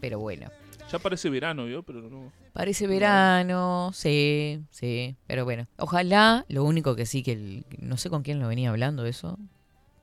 Pero 0.00 0.18
bueno. 0.18 0.50
Ya 0.90 0.98
parece 0.98 1.28
verano, 1.28 1.68
¿yo? 1.68 1.82
Pero 1.82 2.00
no. 2.02 2.32
Parece 2.54 2.86
verano, 2.86 3.90
sí, 3.92 4.62
sí. 4.70 5.16
Pero 5.26 5.44
bueno. 5.44 5.66
Ojalá, 5.76 6.46
lo 6.48 6.64
único 6.64 6.96
que 6.96 7.04
sí 7.04 7.22
que. 7.22 7.64
no 7.78 7.96
sé 7.96 8.08
con 8.08 8.22
quién 8.22 8.40
lo 8.40 8.48
venía 8.48 8.70
hablando 8.70 9.04
eso. 9.04 9.38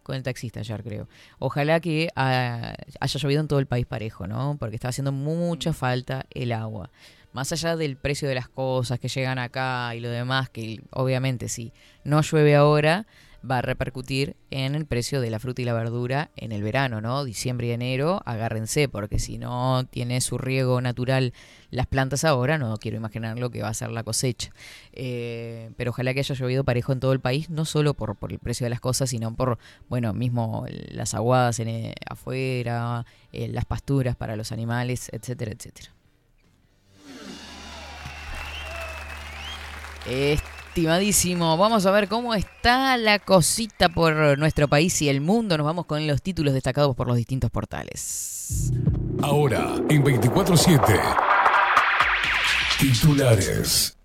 Con 0.03 0.15
el 0.15 0.21
taxista 0.21 0.59
ayer, 0.59 0.83
creo. 0.83 1.09
Ojalá 1.39 1.79
que 1.79 2.09
haya 2.15 3.19
llovido 3.19 3.41
en 3.41 3.47
todo 3.47 3.57
el 3.57 3.65
país 3.65 3.87
parejo, 3.87 4.27
¿no? 4.27 4.55
Porque 4.59 4.75
está 4.75 4.89
haciendo 4.89 5.11
mucha 5.11 5.71
mm. 5.71 5.73
falta 5.73 6.25
el 6.29 6.51
agua. 6.51 6.91
Más 7.33 7.51
allá 7.51 7.75
del 7.75 7.97
precio 7.97 8.29
de 8.29 8.35
las 8.35 8.47
cosas 8.47 8.99
que 8.99 9.07
llegan 9.07 9.39
acá 9.39 9.95
y 9.95 9.99
lo 9.99 10.09
demás, 10.09 10.49
que 10.49 10.81
obviamente 10.91 11.49
si 11.49 11.73
no 12.03 12.21
llueve 12.21 12.55
ahora, 12.55 13.07
va 13.49 13.59
a 13.59 13.61
repercutir 13.61 14.35
en 14.51 14.75
el 14.75 14.85
precio 14.85 15.21
de 15.21 15.29
la 15.29 15.39
fruta 15.39 15.61
y 15.61 15.65
la 15.65 15.73
verdura 15.73 16.31
en 16.35 16.51
el 16.51 16.63
verano, 16.63 17.01
¿no? 17.01 17.23
Diciembre 17.23 17.67
y 17.67 17.71
enero, 17.71 18.21
agárrense, 18.25 18.87
porque 18.89 19.19
si 19.19 19.37
no 19.37 19.85
tiene 19.89 20.21
su 20.21 20.37
riego 20.37 20.81
natural 20.81 21.33
las 21.71 21.87
plantas 21.87 22.23
ahora, 22.23 22.57
no 22.57 22.77
quiero 22.77 22.97
imaginar 22.97 23.37
lo 23.37 23.49
que 23.49 23.61
va 23.61 23.69
a 23.69 23.73
ser 23.73 23.91
la 23.91 24.03
cosecha. 24.03 24.51
Eh, 24.93 25.71
pero 25.77 25.91
ojalá 25.91 26.13
que 26.13 26.19
haya 26.19 26.35
llovido 26.35 26.63
parejo 26.63 26.93
en 26.93 26.99
todo 26.99 27.13
el 27.13 27.19
país, 27.19 27.49
no 27.49 27.65
solo 27.65 27.93
por, 27.93 28.15
por 28.15 28.31
el 28.31 28.39
precio 28.39 28.65
de 28.65 28.69
las 28.69 28.79
cosas, 28.79 29.09
sino 29.09 29.35
por, 29.35 29.57
bueno, 29.89 30.13
mismo 30.13 30.65
las 30.69 31.13
aguadas 31.13 31.59
en, 31.59 31.67
eh, 31.67 31.95
afuera, 32.09 33.05
eh, 33.31 33.47
las 33.47 33.65
pasturas 33.65 34.15
para 34.15 34.35
los 34.35 34.51
animales, 34.51 35.09
etcétera, 35.11 35.51
etcétera. 35.51 35.91
Estimadísimo, 40.76 41.55
vamos 41.55 41.86
a 41.86 41.91
ver 41.91 42.09
cómo 42.09 42.36
está 42.36 42.97
la 42.97 43.19
cosita 43.19 43.88
por 43.88 44.38
nuestro 44.38 44.67
país 44.67 45.01
y 45.01 45.07
el 45.07 45.21
mundo. 45.21 45.57
Nos 45.57 45.63
vamos 45.63 45.86
con 45.86 46.05
los 46.05 46.21
títulos 46.21 46.53
destacados 46.53 46.93
por 46.97 47.07
los 47.07 47.15
distintos 47.15 47.49
portales. 47.49 48.73
Ahora, 49.21 49.76
en 49.88 50.03
24-7, 50.03 51.15
titulares. 52.78 53.97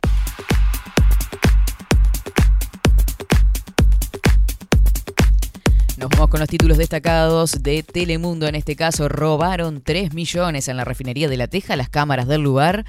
Nos 5.96 6.08
vamos 6.10 6.28
con 6.28 6.38
los 6.38 6.48
títulos 6.48 6.78
destacados 6.78 7.64
de 7.64 7.82
Telemundo. 7.82 8.46
En 8.46 8.54
este 8.54 8.76
caso, 8.76 9.08
robaron 9.08 9.82
3 9.82 10.14
millones 10.14 10.68
en 10.68 10.76
la 10.76 10.84
refinería 10.84 11.28
de 11.28 11.36
La 11.36 11.48
Teja. 11.48 11.74
Las 11.74 11.88
cámaras 11.88 12.28
del 12.28 12.42
lugar 12.42 12.84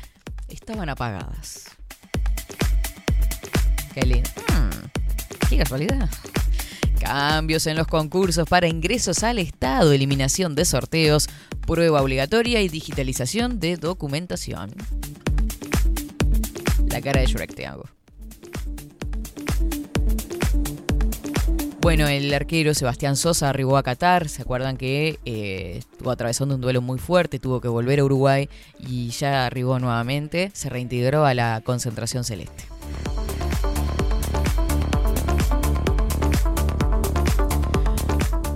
estaban 0.49 0.87
apagadas. 0.87 1.80
Qué 3.93 4.05
lindo. 4.05 4.29
Hmm, 4.47 5.49
qué 5.49 5.57
casualidad. 5.57 6.09
Cambios 6.99 7.67
en 7.67 7.75
los 7.75 7.87
concursos 7.87 8.47
para 8.47 8.67
ingresos 8.67 9.23
al 9.23 9.39
Estado, 9.39 9.91
eliminación 9.91 10.55
de 10.55 10.65
sorteos, 10.65 11.27
prueba 11.65 12.01
obligatoria 12.01 12.61
y 12.61 12.69
digitalización 12.69 13.59
de 13.59 13.77
documentación. 13.77 14.71
La 16.87 17.01
cara 17.01 17.21
de 17.21 17.27
Shrek 17.27 17.53
te 17.53 17.65
hago. 17.65 17.85
Bueno, 21.81 22.07
el 22.07 22.31
arquero 22.31 22.75
Sebastián 22.75 23.15
Sosa 23.15 23.49
arribó 23.49 23.75
a 23.75 23.81
Qatar. 23.81 24.29
¿Se 24.29 24.43
acuerdan 24.43 24.77
que 24.77 25.19
eh, 25.25 25.77
estuvo 25.79 26.11
atravesando 26.11 26.53
un 26.53 26.61
duelo 26.61 26.79
muy 26.79 26.99
fuerte? 26.99 27.39
Tuvo 27.39 27.59
que 27.59 27.67
volver 27.67 27.99
a 27.99 28.03
Uruguay 28.03 28.47
y 28.79 29.09
ya 29.09 29.47
arribó 29.47 29.79
nuevamente. 29.79 30.51
Se 30.53 30.69
reintegró 30.69 31.25
a 31.25 31.33
la 31.33 31.61
concentración 31.65 32.23
celeste. 32.23 32.65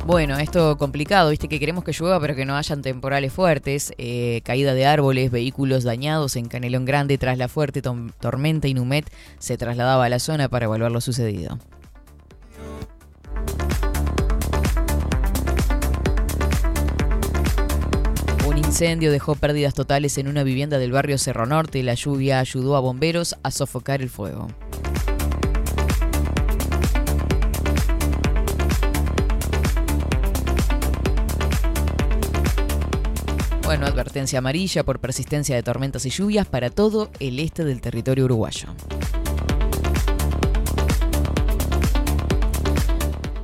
Bueno, 0.05 0.37
esto 0.37 0.77
complicado, 0.77 1.31
viste 1.31 1.47
que 1.47 1.59
queremos 1.59 1.83
que 1.83 1.91
llueva 1.91 2.19
pero 2.19 2.35
que 2.35 2.45
no 2.45 2.55
hayan 2.55 2.83
temporales 2.83 3.33
fuertes, 3.33 3.91
eh, 3.97 4.41
caída 4.43 4.75
de 4.75 4.85
árboles, 4.85 5.31
vehículos 5.31 5.83
dañados 5.83 6.35
en 6.35 6.47
Canelón 6.47 6.85
Grande 6.85 7.17
tras 7.17 7.39
la 7.39 7.47
fuerte 7.47 7.81
tormenta 7.81 8.67
Inumet 8.67 9.11
se 9.39 9.57
trasladaba 9.57 10.05
a 10.05 10.09
la 10.09 10.19
zona 10.19 10.47
para 10.47 10.65
evaluar 10.65 10.91
lo 10.91 11.01
sucedido. 11.01 11.57
Un 18.47 18.59
incendio 18.59 19.11
dejó 19.11 19.33
pérdidas 19.33 19.73
totales 19.73 20.19
en 20.19 20.27
una 20.27 20.43
vivienda 20.43 20.77
del 20.77 20.91
barrio 20.91 21.17
Cerro 21.17 21.47
Norte. 21.47 21.81
La 21.81 21.95
lluvia 21.95 22.39
ayudó 22.39 22.75
a 22.75 22.79
bomberos 22.79 23.37
a 23.41 23.49
sofocar 23.49 24.03
el 24.03 24.11
fuego. 24.11 24.49
Bueno, 33.65 33.87
advertencia 33.87 34.37
amarilla 34.37 34.83
por 34.83 34.99
persistencia 34.99 35.55
de 35.55 35.63
tormentas 35.63 36.05
y 36.05 36.11
lluvias 36.11 36.45
para 36.45 36.69
todo 36.69 37.09
el 37.19 37.39
este 37.39 37.65
del 37.65 37.81
territorio 37.81 38.25
uruguayo. 38.25 38.67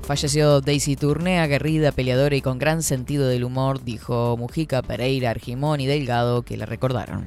Falleció 0.04 0.62
Daisy 0.62 0.96
Tourné, 0.96 1.40
aguerrida, 1.40 1.92
peleadora 1.92 2.36
y 2.36 2.42
con 2.42 2.60
gran 2.60 2.84
sentido 2.84 3.28
del 3.28 3.44
humor, 3.44 3.84
dijo 3.84 4.38
Mujica, 4.38 4.84
Pereira, 4.84 5.32
Argimón 5.32 5.80
y 5.82 5.88
Delgado, 5.88 6.44
que 6.44 6.56
la 6.56 6.68
recordaron. 6.68 7.26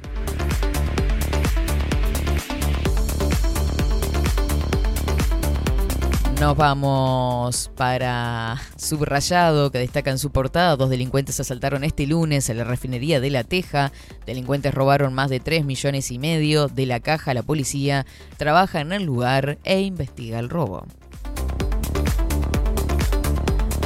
Nos 6.39 6.57
vamos 6.57 7.71
para 7.77 8.61
Subrayado, 8.75 9.71
que 9.71 9.79
destaca 9.79 10.11
en 10.11 10.19
su 10.19 10.31
portada. 10.31 10.75
Dos 10.75 10.89
delincuentes 10.89 11.39
asaltaron 11.39 11.85
este 11.85 12.05
lunes 12.05 12.49
en 12.49 12.57
la 12.57 12.65
refinería 12.65 13.21
de 13.21 13.29
La 13.29 13.45
Teja. 13.45 13.93
Delincuentes 14.25 14.73
robaron 14.73 15.13
más 15.13 15.29
de 15.29 15.39
3 15.39 15.63
millones 15.63 16.11
y 16.11 16.19
medio 16.19 16.67
de 16.67 16.85
la 16.85 16.99
caja. 16.99 17.33
La 17.33 17.41
policía 17.41 18.05
trabaja 18.37 18.81
en 18.81 18.91
el 18.91 19.03
lugar 19.03 19.57
e 19.63 19.79
investiga 19.79 20.39
el 20.39 20.49
robo. 20.49 20.85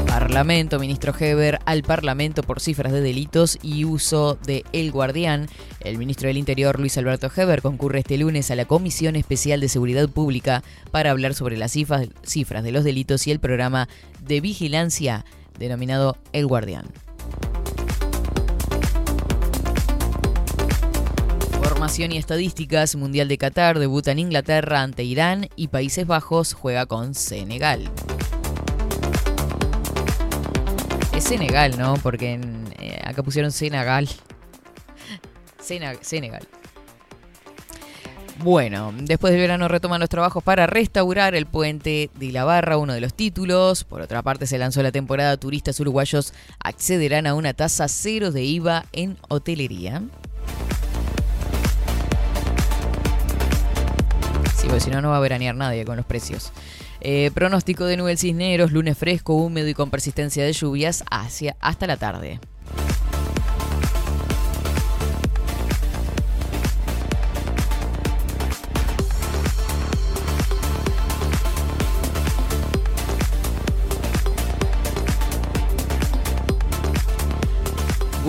Parlamento, 0.08 0.80
ministro 0.80 1.14
Heber 1.18 1.60
al 1.66 1.84
Parlamento 1.84 2.42
por 2.42 2.60
cifras 2.60 2.92
de 2.92 3.02
delitos 3.02 3.60
y 3.62 3.86
uso 3.86 4.40
de 4.44 4.66
El 4.74 4.92
Guardián. 4.92 5.48
El 5.82 5.98
ministro 5.98 6.28
del 6.28 6.38
Interior, 6.38 6.80
Luis 6.80 6.98
Alberto 6.98 7.32
Heber, 7.34 7.62
concurre 7.62 8.00
este 8.00 8.18
lunes 8.18 8.52
a 8.52 8.56
la 8.56 8.66
Comisión 8.66 9.16
Especial 9.16 9.62
de 9.62 9.70
Seguridad 9.70 10.10
Pública 10.10 10.62
para 10.92 11.12
hablar 11.12 11.34
sobre 11.34 11.58
las 11.58 11.72
cifras, 11.72 12.64
de 12.64 12.72
los 12.72 12.84
delitos 12.84 13.26
y 13.28 13.32
el 13.32 13.40
programa 13.40 13.88
de 14.26 14.42
vigilancia 14.42 15.26
denominado 15.58 16.18
El 16.34 16.48
Guardián. 16.48 16.88
Formación 21.62 22.12
y 22.12 22.18
estadísticas, 22.18 22.96
Mundial 22.98 23.30
de 23.30 23.38
Qatar, 23.38 23.80
debuta 23.80 24.12
en 24.12 24.20
Inglaterra 24.20 24.82
ante 24.82 25.04
Irán 25.04 25.48
y 25.56 25.70
Países 25.70 26.06
Bajos 26.06 26.54
juega 26.54 26.86
con 26.86 27.14
Senegal. 27.16 27.90
Senegal, 31.20 31.78
¿no? 31.78 31.94
Porque 32.02 32.40
eh, 32.80 33.00
acá 33.04 33.22
pusieron 33.24 33.52
Senegal. 33.52 34.10
Senegal. 35.60 36.48
Bueno, 38.42 38.94
después 38.96 39.34
del 39.34 39.42
verano 39.42 39.68
retoman 39.68 40.00
los 40.00 40.08
trabajos 40.08 40.42
para 40.42 40.66
restaurar 40.66 41.36
el 41.36 41.46
puente 41.46 42.10
de 42.16 42.32
la 42.32 42.46
Barra, 42.46 42.78
uno 42.78 42.94
de 42.94 43.02
los 43.02 43.14
títulos. 43.14 43.84
Por 43.84 44.00
otra 44.00 44.22
parte, 44.22 44.48
se 44.48 44.58
lanzó 44.58 44.82
la 44.82 44.94
temporada 44.94 45.36
Turistas 45.36 45.78
uruguayos 45.82 46.34
accederán 46.64 47.28
a 47.28 47.34
una 47.34 47.54
tasa 47.54 47.90
cero 47.90 48.32
de 48.32 48.44
IVA 48.44 48.86
en 48.94 49.18
hotelería. 49.28 50.04
Sí, 54.56 54.68
porque 54.68 54.80
si 54.80 54.90
no, 54.90 55.02
no 55.02 55.10
va 55.10 55.18
a 55.18 55.22
veranear 55.22 55.56
nadie 55.56 55.84
con 55.84 55.98
los 55.98 56.06
precios. 56.06 56.54
Eh, 57.02 57.32
pronóstico 57.34 57.86
de 57.86 57.98
nubes 57.98 58.22
cisneros, 58.22 58.72
lunes 58.72 58.98
fresco, 58.98 59.34
húmedo 59.34 59.68
y 59.68 59.74
con 59.74 59.90
persistencia 59.90 60.46
de 60.46 60.54
lluvias 60.54 61.04
hacia, 61.12 61.58
hasta 61.60 61.88
la 61.88 61.98
tarde. 61.98 62.40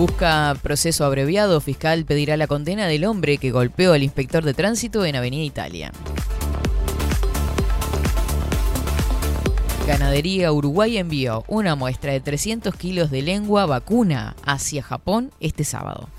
Busca 0.01 0.57
proceso 0.63 1.05
abreviado. 1.05 1.61
Fiscal 1.61 2.05
pedirá 2.05 2.35
la 2.35 2.47
condena 2.47 2.87
del 2.87 3.05
hombre 3.05 3.37
que 3.37 3.51
golpeó 3.51 3.93
al 3.93 4.01
inspector 4.01 4.43
de 4.43 4.55
tránsito 4.55 5.05
en 5.05 5.15
Avenida 5.15 5.43
Italia. 5.43 5.91
Ganadería 9.85 10.51
Uruguay 10.51 10.97
envió 10.97 11.43
una 11.47 11.75
muestra 11.75 12.13
de 12.13 12.19
300 12.19 12.73
kilos 12.73 13.11
de 13.11 13.21
lengua 13.21 13.67
vacuna 13.67 14.35
hacia 14.43 14.81
Japón 14.81 15.29
este 15.39 15.63
sábado. 15.63 16.09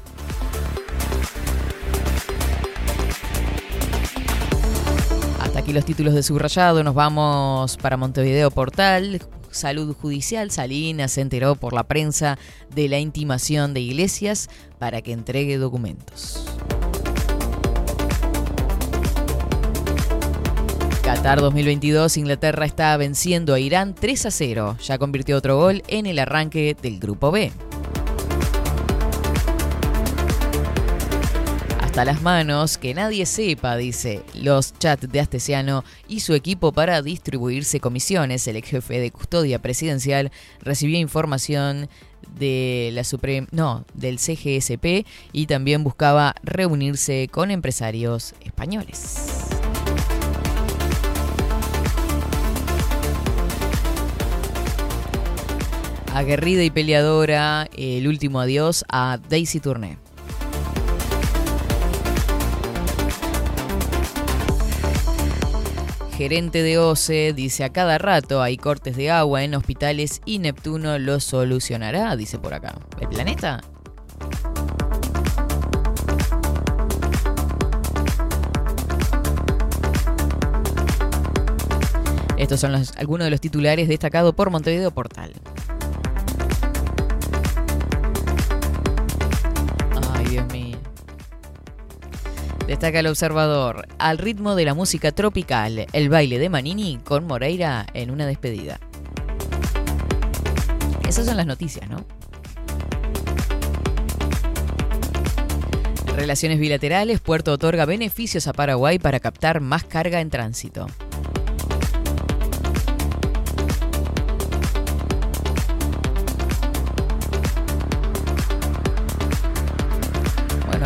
Hasta 5.40 5.58
aquí 5.58 5.72
los 5.72 5.84
títulos 5.84 6.14
de 6.14 6.22
subrayado. 6.22 6.84
Nos 6.84 6.94
vamos 6.94 7.76
para 7.78 7.96
Montevideo 7.96 8.52
Portal. 8.52 9.20
Salud 9.52 9.94
Judicial. 9.94 10.50
Salinas 10.50 11.12
se 11.12 11.20
enteró 11.20 11.54
por 11.54 11.72
la 11.72 11.84
prensa 11.84 12.38
de 12.74 12.88
la 12.88 12.98
intimación 12.98 13.74
de 13.74 13.80
Iglesias 13.80 14.48
para 14.78 15.02
que 15.02 15.12
entregue 15.12 15.58
documentos. 15.58 16.44
Qatar 21.02 21.40
2022, 21.40 22.16
Inglaterra 22.16 22.64
está 22.64 22.96
venciendo 22.96 23.54
a 23.54 23.60
Irán 23.60 23.94
3 23.94 24.26
a 24.26 24.30
0. 24.30 24.76
Ya 24.82 24.98
convirtió 24.98 25.36
otro 25.36 25.56
gol 25.56 25.82
en 25.88 26.06
el 26.06 26.18
arranque 26.18 26.76
del 26.80 26.98
Grupo 26.98 27.30
B. 27.30 27.52
Hasta 31.92 32.06
las 32.06 32.22
manos, 32.22 32.78
que 32.78 32.94
nadie 32.94 33.26
sepa, 33.26 33.76
dice 33.76 34.22
los 34.32 34.72
chats 34.78 35.12
de 35.12 35.20
Astesiano 35.20 35.84
y 36.08 36.20
su 36.20 36.32
equipo 36.32 36.72
para 36.72 37.02
distribuirse 37.02 37.80
comisiones. 37.80 38.48
El 38.48 38.56
ex 38.56 38.70
jefe 38.70 38.98
de 38.98 39.10
custodia 39.10 39.58
presidencial 39.58 40.32
recibió 40.62 40.98
información 40.98 41.90
de 42.38 42.88
la 42.94 43.04
Suprem 43.04 43.46
no, 43.50 43.84
del 43.92 44.18
CGSP 44.18 45.06
y 45.34 45.44
también 45.44 45.84
buscaba 45.84 46.34
reunirse 46.42 47.28
con 47.30 47.50
empresarios 47.50 48.34
españoles. 48.42 49.50
aguerrida 56.14 56.62
y 56.62 56.70
peleadora, 56.70 57.68
el 57.76 58.06
último 58.08 58.40
adiós 58.40 58.84
a 58.88 59.18
Daisy 59.28 59.60
Tourné. 59.60 60.01
Gerente 66.22 66.62
de 66.62 66.78
OCE 66.78 67.32
dice 67.32 67.64
a 67.64 67.72
cada 67.72 67.98
rato 67.98 68.42
hay 68.42 68.56
cortes 68.56 68.96
de 68.96 69.10
agua 69.10 69.42
en 69.42 69.56
hospitales 69.56 70.20
y 70.24 70.38
Neptuno 70.38 70.96
lo 71.00 71.18
solucionará, 71.18 72.14
dice 72.14 72.38
por 72.38 72.54
acá. 72.54 72.76
¿El 73.00 73.08
planeta? 73.08 73.60
Estos 82.38 82.60
son 82.60 82.76
algunos 82.98 83.24
de 83.24 83.30
los 83.32 83.40
titulares 83.40 83.88
destacados 83.88 84.32
por 84.32 84.50
Montevideo 84.50 84.92
Portal. 84.92 85.32
Destaca 92.72 93.00
el 93.00 93.06
observador, 93.06 93.86
al 93.98 94.16
ritmo 94.16 94.54
de 94.54 94.64
la 94.64 94.72
música 94.72 95.12
tropical, 95.12 95.84
el 95.92 96.08
baile 96.08 96.38
de 96.38 96.48
Manini 96.48 96.98
con 97.04 97.26
Moreira 97.26 97.84
en 97.92 98.10
una 98.10 98.26
despedida. 98.26 98.80
Esas 101.06 101.26
son 101.26 101.36
las 101.36 101.44
noticias, 101.44 101.86
¿no? 101.90 102.02
Relaciones 106.16 106.58
bilaterales, 106.58 107.20
Puerto 107.20 107.52
otorga 107.52 107.84
beneficios 107.84 108.46
a 108.46 108.54
Paraguay 108.54 108.98
para 108.98 109.20
captar 109.20 109.60
más 109.60 109.84
carga 109.84 110.22
en 110.22 110.30
tránsito. 110.30 110.86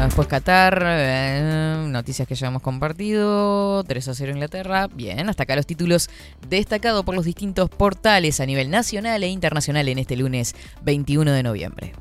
Después 0.07 0.29
Qatar, 0.29 0.83
eh, 0.87 1.85
noticias 1.89 2.27
que 2.27 2.35
ya 2.35 2.49
hemos 2.49 2.63
compartido, 2.63 3.85
3 3.85 4.09
a 4.09 4.15
0 4.15 4.33
Inglaterra, 4.33 4.89
bien, 4.89 5.29
hasta 5.29 5.43
acá 5.43 5.57
los 5.57 5.67
títulos 5.67 6.09
destacados 6.49 7.05
por 7.05 7.15
los 7.15 7.25
distintos 7.25 7.69
portales 7.71 8.41
a 8.41 8.47
nivel 8.47 8.71
nacional 8.71 9.23
e 9.23 9.29
internacional 9.29 9.89
en 9.89 9.99
este 9.99 10.17
lunes 10.17 10.55
21 10.83 11.33
de 11.33 11.43
noviembre. 11.43 11.93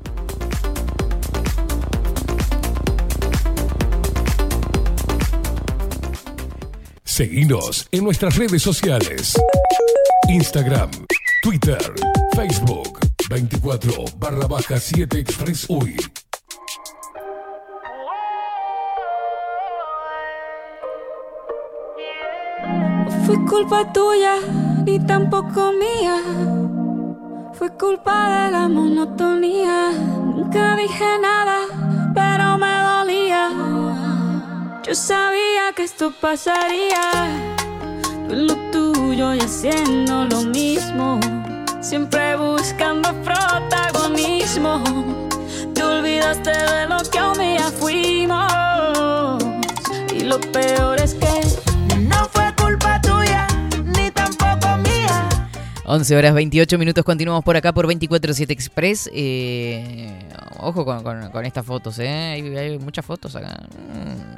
Seguinos 7.04 7.88
en 7.92 8.04
nuestras 8.04 8.36
redes 8.36 8.62
sociales. 8.62 9.34
Instagram, 10.28 10.90
Twitter, 11.42 11.80
Facebook, 12.34 13.00
24 13.30 14.04
barra 14.18 14.46
baja 14.46 14.78
7 14.78 15.18
Express 15.18 15.66
UI. 15.68 15.96
Fue 23.26 23.44
culpa 23.44 23.92
tuya, 23.92 24.36
ni 24.84 25.00
tampoco 25.00 25.72
mía. 25.72 26.22
Fue 27.54 27.70
culpa 27.70 28.44
de 28.44 28.52
la 28.52 28.68
monotonía. 28.68 29.90
Nunca 30.36 30.76
dije 30.76 31.18
nada, 31.20 31.58
pero 32.14 32.56
me 32.56 32.72
dolía. 32.88 33.50
Yo 34.84 34.94
sabía 34.94 35.72
que 35.74 35.82
esto 35.82 36.12
pasaría. 36.20 37.02
Lo 38.28 38.54
tuyo 38.70 39.34
y 39.34 39.40
haciendo 39.40 40.26
lo 40.26 40.42
mismo. 40.42 41.18
Siempre 41.80 42.36
buscando 42.36 43.12
protagonismo. 43.24 44.84
Te 45.74 45.82
olvidaste 45.82 46.50
de 46.50 46.86
lo 46.86 46.98
que 47.10 47.20
un 47.20 47.38
día 47.38 47.72
fuimos. 47.80 49.42
Y 50.14 50.20
lo 50.20 50.40
peor 50.40 51.00
es 51.00 51.14
que 51.14 51.55
11 55.88 56.16
horas 56.16 56.34
28 56.34 56.78
minutos, 56.78 57.04
continuamos 57.04 57.44
por 57.44 57.56
acá 57.56 57.72
por 57.72 57.86
24-7 57.86 58.50
Express. 58.50 59.08
Eh, 59.12 60.18
ojo 60.58 60.84
con, 60.84 61.02
con- 61.04 61.30
con 61.30 61.44
estas 61.46 61.64
fotos, 61.64 61.98
¿eh? 62.00 62.08
Hay, 62.08 62.56
hay 62.56 62.78
muchas 62.78 63.04
fotos 63.04 63.36
acá. 63.36 63.56
Mm. 63.78 64.36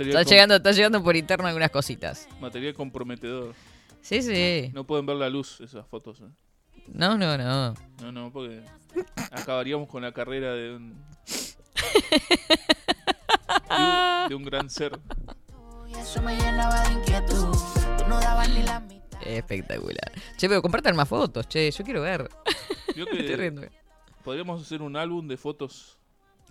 Está 0.00 0.22
llegando, 0.24 0.56
está 0.56 0.72
llegando 0.72 1.02
por 1.02 1.16
interno 1.16 1.46
algunas 1.46 1.70
cositas. 1.70 2.28
Material 2.40 2.74
comprometedor. 2.74 3.54
Sí, 4.00 4.22
sí. 4.22 4.70
No 4.74 4.84
pueden 4.84 5.06
ver 5.06 5.16
la 5.16 5.28
luz 5.28 5.60
esas 5.60 5.86
fotos. 5.86 6.20
¿eh? 6.20 6.30
No, 6.88 7.16
no, 7.16 7.38
no. 7.38 7.74
No, 8.00 8.12
no, 8.12 8.32
porque 8.32 8.60
acabaríamos 9.30 9.88
con 9.88 10.02
la 10.02 10.12
carrera 10.12 10.52
de 10.54 10.74
un. 10.76 10.94
de 13.68 13.76
un, 14.24 14.28
de 14.30 14.34
un 14.34 14.44
gran 14.44 14.68
ser. 14.70 14.98
Y 15.88 15.94
eso 15.98 16.20
me 16.22 16.36
llenaba 16.36 16.80
de 16.88 16.92
inquietud. 16.94 17.56
Tú 17.98 18.04
no 18.08 18.20
dabas 18.20 18.48
ni 18.50 18.62
la 18.62 18.80
mitad. 18.80 19.01
Espectacular. 19.24 20.12
Che, 20.36 20.48
pero 20.48 20.62
compartan 20.62 20.96
más 20.96 21.08
fotos, 21.08 21.46
che, 21.48 21.70
yo 21.70 21.84
quiero 21.84 22.02
ver. 22.02 22.28
Yo 22.96 23.04
estoy 23.10 23.36
riendo. 23.36 23.62
podríamos 24.24 24.60
hacer 24.62 24.82
un 24.82 24.96
álbum 24.96 25.26
de 25.28 25.36
fotos 25.36 25.96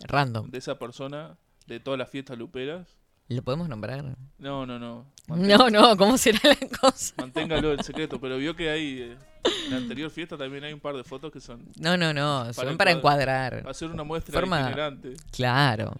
Random. 0.07 0.49
de 0.49 0.57
esa 0.57 0.80
persona, 0.80 1.38
de 1.67 1.80
todas 1.80 1.97
las 1.99 2.09
fiestas 2.09 2.38
luperas. 2.38 2.88
¿Lo 3.28 3.43
podemos 3.43 3.69
nombrar? 3.69 4.03
No, 4.39 4.65
no, 4.65 4.78
no. 4.80 5.05
No, 5.28 5.69
no, 5.69 5.95
¿cómo 5.95 6.17
será 6.17 6.39
la 6.43 6.78
cosa? 6.80 7.13
Manténgalo 7.17 7.72
en 7.74 7.84
secreto, 7.84 8.19
pero 8.19 8.38
vio 8.38 8.55
que 8.55 8.69
hay. 8.69 9.01
eh, 9.01 9.17
en 9.65 9.72
la 9.72 9.78
anterior 9.78 10.09
fiesta 10.11 10.38
también 10.38 10.63
hay 10.65 10.74
un 10.74 10.80
par 10.82 10.95
de 10.95 11.03
fotos 11.03 11.32
que 11.32 11.39
son. 11.39 11.65
No, 11.80 11.95
no, 11.95 12.11
no, 12.13 12.51
son 12.53 12.76
para 12.78 12.91
encuadrar. 12.91 13.63
Hacer 13.67 13.89
una 13.89 14.03
muestra 14.03 14.34
Forma- 14.34 14.59
itinerante. 14.61 15.13
Claro. 15.32 15.93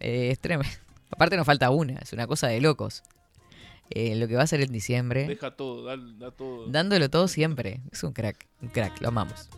Eh, 0.00 0.30
es 0.32 0.40
tremendo. 0.40 0.72
Aparte 1.10 1.36
nos 1.36 1.46
falta 1.46 1.70
una, 1.70 1.98
es 1.98 2.12
una 2.12 2.26
cosa 2.26 2.48
de 2.48 2.60
locos. 2.60 3.02
Eh, 3.90 4.14
lo 4.16 4.28
que 4.28 4.36
va 4.36 4.42
a 4.42 4.46
ser 4.46 4.60
en 4.60 4.70
diciembre. 4.72 5.26
Deja 5.26 5.50
todo, 5.52 5.84
da, 5.84 5.96
da 5.96 6.30
todo. 6.30 6.66
Dándolo 6.68 7.08
todo 7.08 7.26
siempre. 7.28 7.80
Es 7.90 8.02
un 8.02 8.12
crack, 8.12 8.46
un 8.62 8.68
crack, 8.68 9.00
lo 9.00 9.08
amamos. 9.08 9.48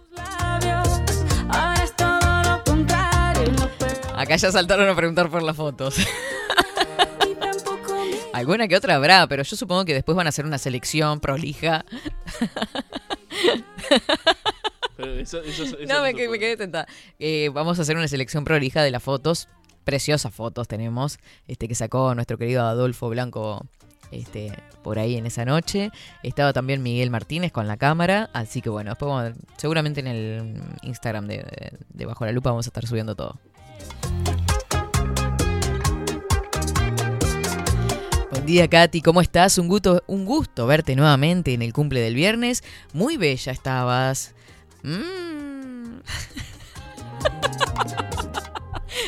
Acá 4.16 4.36
ya 4.36 4.52
saltaron 4.52 4.88
a 4.88 4.94
preguntar 4.94 5.30
por 5.30 5.42
las 5.42 5.56
fotos. 5.56 5.96
Alguna 8.32 8.68
que 8.68 8.76
otra 8.76 8.94
habrá, 8.96 9.26
pero 9.26 9.42
yo 9.42 9.56
supongo 9.56 9.84
que 9.84 9.92
después 9.94 10.14
van 10.16 10.26
a 10.26 10.28
hacer 10.28 10.44
una 10.44 10.58
selección 10.58 11.20
prolija. 11.20 11.84
Pero 14.96 15.14
eso- 15.14 15.40
eso- 15.42 15.64
eso 15.64 15.76
no, 15.88 16.02
me, 16.02 16.14
quedé 16.14 16.56
tentada. 16.58 16.86
Eh, 17.18 17.48
vamos 17.54 17.78
a 17.78 17.82
hacer 17.82 17.96
una 17.96 18.06
selección 18.06 18.44
prolija 18.44 18.82
de 18.82 18.90
las 18.90 19.02
fotos. 19.02 19.48
Preciosas 19.84 20.32
fotos 20.34 20.68
tenemos, 20.68 21.18
este 21.48 21.66
que 21.66 21.74
sacó 21.74 22.14
nuestro 22.14 22.36
querido 22.36 22.62
Adolfo 22.66 23.08
Blanco 23.08 23.66
este, 24.10 24.52
por 24.82 24.98
ahí 24.98 25.16
en 25.16 25.26
esa 25.26 25.44
noche. 25.44 25.90
Estaba 26.22 26.52
también 26.52 26.82
Miguel 26.82 27.10
Martínez 27.10 27.52
con 27.52 27.68
la 27.68 27.76
cámara. 27.76 28.30
Así 28.32 28.62
que 28.62 28.70
bueno, 28.70 28.94
seguramente 29.56 30.00
en 30.00 30.06
el 30.06 30.62
Instagram 30.82 31.26
de, 31.26 31.36
de- 31.38 31.72
de 31.88 32.06
Bajo 32.06 32.24
la 32.24 32.32
Lupa 32.32 32.50
vamos 32.50 32.66
a 32.66 32.70
estar 32.70 32.86
subiendo 32.86 33.14
todo. 33.14 33.38
Buen 38.30 38.46
día, 38.46 38.68
Katy, 38.68 39.02
¿cómo 39.02 39.20
estás? 39.20 39.58
Un 39.58 39.68
gusto, 39.68 40.02
un 40.06 40.24
gusto 40.24 40.66
verte 40.66 40.96
nuevamente 40.96 41.52
en 41.52 41.62
el 41.62 41.72
cumple 41.72 42.00
del 42.00 42.14
viernes. 42.14 42.62
Muy 42.92 43.16
bella 43.16 43.52
estabas. 43.52 44.34
Mm. 44.82 46.00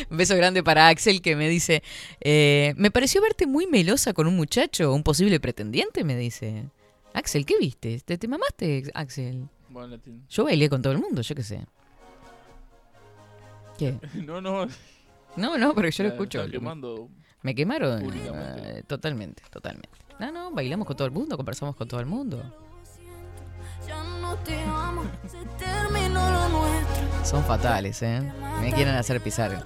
Un 0.09 0.17
beso 0.17 0.35
grande 0.35 0.63
para 0.63 0.87
Axel 0.89 1.21
que 1.21 1.35
me 1.35 1.49
dice, 1.49 1.83
eh, 2.21 2.73
me 2.77 2.91
pareció 2.91 3.21
verte 3.21 3.47
muy 3.47 3.67
melosa 3.67 4.13
con 4.13 4.27
un 4.27 4.35
muchacho, 4.35 4.93
un 4.93 5.03
posible 5.03 5.39
pretendiente, 5.39 6.03
me 6.03 6.15
dice. 6.15 6.65
Axel, 7.13 7.45
¿qué 7.45 7.57
viste? 7.59 7.99
¿Te, 7.99 8.17
te 8.17 8.27
mamaste, 8.27 8.89
Axel? 8.93 9.47
Bueno. 9.69 9.97
Yo 10.29 10.43
bailé 10.43 10.69
con 10.69 10.81
todo 10.81 10.93
el 10.93 10.99
mundo, 10.99 11.21
yo 11.21 11.35
qué 11.35 11.43
sé. 11.43 11.65
¿Qué? 13.77 13.95
No, 14.25 14.41
no. 14.41 14.67
No, 15.35 15.57
no, 15.57 15.73
porque 15.73 15.91
yo 15.91 16.03
lo 16.03 16.09
escucho. 16.11 16.39
está 16.41 16.51
quemando 16.51 17.09
Me 17.41 17.55
quemaron. 17.55 18.03
eh, 18.13 18.83
totalmente, 18.85 19.41
totalmente. 19.49 19.89
No, 20.19 20.31
no, 20.31 20.51
bailamos 20.51 20.85
con 20.85 20.95
todo 20.95 21.07
el 21.07 21.11
mundo, 21.13 21.35
conversamos 21.37 21.75
con 21.75 21.87
todo 21.87 21.99
el 21.99 22.05
mundo. 22.05 22.43
Ya 23.87 24.03
no 24.21 24.35
te 24.37 24.59
amo, 24.61 25.03
se 25.27 25.39
terminó 25.57 26.31
lo. 26.31 26.72
Son 27.23 27.43
fatales, 27.45 28.01
¿eh? 28.01 28.21
Me 28.61 28.73
quieren 28.73 28.95
hacer 28.95 29.21
pisar. 29.21 29.63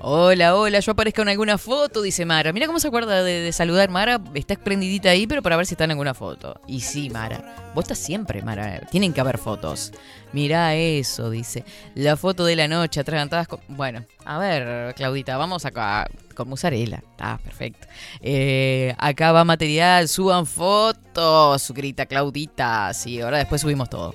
Hola, 0.00 0.54
hola, 0.54 0.78
yo 0.78 0.92
aparezco 0.92 1.22
en 1.22 1.28
alguna 1.30 1.58
foto, 1.58 2.02
dice 2.02 2.24
Mara. 2.24 2.52
Mira 2.52 2.68
cómo 2.68 2.78
se 2.78 2.86
acuerda 2.86 3.24
de, 3.24 3.52
saludar 3.52 3.90
Mara. 3.90 4.20
Está 4.34 4.54
prendidita 4.54 5.10
ahí, 5.10 5.26
pero 5.26 5.42
para 5.42 5.56
ver 5.56 5.66
si 5.66 5.74
está 5.74 5.84
en 5.84 5.90
alguna 5.90 6.14
foto. 6.14 6.60
Y 6.68 6.80
sí, 6.80 7.10
Mara. 7.10 7.72
Vos 7.74 7.84
estás 7.84 7.98
siempre, 7.98 8.42
Mara. 8.42 8.80
Tienen 8.90 9.12
que 9.12 9.20
haber 9.20 9.38
fotos. 9.38 9.92
Mirá 10.32 10.76
eso, 10.76 11.30
dice. 11.30 11.64
La 11.96 12.16
foto 12.16 12.44
de 12.44 12.54
la 12.54 12.68
noche, 12.68 13.00
atragantadas 13.00 13.48
con... 13.48 13.60
Bueno, 13.66 14.04
a 14.24 14.38
ver, 14.38 14.94
Claudita, 14.94 15.36
vamos 15.36 15.64
acá 15.64 16.06
con 16.36 16.48
musarela. 16.48 17.02
Ah, 17.18 17.40
perfecto. 17.42 17.88
Eh, 18.20 18.94
acá 18.98 19.32
va 19.32 19.44
material, 19.44 20.08
suban 20.08 20.46
fotos, 20.46 21.72
grita 21.72 22.06
Claudita. 22.06 22.94
Sí, 22.94 23.20
ahora 23.20 23.38
después 23.38 23.60
subimos 23.60 23.90
todo. 23.90 24.14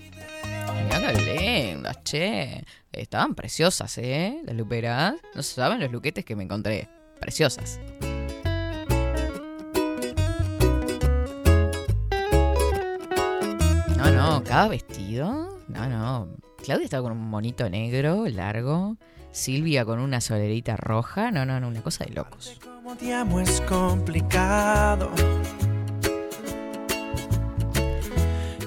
Mirá 0.73 1.13
qué 1.13 1.77
che. 2.03 2.63
Estaban 2.95 3.35
preciosas, 3.35 3.97
¿eh? 3.97 4.41
Las 4.45 4.55
luperas. 4.55 5.15
No 5.33 5.43
se 5.43 5.55
saben 5.55 5.79
los 5.79 5.91
luquetes 5.91 6.23
que 6.23 6.35
me 6.35 6.43
encontré. 6.43 6.87
Preciosas. 7.19 7.79
No, 13.97 14.11
no, 14.11 14.43
cada 14.43 14.69
vestido. 14.69 15.59
No, 15.67 15.89
no. 15.89 16.29
Claudia 16.63 16.85
estaba 16.85 17.03
con 17.03 17.11
un 17.11 17.29
monito 17.29 17.69
negro, 17.69 18.25
largo. 18.27 18.97
Silvia 19.31 19.83
con 19.83 19.99
una 19.99 20.21
solerita 20.21 20.77
roja. 20.77 21.31
No, 21.31 21.45
no, 21.45 21.59
no, 21.59 21.67
una 21.67 21.81
cosa 21.81 22.05
de 22.05 22.11
locos. 22.13 22.57
Como 22.63 22.95
te 22.95 23.13
amo 23.13 23.41
es 23.41 23.59
complicado. 23.61 25.11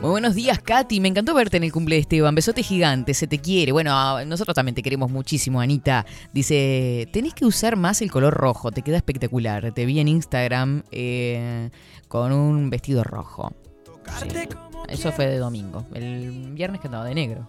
Muy 0.01 0.11
buenos 0.11 0.37
días, 0.37 0.61
Katy. 0.61 1.01
Me 1.01 1.09
encantó 1.09 1.35
verte 1.35 1.57
en 1.57 1.65
el 1.65 1.73
cumple 1.73 1.97
de 1.97 2.03
Esteban. 2.03 2.35
Besote 2.35 2.63
gigante, 2.63 3.15
se 3.15 3.27
te 3.27 3.39
quiere. 3.41 3.73
Bueno, 3.73 3.93
a- 3.99 4.25
nosotros 4.25 4.55
también 4.55 4.75
te 4.77 4.83
queremos 4.83 5.11
muchísimo, 5.11 5.61
Anita. 5.61 6.07
Dice, 6.33 7.09
tenés 7.13 7.35
que 7.35 7.45
usar 7.45 7.75
más 7.77 8.01
el 8.01 8.11
color 8.11 8.33
rojo, 8.35 8.71
te 8.71 8.83
queda 8.83 8.97
espectacular. 8.97 9.73
Te 9.73 9.85
vi 9.87 9.99
en 9.99 10.07
Instagram 10.09 10.85
eh, 10.93 11.71
con 12.07 12.33
un 12.33 12.71
vestido 12.71 13.03
rojo. 13.03 13.53
Sí. 14.23 14.29
Eso 14.89 15.11
fue 15.11 15.27
de 15.27 15.39
domingo. 15.39 15.85
El 15.93 16.53
viernes 16.55 16.81
que 16.81 16.87
andaba 16.87 17.05
de 17.05 17.15
negro. 17.17 17.49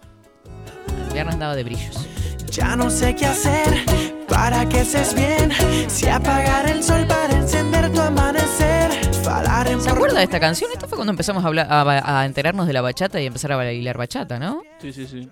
El 1.06 1.12
viernes 1.12 1.34
andaba 1.34 1.54
de 1.54 1.62
brillos. 1.64 2.04
Ya 2.50 2.74
no 2.74 2.90
sé 2.90 3.14
qué 3.14 3.26
hacer 3.26 3.84
para 4.28 4.68
que 4.68 4.80
estés 4.80 5.14
bien. 5.14 5.52
Si 5.88 6.08
apagar 6.08 6.68
el 6.68 6.82
sol 6.82 7.06
para 7.06 7.36
encender 7.36 7.92
tu 7.92 8.00
amanecer. 8.00 8.90
Falar 9.22 9.68
en 9.68 9.80
¿Se 9.80 9.90
acuerda 9.90 10.18
de 10.18 10.24
esta 10.24 10.40
canción? 10.40 10.70
Esto 10.72 10.88
fue 10.88 10.96
cuando 10.96 11.12
empezamos 11.12 11.44
a, 11.44 11.46
hablar, 11.46 11.68
a, 11.70 12.20
a 12.20 12.26
enterarnos 12.26 12.66
de 12.66 12.72
la 12.72 12.80
bachata 12.80 13.20
y 13.20 13.26
empezar 13.26 13.52
a 13.52 13.56
bailar 13.56 13.96
bachata, 13.96 14.38
¿no? 14.40 14.62
Sí, 14.80 14.92
sí, 14.92 15.06
sí. 15.06 15.28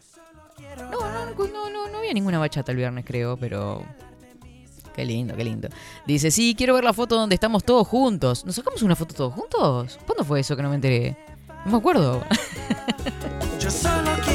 No, 0.91 1.01
no, 1.01 1.35
no, 1.35 1.71
no, 1.71 1.89
no 1.89 1.99
había 1.99 2.13
ninguna 2.13 2.39
bachata 2.39 2.71
el 2.71 2.79
viernes, 2.79 3.05
creo, 3.05 3.37
pero. 3.37 3.83
Qué 4.95 5.05
lindo, 5.05 5.35
qué 5.37 5.45
lindo. 5.45 5.69
Dice, 6.07 6.31
sí, 6.31 6.55
quiero 6.57 6.75
ver 6.75 6.85
la 6.85 6.93
foto 6.93 7.17
donde 7.17 7.35
estamos 7.35 7.65
todos 7.65 7.87
juntos. 7.87 8.45
¿Nos 8.45 8.55
sacamos 8.57 8.83
una 8.83 8.97
foto 8.97 9.15
todos 9.15 9.35
juntos? 9.35 9.99
¿Cuándo 10.07 10.25
fue 10.25 10.41
eso 10.41 10.57
que 10.57 10.63
no 10.63 10.69
me 10.69 10.77
enteré? 10.77 11.17
No 11.65 11.73
me 11.73 11.79
acuerdo. 11.79 12.25
Yo 13.61 13.71
solo. 13.71 14.28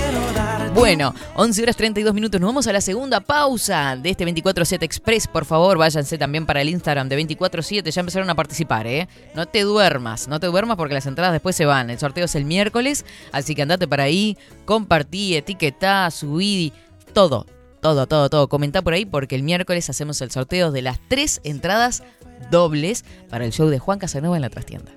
Bueno, 0.74 1.13
11 1.36 1.61
horas 1.61 1.76
32 1.78 2.13
minutos. 2.15 2.41
Nos 2.41 2.47
vamos 2.47 2.65
a 2.65 2.74
la 2.74 2.82
segunda 2.82 3.19
pausa 3.19 3.95
de 3.95 4.09
este 4.09 4.26
24-7 4.26 4.82
Express. 4.82 5.28
Por 5.28 5.45
favor, 5.45 5.78
váyanse 5.78 6.17
también 6.17 6.47
para 6.47 6.61
el 6.61 6.69
Instagram 6.69 7.07
de 7.09 7.17
24-7. 7.24 7.91
Ya 7.91 7.99
empezaron 7.99 8.30
a 8.32 8.36
participar, 8.36 8.88
¿eh? 8.88 9.07
No 9.36 9.45
te 9.45 9.61
duermas, 9.61 10.28
no 10.28 10.39
te 10.39 10.47
duermas 10.47 10.76
porque 10.76 10.95
las 10.95 11.05
entradas 11.05 11.32
después 11.32 11.55
se 11.55 11.65
van. 11.65 11.91
El 11.91 11.99
sorteo 11.99 12.26
es 12.26 12.34
el 12.34 12.45
miércoles, 12.45 13.05
así 13.32 13.53
que 13.53 13.61
andate 13.61 13.88
para 13.88 14.03
ahí, 14.03 14.36
compartí, 14.65 15.36
etiquetá, 15.36 16.09
subí, 16.09 16.74
todo, 17.13 17.45
todo, 17.80 18.07
todo, 18.07 18.30
todo. 18.30 18.49
Comentá 18.49 18.82
por 18.82 18.93
ahí 18.93 19.05
porque 19.05 19.36
el 19.36 19.43
miércoles 19.43 19.89
hacemos 19.91 20.19
el 20.21 20.32
sorteo 20.32 20.71
de 20.71 20.82
las 20.82 20.99
tres 21.07 21.39
entradas 21.43 22.01
dobles 22.49 23.05
para 23.30 23.45
el 23.45 23.51
show 23.51 23.69
de 23.69 23.78
Juan 23.78 23.99
Casanova 23.99 24.36
en 24.38 24.41
la 24.41 24.49
trastienda. 24.49 24.91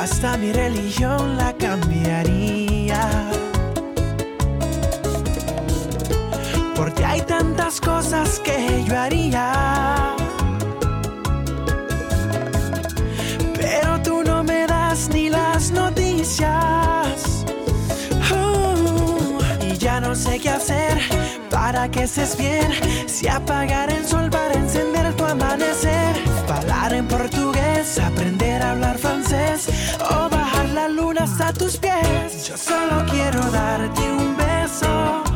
Hasta 0.00 0.38
mi 0.38 0.50
religión 0.50 1.36
la 1.36 1.52
cambiaría. 1.52 3.06
Porque 6.74 7.04
hay 7.04 7.20
tantas 7.20 7.82
cosas 7.82 8.40
que 8.40 8.82
yo 8.88 8.98
haría. 8.98 10.16
Pero 13.54 14.00
tú 14.02 14.22
no 14.24 14.42
me 14.42 14.66
das 14.66 15.10
ni 15.10 15.28
las 15.28 15.70
noticias. 15.70 17.44
Uh, 18.32 19.38
y 19.66 19.76
ya 19.76 20.00
no 20.00 20.14
sé 20.14 20.40
qué 20.40 20.48
hacer 20.48 20.98
para 21.50 21.90
que 21.90 22.04
estés 22.04 22.38
bien. 22.38 22.72
Si 23.06 23.28
apagar 23.28 23.92
el 23.92 24.06
sol 24.06 24.30
para 24.30 24.54
encender 24.54 25.14
tu 25.14 25.26
amanecer. 25.26 26.29
Hablar 26.50 26.92
en 26.94 27.06
portugués, 27.06 27.98
aprender 27.98 28.60
a 28.62 28.72
hablar 28.72 28.98
francés. 28.98 29.68
O 30.10 30.28
bajar 30.28 30.68
la 30.70 30.88
luna 30.88 31.22
hasta 31.22 31.52
tus 31.52 31.76
pies. 31.76 32.48
Yo 32.48 32.56
solo 32.56 33.06
quiero 33.08 33.40
darte 33.50 34.02
un 34.12 34.36
beso 34.36 35.29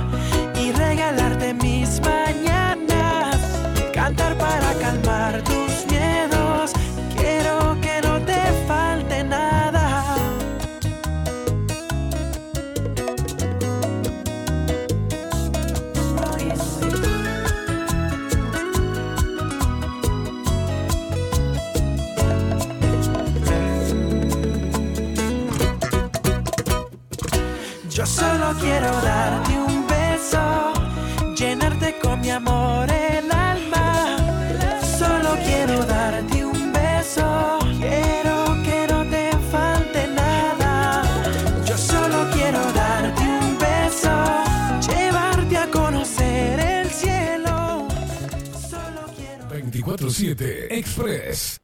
quiero 28.61 28.91
darte 29.01 29.59
un 29.59 29.87
beso, 29.87 30.73
llenarte 31.35 31.99
con 32.03 32.21
mi 32.21 32.31
amor 32.31 32.91
el 32.91 33.31
alma. 33.31 34.17
Solo 34.99 35.37
quiero 35.45 35.85
darte 35.85 36.45
un 36.45 36.73
beso, 36.73 37.59
quiero 37.79 38.63
que 38.63 38.87
no 38.91 39.05
te 39.11 39.31
falte 39.51 40.07
nada. 40.09 41.03
Yo 41.67 41.77
solo 41.77 42.31
quiero 42.33 42.61
darte 42.73 43.23
un 43.23 43.59
beso, 43.59 44.15
llevarte 44.89 45.57
a 45.57 45.71
conocer 45.71 46.61
el 46.61 46.91
cielo. 46.91 47.89
24-7 49.51 50.67
Express. 50.71 51.64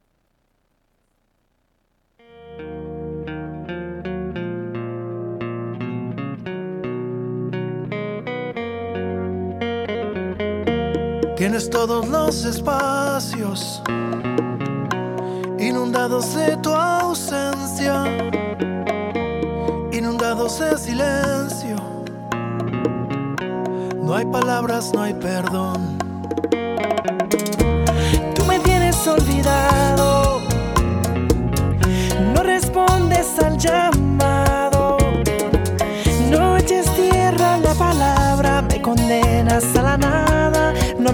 Tienes 11.41 11.71
todos 11.71 12.07
los 12.07 12.45
espacios 12.45 13.81
inundados 15.57 16.35
de 16.35 16.55
tu 16.57 16.69
ausencia, 16.69 18.03
inundados 19.91 20.59
de 20.59 20.77
silencio. 20.77 21.77
No 24.03 24.15
hay 24.15 24.25
palabras, 24.25 24.91
no 24.93 25.01
hay 25.01 25.15
perdón. 25.15 25.97
Tú 28.35 28.45
me 28.45 28.59
tienes 28.59 29.07
olvidado, 29.07 29.80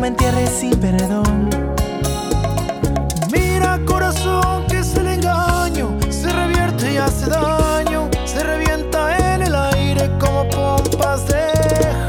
me 0.07 0.11
entierres 0.11 0.49
sin 0.49 0.77
perdón. 0.79 1.49
Mira 3.29 3.77
corazón 3.85 4.65
que 4.67 4.79
es 4.79 4.95
el 4.95 5.07
engaño, 5.07 5.97
se 6.09 6.29
revierte 6.29 6.93
y 6.93 6.97
hace 6.97 7.29
daño, 7.29 8.09
se 8.23 8.41
revienta 8.41 9.33
en 9.33 9.41
el 9.41 9.55
aire 9.55 10.09
como 10.17 10.47
pompas 10.47 11.27
de 11.27 11.43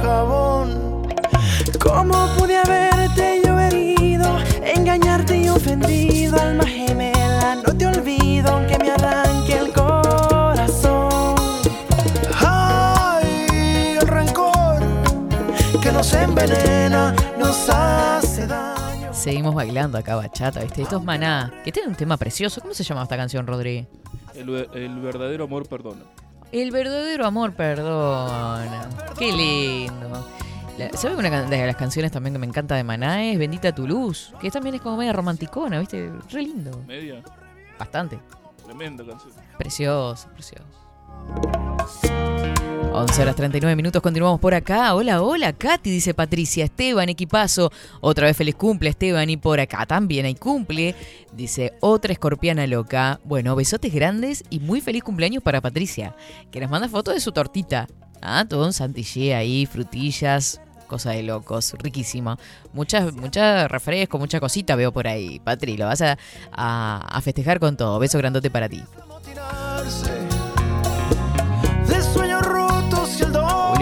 jabón. 0.00 1.08
¿Cómo 1.80 2.28
pude 2.36 2.56
haberte 2.58 3.42
yo 3.44 3.58
herido, 3.58 4.28
engañarte 4.62 5.36
y 5.36 5.48
ofendido, 5.48 6.40
alma 6.40 6.66
gemela? 6.66 7.56
No 7.66 7.76
te 7.76 7.84
olvido 7.84 8.52
aunque 8.52 8.78
me 8.78 8.92
arranque 8.92 9.58
el 9.58 9.72
corazón. 9.72 11.34
Ay, 12.46 13.96
el 14.00 14.06
rencor 14.06 14.78
que 15.82 15.90
nos 15.90 16.12
envenena. 16.12 16.77
Seguimos 19.28 19.54
bailando 19.54 19.98
acá 19.98 20.16
bachata, 20.16 20.60
¿viste? 20.60 20.80
Esto 20.80 20.96
es 20.96 21.04
Maná, 21.04 21.52
que 21.62 21.70
tiene 21.70 21.86
un 21.90 21.94
tema 21.94 22.16
precioso. 22.16 22.62
¿Cómo 22.62 22.72
se 22.72 22.82
llama 22.82 23.02
esta 23.02 23.14
canción, 23.18 23.46
Rodri? 23.46 23.86
El, 24.34 24.48
ve- 24.48 24.68
el 24.72 24.98
verdadero 25.00 25.44
amor 25.44 25.68
perdona. 25.68 26.00
El 26.50 26.70
verdadero 26.70 27.26
amor 27.26 27.52
perdona. 27.52 28.88
Qué 29.18 29.30
lindo. 29.30 30.26
¿Sabes 30.94 31.18
una 31.18 31.42
de 31.42 31.66
las 31.66 31.76
canciones 31.76 32.10
también 32.10 32.32
que 32.32 32.38
me 32.38 32.46
encanta 32.46 32.74
de 32.74 32.84
Maná? 32.84 33.22
Es 33.22 33.38
Bendita 33.38 33.74
tu 33.74 33.86
luz, 33.86 34.32
que 34.40 34.50
también 34.50 34.76
es 34.76 34.80
como 34.80 34.96
media 34.96 35.12
romanticona, 35.12 35.78
¿viste? 35.78 36.10
Re 36.30 36.42
lindo. 36.44 36.82
Media. 36.86 37.22
Bastante. 37.78 38.18
Tremenda 38.64 39.04
canción. 39.04 39.32
Precioso, 39.58 40.26
precioso. 40.30 40.64
11 42.90 43.22
horas 43.22 43.36
39 43.36 43.76
minutos, 43.76 44.02
continuamos 44.02 44.40
por 44.40 44.54
acá. 44.54 44.92
Hola, 44.94 45.22
hola, 45.22 45.52
Katy, 45.52 45.88
dice 45.88 46.14
Patricia. 46.14 46.64
Esteban, 46.64 47.08
equipazo. 47.08 47.70
Otra 48.00 48.26
vez 48.26 48.36
feliz 48.36 48.56
cumple, 48.56 48.90
Esteban. 48.90 49.30
Y 49.30 49.36
por 49.36 49.60
acá 49.60 49.86
también 49.86 50.26
hay 50.26 50.34
cumple. 50.34 50.96
Dice 51.32 51.74
otra 51.80 52.12
escorpiana 52.12 52.66
loca. 52.66 53.20
Bueno, 53.24 53.54
besotes 53.54 53.94
grandes 53.94 54.42
y 54.50 54.58
muy 54.58 54.80
feliz 54.80 55.04
cumpleaños 55.04 55.42
para 55.44 55.60
Patricia, 55.60 56.16
que 56.50 56.60
nos 56.60 56.70
manda 56.70 56.88
fotos 56.88 57.14
de 57.14 57.20
su 57.20 57.30
tortita. 57.30 57.86
Ah, 58.20 58.44
todo 58.48 58.66
un 58.66 58.72
santillé 58.72 59.36
ahí, 59.36 59.64
frutillas, 59.66 60.60
cosa 60.88 61.10
de 61.12 61.22
locos, 61.22 61.74
riquísimo. 61.78 62.36
Muchas, 62.72 63.14
mucha 63.14 63.68
refresco, 63.68 64.18
mucha 64.18 64.40
cosita 64.40 64.74
veo 64.74 64.92
por 64.92 65.06
ahí. 65.06 65.38
Patri, 65.38 65.76
lo 65.76 65.84
vas 65.86 66.02
a, 66.02 66.18
a- 66.50 67.06
a 67.16 67.20
festejar 67.20 67.60
con 67.60 67.76
todo. 67.76 68.00
Beso 68.00 68.18
grandote 68.18 68.50
para 68.50 68.68
ti. 68.68 68.82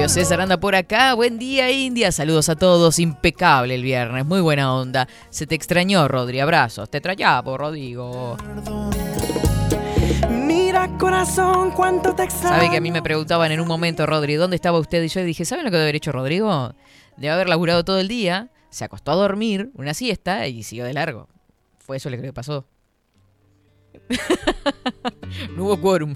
Julio 0.06 0.22
César 0.22 0.40
anda 0.40 0.60
por 0.60 0.76
acá. 0.76 1.14
Buen 1.14 1.36
día, 1.36 1.68
India. 1.72 2.12
Saludos 2.12 2.48
a 2.48 2.54
todos. 2.54 3.00
Impecable 3.00 3.74
el 3.74 3.82
viernes. 3.82 4.24
Muy 4.24 4.40
buena 4.40 4.72
onda. 4.72 5.08
Se 5.30 5.48
te 5.48 5.56
extrañó, 5.56 6.06
Rodri. 6.06 6.38
Abrazos. 6.38 6.88
Te 6.88 6.98
extrañaba, 6.98 7.56
Rodrigo. 7.56 8.36
Mira 10.30 10.96
corazón, 10.96 11.72
cuánto 11.72 12.14
te 12.14 12.22
extraño. 12.22 12.54
Sabe 12.54 12.70
que 12.70 12.76
a 12.76 12.80
mí 12.80 12.92
me 12.92 13.02
preguntaban 13.02 13.50
en 13.50 13.58
un 13.58 13.66
momento, 13.66 14.06
Rodri, 14.06 14.36
¿dónde 14.36 14.54
estaba 14.54 14.78
usted? 14.78 15.02
Y 15.02 15.08
yo 15.08 15.24
dije, 15.24 15.44
¿saben 15.44 15.64
lo 15.64 15.72
que 15.72 15.76
debe 15.76 15.86
haber 15.86 15.96
hecho 15.96 16.12
Rodrigo? 16.12 16.72
Debe 17.16 17.32
haber 17.32 17.48
laburado 17.48 17.84
todo 17.84 17.98
el 17.98 18.06
día, 18.06 18.52
se 18.70 18.84
acostó 18.84 19.10
a 19.10 19.16
dormir, 19.16 19.72
una 19.74 19.92
siesta 19.92 20.46
y 20.46 20.62
siguió 20.62 20.84
de 20.84 20.94
largo. 20.94 21.26
Fue 21.80 21.96
eso 21.96 22.10
lo 22.10 22.22
que 22.22 22.32
pasó. 22.32 22.64
no 25.56 25.64
hubo 25.64 25.80
quórum. 25.80 26.14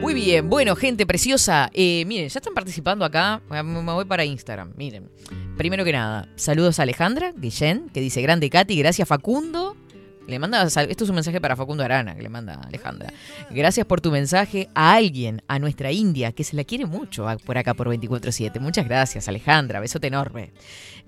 Muy 0.00 0.14
bien, 0.14 0.48
bueno, 0.48 0.76
gente 0.76 1.06
preciosa. 1.06 1.70
eh, 1.74 2.04
miren, 2.06 2.28
ya 2.28 2.38
están 2.38 2.54
participando 2.54 3.04
acá. 3.04 3.42
Me 3.50 3.62
voy 3.62 4.04
para 4.04 4.24
Instagram. 4.24 4.72
Miren, 4.76 5.10
primero 5.56 5.84
que 5.84 5.92
nada, 5.92 6.28
saludos 6.36 6.78
a 6.78 6.84
Alejandra 6.84 7.32
Guillén, 7.36 7.88
que 7.90 8.00
dice 8.00 8.22
grande 8.22 8.48
Katy, 8.48 8.76
gracias 8.78 9.08
Facundo. 9.08 9.76
Le 10.26 10.38
manda, 10.38 10.62
esto 10.64 11.04
es 11.04 11.08
un 11.08 11.14
mensaje 11.14 11.40
para 11.40 11.56
Facundo 11.56 11.82
Arana, 11.82 12.14
que 12.14 12.22
le 12.22 12.28
manda 12.28 12.54
Alejandra. 12.54 13.12
Gracias 13.50 13.86
por 13.86 14.00
tu 14.00 14.10
mensaje 14.10 14.68
a 14.74 14.94
alguien, 14.94 15.42
a 15.48 15.58
nuestra 15.58 15.90
India, 15.90 16.32
que 16.32 16.44
se 16.44 16.54
la 16.54 16.64
quiere 16.64 16.84
mucho 16.84 17.26
por 17.46 17.56
acá 17.56 17.72
por 17.72 17.88
24-7. 17.88 18.60
Muchas 18.60 18.86
gracias, 18.86 19.26
Alejandra. 19.26 19.80
Besote 19.80 20.06
enorme. 20.08 20.52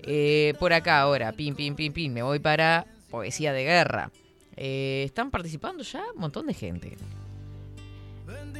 Eh, 0.01 0.55
por 0.59 0.73
acá 0.73 1.01
ahora, 1.01 1.31
pin, 1.33 1.53
pin, 1.55 1.75
pin, 1.75 1.93
pin. 1.93 2.13
Me 2.13 2.23
voy 2.23 2.39
para 2.39 2.87
Poesía 3.11 3.53
de 3.53 3.63
Guerra. 3.63 4.09
Eh, 4.57 5.03
están 5.05 5.29
participando 5.29 5.83
ya 5.83 6.01
un 6.15 6.21
montón 6.21 6.47
de 6.47 6.55
gente. 6.55 6.97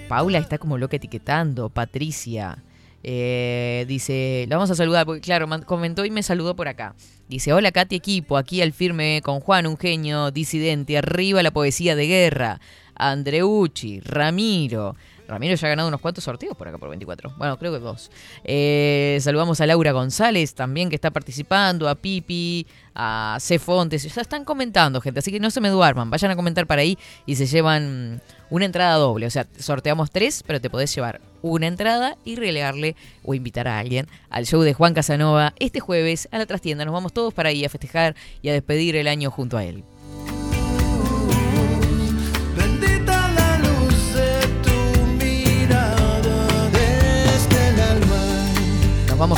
Paula 0.08 0.38
está 0.38 0.58
como 0.58 0.78
loca 0.78 0.98
etiquetando, 0.98 1.70
Patricia. 1.70 2.58
Eh, 3.04 3.86
dice, 3.88 4.46
la 4.48 4.58
vamos 4.58 4.70
a 4.70 4.76
saludar, 4.76 5.06
porque 5.06 5.22
claro, 5.22 5.48
comentó 5.66 6.06
y 6.06 6.12
me 6.12 6.24
saludó 6.24 6.56
por 6.56 6.68
acá. 6.68 6.96
Dice, 7.28 7.54
hola 7.54 7.72
Katy 7.72 7.96
equipo, 7.96 8.38
aquí 8.38 8.62
al 8.62 8.74
firme 8.74 9.22
con 9.24 9.40
Juan, 9.40 9.66
un 9.66 9.78
genio 9.78 10.32
disidente, 10.32 10.98
arriba 10.98 11.42
la 11.42 11.52
poesía 11.52 11.96
de 11.96 12.08
guerra. 12.08 12.60
Andreucci, 12.96 14.00
Ramiro. 14.02 14.96
Ramiro 15.28 15.56
ya 15.56 15.66
ha 15.66 15.70
ganado 15.70 15.88
unos 15.88 16.02
cuantos 16.02 16.26
sorteos 16.26 16.58
por 16.58 16.68
acá 16.68 16.78
por 16.78 16.90
24. 16.90 17.34
Bueno, 17.38 17.58
creo 17.58 17.72
que 17.72 17.80
dos. 17.80 18.12
Eh, 18.44 19.18
saludamos 19.22 19.62
a 19.62 19.66
Laura 19.66 19.94
González 19.94 20.54
también 20.54 20.90
que 20.90 20.96
está 20.96 21.10
participando, 21.10 21.88
a 21.88 21.96
Pipi, 21.96 22.68
a 22.94 23.38
C. 23.40 23.58
Fontes. 23.58 24.14
Ya 24.14 24.22
están 24.22 24.44
comentando, 24.44 25.00
gente, 25.00 25.20
así 25.20 25.32
que 25.32 25.40
no 25.40 25.50
se 25.50 25.62
me 25.62 25.70
duerman. 25.70 26.10
Vayan 26.10 26.32
a 26.32 26.36
comentar 26.36 26.68
para 26.68 26.82
ahí 26.82 26.98
y 27.26 27.38
se 27.38 27.46
llevan 27.46 28.22
una 28.52 28.66
entrada 28.66 28.96
doble. 28.98 29.26
O 29.26 29.32
sea, 29.32 29.48
sorteamos 29.58 30.12
tres, 30.12 30.44
pero 30.46 30.62
te 30.62 30.70
podés 30.70 30.94
llevar 30.94 31.22
una 31.42 31.66
entrada 31.66 32.18
y 32.24 32.36
relegarle 32.36 32.96
o 33.24 33.34
invitar 33.34 33.68
a 33.68 33.80
alguien 33.80 34.08
al 34.30 34.46
show 34.46 34.62
de 34.62 34.76
Juan 34.76 34.94
Casanova 34.94 35.56
este 35.58 35.80
jueves 35.80 36.28
a 36.32 36.38
la 36.38 36.46
trastienda. 36.46 36.86
Nos 36.86 36.94
vamos 36.94 37.14
todos 37.14 37.34
para 37.34 37.50
ahí 37.50 37.66
a 37.66 37.70
festejar 37.70 38.16
y 38.44 38.50
a 38.50 38.54
despedir 38.54 38.96
el 38.96 39.08
año 39.08 39.32
junto 39.32 39.58
a 39.58 39.64
él. 39.64 39.84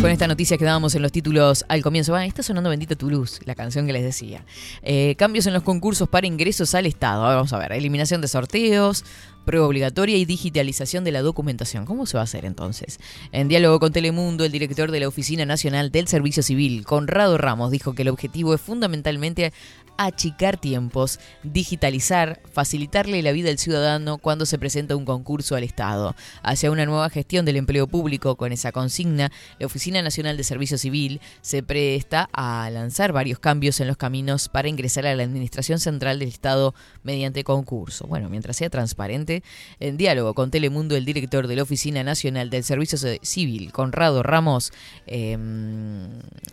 Con 0.02 0.10
esta 0.10 0.28
noticia 0.28 0.58
que 0.58 0.66
dábamos 0.66 0.96
en 0.96 1.02
los 1.02 1.12
títulos 1.12 1.66
al 1.68 1.82
comienzo. 1.82 2.16
Ah, 2.16 2.26
está 2.26 2.41
sonando 2.41 2.70
Bendita 2.70 2.96
tu 2.96 3.10
luz, 3.10 3.39
la 3.46 3.54
canción 3.54 3.86
que 3.86 3.94
les 3.94 4.04
decía. 4.04 4.44
Eh, 4.82 5.16
cambios 5.18 5.46
en 5.46 5.54
los 5.54 5.64
concursos 5.64 6.10
para 6.10 6.26
ingresos 6.26 6.74
al 6.74 6.86
Estado. 6.86 7.22
Vamos 7.22 7.54
a 7.54 7.60
ver. 7.60 7.74
Eliminación 7.74 8.20
de 8.20 8.28
sorteos, 8.28 9.06
prueba 9.46 9.68
obligatoria 9.68 10.18
y 10.18 10.26
digitalización 10.26 11.04
de 11.04 11.12
la 11.12 11.22
documentación. 11.22 11.86
¿Cómo 11.86 12.06
se 12.06 12.18
va 12.18 12.22
a 12.22 12.24
hacer 12.24 12.46
entonces? 12.46 13.00
En 13.32 13.48
diálogo 13.48 13.80
con 13.80 13.91
Telemundo, 13.91 14.46
el 14.46 14.52
director 14.52 14.89
de 14.89 15.00
la 15.00 15.08
Oficina 15.08 15.46
Nacional 15.46 15.91
del 15.91 16.08
Servicio 16.08 16.44
Civil, 16.44 16.86
Conrado 16.86 17.38
Ramos, 17.38 17.72
dijo 17.72 17.94
que 17.94 18.02
el 18.02 18.10
objetivo 18.10 18.54
es 18.54 18.62
fundamentalmente 18.62 19.54
achicar 19.98 20.58
tiempos, 20.58 21.20
digitalizar, 21.44 22.41
facilitarle 22.52 23.22
la 23.22 23.32
vida 23.32 23.50
al 23.50 23.58
ciudadano 23.58 24.18
cuando 24.18 24.46
se 24.46 24.58
presenta 24.58 24.96
un 24.96 25.06
concurso 25.06 25.56
al 25.56 25.64
Estado. 25.64 26.16
Hacia 26.41 26.72
una 26.72 26.86
nueva 26.86 27.10
gestión 27.10 27.46
del 27.46 27.58
empleo 27.58 27.88
público 27.88 28.36
con 28.36 28.52
esa 28.52 28.72
consigna, 28.72 29.32
la 29.60 29.66
Oficina 29.66 30.02
Nacional 30.02 30.38
de 30.38 30.44
Servicio 30.44 30.78
Civil 30.78 31.22
se 31.41 31.64
presta 31.64 32.30
a 32.34 32.70
lanzar 32.72 33.14
varios 33.14 33.39
cambios 33.39 33.80
en 33.80 33.88
los 33.88 33.98
caminos 33.98 34.50
para 34.50 34.68
ingresar 34.68 35.06
a 35.06 35.16
la 35.16 35.24
Administración 35.24 35.80
Central 35.80 36.20
del 36.20 36.30
Estado 36.30 36.74
mediante 37.04 37.44
concurso. 37.44 38.08
Bueno, 38.08 38.30
mientras 38.30 38.58
sea 38.58 38.70
transparente, 38.70 39.44
en 39.80 39.98
diálogo 39.98 40.34
con 40.34 40.52
Telemundo, 40.52 40.96
el 40.96 41.06
director 41.06 41.48
de 41.48 41.56
la 41.56 41.64
Oficina 41.64 42.04
Nacional 42.04 42.50
del 42.50 42.64
Servicio 42.64 42.98
Civil, 43.22 43.72
Conrado 43.72 44.24
Ramos, 44.24 44.72
eh, 45.08 45.38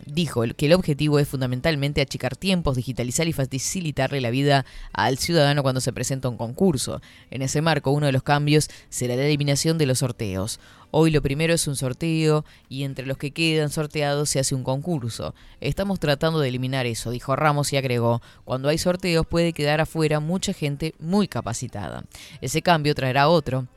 dijo 0.06 0.42
que 0.56 0.66
el 0.66 0.72
objetivo 0.72 1.18
es 1.18 1.28
fundamentalmente 1.28 2.00
achicar 2.00 2.36
tiempos, 2.36 2.76
digitalizar 2.76 3.26
y 3.28 3.29
facilitarle 3.32 4.20
la 4.20 4.30
vida 4.30 4.64
al 4.92 5.18
ciudadano 5.18 5.62
cuando 5.62 5.80
se 5.80 5.92
presenta 5.92 6.28
un 6.28 6.36
concurso. 6.36 7.00
En 7.30 7.42
ese 7.42 7.62
marco, 7.62 7.90
uno 7.90 8.06
de 8.06 8.12
los 8.12 8.22
cambios 8.22 8.68
será 8.88 9.16
la 9.16 9.24
eliminación 9.24 9.78
de 9.78 9.86
los 9.86 10.00
sorteos. 10.00 10.60
Hoy 10.92 11.12
lo 11.12 11.22
primero 11.22 11.54
es 11.54 11.68
un 11.68 11.76
sorteo 11.76 12.44
y 12.68 12.82
entre 12.82 13.06
los 13.06 13.16
que 13.16 13.30
quedan 13.30 13.70
sorteados 13.70 14.28
se 14.28 14.40
hace 14.40 14.54
un 14.54 14.64
concurso. 14.64 15.34
Estamos 15.60 16.00
tratando 16.00 16.40
de 16.40 16.48
eliminar 16.48 16.86
eso, 16.86 17.10
dijo 17.10 17.36
Ramos 17.36 17.72
y 17.72 17.76
agregó, 17.76 18.20
cuando 18.44 18.68
hay 18.68 18.78
sorteos 18.78 19.26
puede 19.26 19.52
quedar 19.52 19.80
afuera 19.80 20.18
mucha 20.18 20.52
gente 20.52 20.94
muy 20.98 21.28
capacitada. 21.28 22.04
Ese 22.40 22.62
cambio 22.62 22.94
traerá 22.94 23.28
otro 23.28 23.68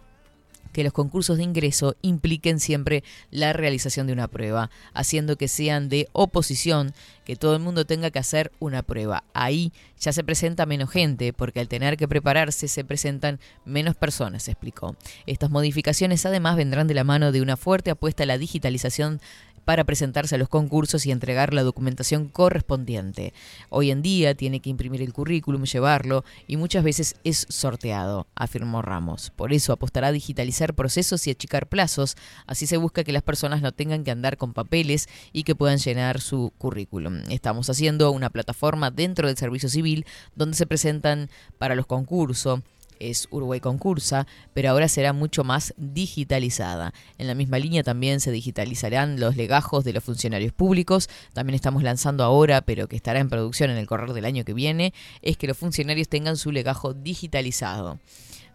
que 0.73 0.83
los 0.83 0.91
concursos 0.91 1.37
de 1.37 1.43
ingreso 1.43 1.95
impliquen 2.01 2.59
siempre 2.59 3.03
la 3.31 3.53
realización 3.53 4.07
de 4.07 4.13
una 4.13 4.27
prueba, 4.27 4.69
haciendo 4.93 5.37
que 5.37 5.47
sean 5.47 5.87
de 5.87 6.09
oposición, 6.11 6.93
que 7.23 7.35
todo 7.35 7.55
el 7.55 7.61
mundo 7.61 7.85
tenga 7.85 8.11
que 8.11 8.19
hacer 8.19 8.51
una 8.59 8.83
prueba. 8.83 9.23
Ahí 9.33 9.71
ya 9.99 10.11
se 10.11 10.23
presenta 10.23 10.65
menos 10.65 10.89
gente, 10.89 11.31
porque 11.31 11.61
al 11.61 11.69
tener 11.69 11.95
que 11.95 12.07
prepararse 12.07 12.67
se 12.67 12.83
presentan 12.83 13.39
menos 13.63 13.95
personas, 13.95 14.47
explicó. 14.49 14.97
Estas 15.25 15.49
modificaciones 15.49 16.25
además 16.25 16.57
vendrán 16.57 16.87
de 16.87 16.93
la 16.93 17.03
mano 17.03 17.31
de 17.31 17.41
una 17.41 17.55
fuerte 17.55 17.91
apuesta 17.91 18.23
a 18.23 18.25
la 18.25 18.37
digitalización 18.37 19.21
para 19.65 19.83
presentarse 19.83 20.35
a 20.35 20.37
los 20.37 20.49
concursos 20.49 21.05
y 21.05 21.11
entregar 21.11 21.53
la 21.53 21.63
documentación 21.63 22.27
correspondiente. 22.27 23.33
Hoy 23.69 23.91
en 23.91 24.01
día 24.01 24.35
tiene 24.35 24.59
que 24.59 24.69
imprimir 24.69 25.01
el 25.01 25.13
currículum, 25.13 25.63
llevarlo 25.63 26.23
y 26.47 26.57
muchas 26.57 26.83
veces 26.83 27.15
es 27.23 27.45
sorteado, 27.49 28.27
afirmó 28.35 28.81
Ramos. 28.81 29.31
Por 29.35 29.53
eso 29.53 29.73
apostará 29.73 30.07
a 30.07 30.11
digitalizar 30.11 30.73
procesos 30.73 31.25
y 31.27 31.31
achicar 31.31 31.67
plazos, 31.67 32.15
así 32.47 32.67
se 32.67 32.77
busca 32.77 33.03
que 33.03 33.13
las 33.13 33.23
personas 33.23 33.61
no 33.61 33.71
tengan 33.71 34.03
que 34.03 34.11
andar 34.11 34.37
con 34.37 34.53
papeles 34.53 35.07
y 35.31 35.43
que 35.43 35.55
puedan 35.55 35.77
llenar 35.77 36.21
su 36.21 36.51
currículum. 36.57 37.21
Estamos 37.29 37.69
haciendo 37.69 38.11
una 38.11 38.29
plataforma 38.29 38.91
dentro 38.91 39.27
del 39.27 39.37
servicio 39.37 39.69
civil 39.69 40.05
donde 40.35 40.57
se 40.57 40.67
presentan 40.67 41.29
para 41.57 41.75
los 41.75 41.85
concursos 41.85 42.61
es 43.09 43.27
Uruguay 43.31 43.59
Concursa, 43.59 44.27
pero 44.53 44.69
ahora 44.69 44.87
será 44.87 45.13
mucho 45.13 45.43
más 45.43 45.73
digitalizada. 45.77 46.93
En 47.17 47.27
la 47.27 47.35
misma 47.35 47.59
línea 47.59 47.83
también 47.83 48.19
se 48.19 48.31
digitalizarán 48.31 49.19
los 49.19 49.35
legajos 49.35 49.83
de 49.83 49.93
los 49.93 50.03
funcionarios 50.03 50.53
públicos. 50.53 51.09
También 51.33 51.55
estamos 51.55 51.83
lanzando 51.83 52.23
ahora, 52.23 52.61
pero 52.61 52.87
que 52.87 52.95
estará 52.95 53.19
en 53.19 53.29
producción 53.29 53.69
en 53.69 53.77
el 53.77 53.87
correr 53.87 54.13
del 54.13 54.25
año 54.25 54.45
que 54.45 54.53
viene, 54.53 54.93
es 55.21 55.37
que 55.37 55.47
los 55.47 55.57
funcionarios 55.57 56.09
tengan 56.09 56.37
su 56.37 56.51
legajo 56.51 56.93
digitalizado. 56.93 57.99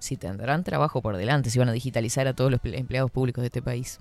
Si 0.01 0.16
tendrán 0.16 0.62
trabajo 0.62 1.03
por 1.03 1.16
delante, 1.16 1.51
si 1.51 1.59
van 1.59 1.68
a 1.68 1.72
digitalizar 1.72 2.28
a 2.28 2.34
todos 2.34 2.51
los 2.51 2.61
empleados 2.64 3.11
públicos 3.11 3.42
de 3.42 3.46
este 3.46 3.62
país. 3.62 3.99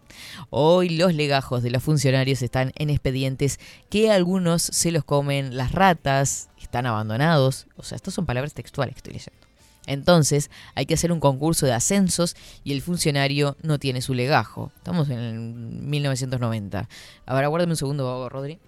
Hoy 0.52 0.90
los 0.90 1.16
legajos 1.16 1.64
de 1.64 1.72
los 1.72 1.82
funcionarios 1.82 2.44
están 2.44 2.72
en 2.76 2.92
expedientes 2.92 3.60
que 3.90 4.12
algunos 4.12 4.62
se 4.62 4.92
los 4.92 5.04
comen 5.04 5.58
las 5.58 5.72
ratas, 5.72 6.50
están 6.62 6.86
abandonados. 6.86 7.66
O 7.78 7.84
sea, 7.84 7.96
estas 7.96 8.14
son 8.14 8.28
palabras 8.28 8.54
textuales 8.54 8.94
que 8.94 9.00
estoy 9.00 9.14
leyendo. 9.14 9.47
Entonces 9.88 10.52
hay 10.76 10.86
que 10.86 10.94
hacer 10.94 11.12
un 11.12 11.20
concurso 11.20 11.66
de 11.66 11.74
ascensos 11.74 12.36
y 12.64 12.74
el 12.74 12.82
funcionario 12.82 13.58
no 13.64 13.80
tiene 13.80 14.02
su 14.02 14.14
legajo. 14.14 14.72
Estamos 14.78 15.10
en 15.10 15.18
el 15.18 15.40
1990. 15.40 16.88
Ahora 17.26 17.48
guárdame 17.48 17.72
un 17.72 17.78
segundo, 17.78 18.30
Rodri. 18.30 18.60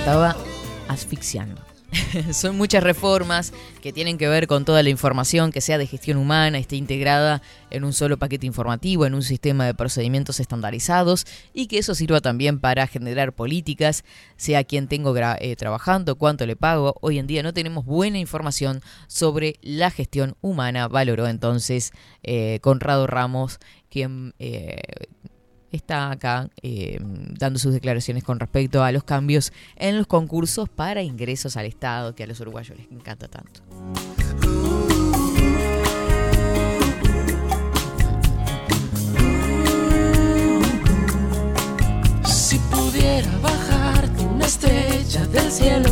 Estaba 0.00 0.36
asfixiando. 0.88 1.71
Son 2.32 2.56
muchas 2.56 2.82
reformas 2.82 3.52
que 3.80 3.92
tienen 3.92 4.18
que 4.18 4.28
ver 4.28 4.46
con 4.46 4.64
toda 4.64 4.82
la 4.82 4.88
información 4.88 5.52
que 5.52 5.60
sea 5.60 5.78
de 5.78 5.86
gestión 5.86 6.16
humana, 6.16 6.58
esté 6.58 6.76
integrada 6.76 7.42
en 7.70 7.84
un 7.84 7.92
solo 7.92 8.18
paquete 8.18 8.46
informativo, 8.46 9.06
en 9.06 9.14
un 9.14 9.22
sistema 9.22 9.66
de 9.66 9.74
procedimientos 9.74 10.40
estandarizados 10.40 11.26
y 11.52 11.66
que 11.66 11.78
eso 11.78 11.94
sirva 11.94 12.20
también 12.20 12.60
para 12.60 12.86
generar 12.86 13.32
políticas, 13.32 14.04
sea 14.36 14.64
quien 14.64 14.88
tengo 14.88 15.14
eh, 15.16 15.56
trabajando, 15.56 16.16
cuánto 16.16 16.46
le 16.46 16.56
pago. 16.56 16.96
Hoy 17.00 17.18
en 17.18 17.26
día 17.26 17.42
no 17.42 17.52
tenemos 17.52 17.84
buena 17.84 18.18
información 18.18 18.80
sobre 19.06 19.56
la 19.62 19.90
gestión 19.90 20.36
humana, 20.40 20.88
valoró 20.88 21.26
entonces 21.26 21.92
eh, 22.22 22.58
Conrado 22.62 23.06
Ramos, 23.06 23.58
quien... 23.90 24.34
Eh, 24.38 24.80
está 25.72 26.10
acá 26.10 26.48
eh, 26.62 26.98
dando 27.02 27.58
sus 27.58 27.72
declaraciones 27.72 28.24
con 28.24 28.38
respecto 28.40 28.82
a 28.84 28.92
los 28.92 29.04
cambios 29.04 29.52
en 29.76 29.98
los 29.98 30.06
concursos 30.06 30.68
para 30.68 31.02
ingresos 31.02 31.56
al 31.56 31.66
Estado, 31.66 32.14
que 32.14 32.24
a 32.24 32.26
los 32.26 32.40
uruguayos 32.40 32.76
les 32.78 32.90
encanta 32.90 33.28
tanto. 33.28 33.60
Si 42.24 42.58
pudiera 42.70 43.30
bajarte 43.38 44.22
una 44.24 44.46
estrella 44.46 45.26
del 45.26 45.50
cielo, 45.50 45.88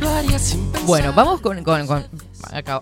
lo 0.00 0.08
haría 0.10 0.38
sin 0.38 0.64
pensar. 0.70 0.86
Bueno, 0.86 1.12
vamos 1.14 1.40
con... 1.40 1.62
con- 1.62 1.86
con- 1.86 2.06
acá, 2.52 2.80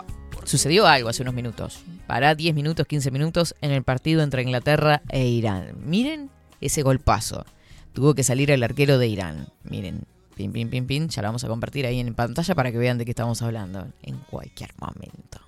sucedió 0.49 0.86
algo 0.86 1.09
hace 1.09 1.22
unos 1.22 1.34
minutos. 1.34 1.80
Para 2.07 2.34
10 2.34 2.55
minutos, 2.55 2.86
15 2.86 3.11
minutos 3.11 3.55
en 3.61 3.70
el 3.70 3.82
partido 3.82 4.22
entre 4.22 4.42
Inglaterra 4.42 5.03
e 5.09 5.26
Irán. 5.26 5.74
Miren 5.84 6.30
ese 6.61 6.82
golpazo. 6.82 7.44
Tuvo 7.92 8.14
que 8.14 8.22
salir 8.22 8.51
el 8.51 8.62
arquero 8.62 8.99
de 8.99 9.09
Irán. 9.09 9.49
Miren, 9.64 10.05
pin, 10.34 10.53
pin, 10.53 10.70
pin, 10.70 10.86
pin. 10.86 11.08
Ya 11.08 11.22
lo 11.22 11.29
vamos 11.29 11.45
a 11.45 11.49
compartir 11.49 11.87
ahí 11.87 12.00
en 12.00 12.14
pantalla 12.14 12.54
para 12.54 12.72
que 12.72 12.79
vean 12.79 12.99
de 12.99 13.04
qué 13.04 13.11
estamos 13.11 13.42
hablando. 13.42 13.88
En 14.03 14.16
cualquier 14.30 14.70
momento. 14.79 15.41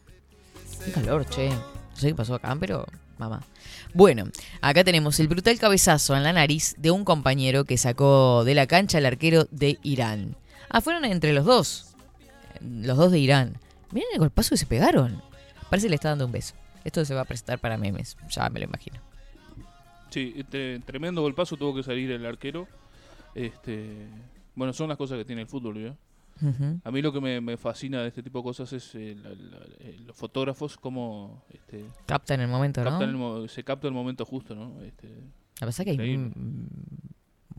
Qué 0.84 0.92
calor, 0.92 1.26
che. 1.28 1.48
No 1.48 1.96
sé 1.96 2.08
qué 2.08 2.14
pasó 2.14 2.34
acá, 2.34 2.56
pero 2.58 2.86
mamá. 3.18 3.42
Bueno, 3.94 4.24
acá 4.60 4.84
tenemos 4.84 5.20
el 5.20 5.28
brutal 5.28 5.58
cabezazo 5.58 6.16
en 6.16 6.22
la 6.22 6.32
nariz 6.32 6.74
de 6.78 6.90
un 6.90 7.04
compañero 7.04 7.64
que 7.64 7.76
sacó 7.76 8.44
de 8.44 8.54
la 8.54 8.66
cancha 8.66 8.98
al 8.98 9.06
arquero 9.06 9.46
de 9.50 9.78
Irán. 9.82 10.36
Ah, 10.68 10.80
fueron 10.80 11.04
entre 11.04 11.32
los 11.32 11.44
dos. 11.44 11.94
Los 12.60 12.96
dos 12.96 13.12
de 13.12 13.18
Irán. 13.18 13.58
Miren 13.92 14.08
el 14.14 14.18
golpazo 14.20 14.50
que 14.50 14.56
se 14.56 14.66
pegaron. 14.66 15.22
Parece 15.68 15.86
que 15.86 15.90
le 15.90 15.94
está 15.96 16.08
dando 16.10 16.26
un 16.26 16.32
beso. 16.32 16.54
Esto 16.84 17.04
se 17.04 17.14
va 17.14 17.22
a 17.22 17.24
presentar 17.24 17.58
para 17.58 17.76
memes. 17.76 18.16
Ya 18.30 18.48
me 18.50 18.60
lo 18.60 18.64
imagino. 18.66 18.98
Sí, 20.10 20.32
este, 20.36 20.80
tremendo 20.84 21.22
golpazo 21.22 21.56
tuvo 21.56 21.74
que 21.74 21.82
salir 21.82 22.10
el 22.10 22.24
arquero. 22.26 22.66
Este, 23.34 24.06
bueno, 24.54 24.72
son 24.72 24.88
las 24.88 24.98
cosas 24.98 25.18
que 25.18 25.24
tiene 25.24 25.42
el 25.42 25.48
fútbol. 25.48 25.94
A 26.84 26.90
mí 26.90 27.02
lo 27.02 27.12
que 27.12 27.20
me, 27.20 27.40
me 27.40 27.56
fascina 27.58 28.00
de 28.00 28.08
este 28.08 28.22
tipo 28.22 28.38
de 28.38 28.44
cosas 28.44 28.72
es 28.72 28.94
eh, 28.94 29.14
la- 29.22 29.28
la- 29.28 29.66
eh, 29.80 29.98
los 30.06 30.16
fotógrafos 30.16 30.78
cómo 30.78 31.44
este, 31.52 31.84
Captan 32.06 32.40
el 32.40 32.48
momento, 32.48 32.82
¿no? 32.82 32.90
captan 32.90 33.10
el 33.10 33.16
mo- 33.16 33.46
se 33.46 33.62
capta 33.62 33.86
el 33.88 33.92
momento 33.92 34.24
justo, 34.24 34.54
¿no? 34.54 34.80
Este, 34.82 35.06
La 35.60 35.66
verdad 35.66 35.84
que 35.84 35.90
hay 35.90 35.96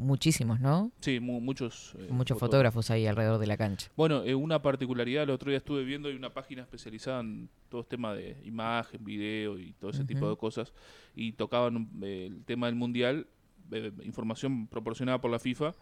muchísimos, 0.01 0.59
¿no? 0.59 0.91
Sí, 0.99 1.19
mu- 1.19 1.39
muchos. 1.39 1.95
eh, 1.99 2.07
Muchos 2.09 2.37
fotógrafos 2.37 2.89
ahí 2.91 3.07
alrededor 3.07 3.39
de 3.39 3.47
la 3.47 3.55
cancha. 3.57 3.89
Bueno, 3.95 4.23
eh, 4.23 4.35
una 4.35 4.61
particularidad, 4.61 5.23
el 5.23 5.29
otro 5.29 5.49
día 5.49 5.57
estuve 5.57 5.83
viendo, 5.83 6.09
hay 6.09 6.15
una 6.15 6.33
página 6.33 6.61
especializada 6.63 7.21
en 7.21 7.49
todo 7.69 7.81
este 7.81 7.91
tema 7.97 8.13
de 8.13 8.41
imagen, 8.43 9.03
video 9.03 9.57
y 9.59 9.73
todo 9.73 9.91
ese 9.91 10.03
tipo 10.03 10.29
de 10.29 10.35
cosas, 10.37 10.73
y 11.15 11.31
tocaban 11.33 11.89
eh, 12.01 12.27
el 12.29 12.43
tema 12.43 12.65
del 12.67 12.75
mundial, 12.75 13.27
eh, 13.71 13.91
información 14.03 14.67
proporcionada 14.67 15.21
por 15.21 15.31
la 15.31 15.39
FIFA. 15.39 15.73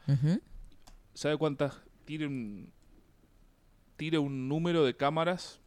¿Sabe 1.14 1.38
cuántas 1.38 1.82
tiene 2.06 2.28
un, 2.28 2.70
tiene 3.98 4.18
un 4.20 4.48
número 4.48 4.86
de 4.86 4.96
cámaras 4.96 5.60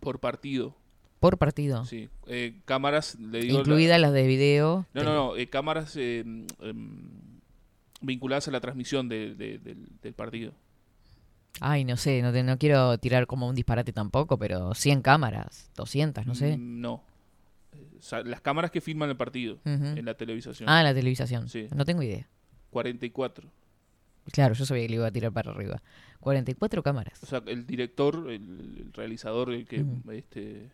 por 0.00 0.20
partido? 0.20 0.74
Por 1.20 1.36
partido. 1.38 1.84
Sí, 1.84 2.08
eh, 2.26 2.60
cámaras, 2.64 3.16
le 3.18 3.40
digo... 3.40 3.54
la- 3.54 3.60
Incluidas 3.60 4.00
las 4.00 4.12
de 4.12 4.26
video. 4.26 4.86
no, 4.94 5.02
no, 5.02 5.14
no, 5.14 5.36
eh, 5.36 5.48
cámaras 5.48 5.96
eh, 5.96 6.20
em, 6.20 6.46
vinculadas 8.00 8.46
a 8.48 8.50
la 8.52 8.60
transmisión 8.60 9.08
de- 9.08 9.34
de- 9.34 9.58
del, 9.58 9.86
del 10.00 10.12
partido. 10.14 10.52
Ay, 11.60 11.84
no 11.84 11.96
sé, 11.96 12.22
no, 12.22 12.32
te- 12.32 12.44
no 12.44 12.56
quiero 12.58 12.96
tirar 12.98 13.26
como 13.26 13.48
un 13.48 13.54
disparate 13.56 13.92
tampoco, 13.92 14.38
pero 14.38 14.74
100 14.74 15.02
cámaras, 15.02 15.70
200, 15.76 16.24
no 16.26 16.34
sé. 16.36 16.56
Mm, 16.56 16.80
No. 16.80 17.02
Eh, 17.72 18.22
las 18.24 18.40
cámaras 18.40 18.70
que 18.70 18.80
filman 18.80 19.10
el 19.10 19.16
partido 19.16 19.58
en 19.64 20.04
la 20.04 20.14
televisación. 20.14 20.68
Ah, 20.68 20.82
la 20.84 20.94
televisación. 20.94 21.48
Sí. 21.48 21.66
No 21.74 21.84
tengo 21.84 22.02
idea. 22.02 22.28
44. 22.70 23.48
Claro, 24.30 24.54
yo 24.54 24.64
sabía 24.66 24.84
que 24.84 24.88
le 24.90 24.94
iba 24.96 25.06
a 25.06 25.10
tirar 25.10 25.32
para 25.32 25.50
arriba. 25.50 25.82
44 26.20 26.82
cámaras. 26.82 27.20
O 27.22 27.26
sea, 27.26 27.42
el 27.46 27.66
director, 27.66 28.26
el, 28.30 28.76
el 28.86 28.92
realizador, 28.92 29.52
el 29.52 29.66
que 29.66 29.84
este, 30.12 30.68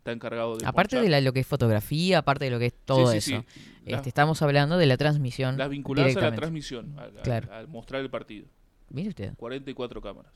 está 0.00 0.12
encargado 0.12 0.56
de... 0.56 0.66
Aparte 0.66 0.96
ponchar. 0.96 1.04
de 1.04 1.10
la- 1.10 1.20
lo 1.20 1.32
que 1.32 1.40
es 1.40 1.46
fotografía, 1.46 2.18
aparte 2.18 2.46
de 2.46 2.50
lo 2.50 2.58
que 2.58 2.66
es 2.66 2.74
todo 2.84 3.12
Sí, 3.12 3.20
sí, 3.20 3.34
eso. 3.34 3.44
sí. 3.52 3.60
Este, 3.80 3.90
Las- 3.92 4.06
estamos 4.06 4.42
hablando 4.42 4.76
de 4.78 4.86
la 4.86 4.96
transmisión. 4.96 5.56
Las 5.58 5.68
vinculadas 5.70 6.16
a 6.16 6.20
la 6.20 6.34
transmisión, 6.34 6.98
al, 6.98 7.12
Claro. 7.22 7.52
al 7.52 7.68
mostrar 7.68 8.00
el 8.00 8.10
partido. 8.10 8.46
Mire 8.88 9.10
usted. 9.10 9.34
44 9.36 10.00
cámaras. 10.00 10.32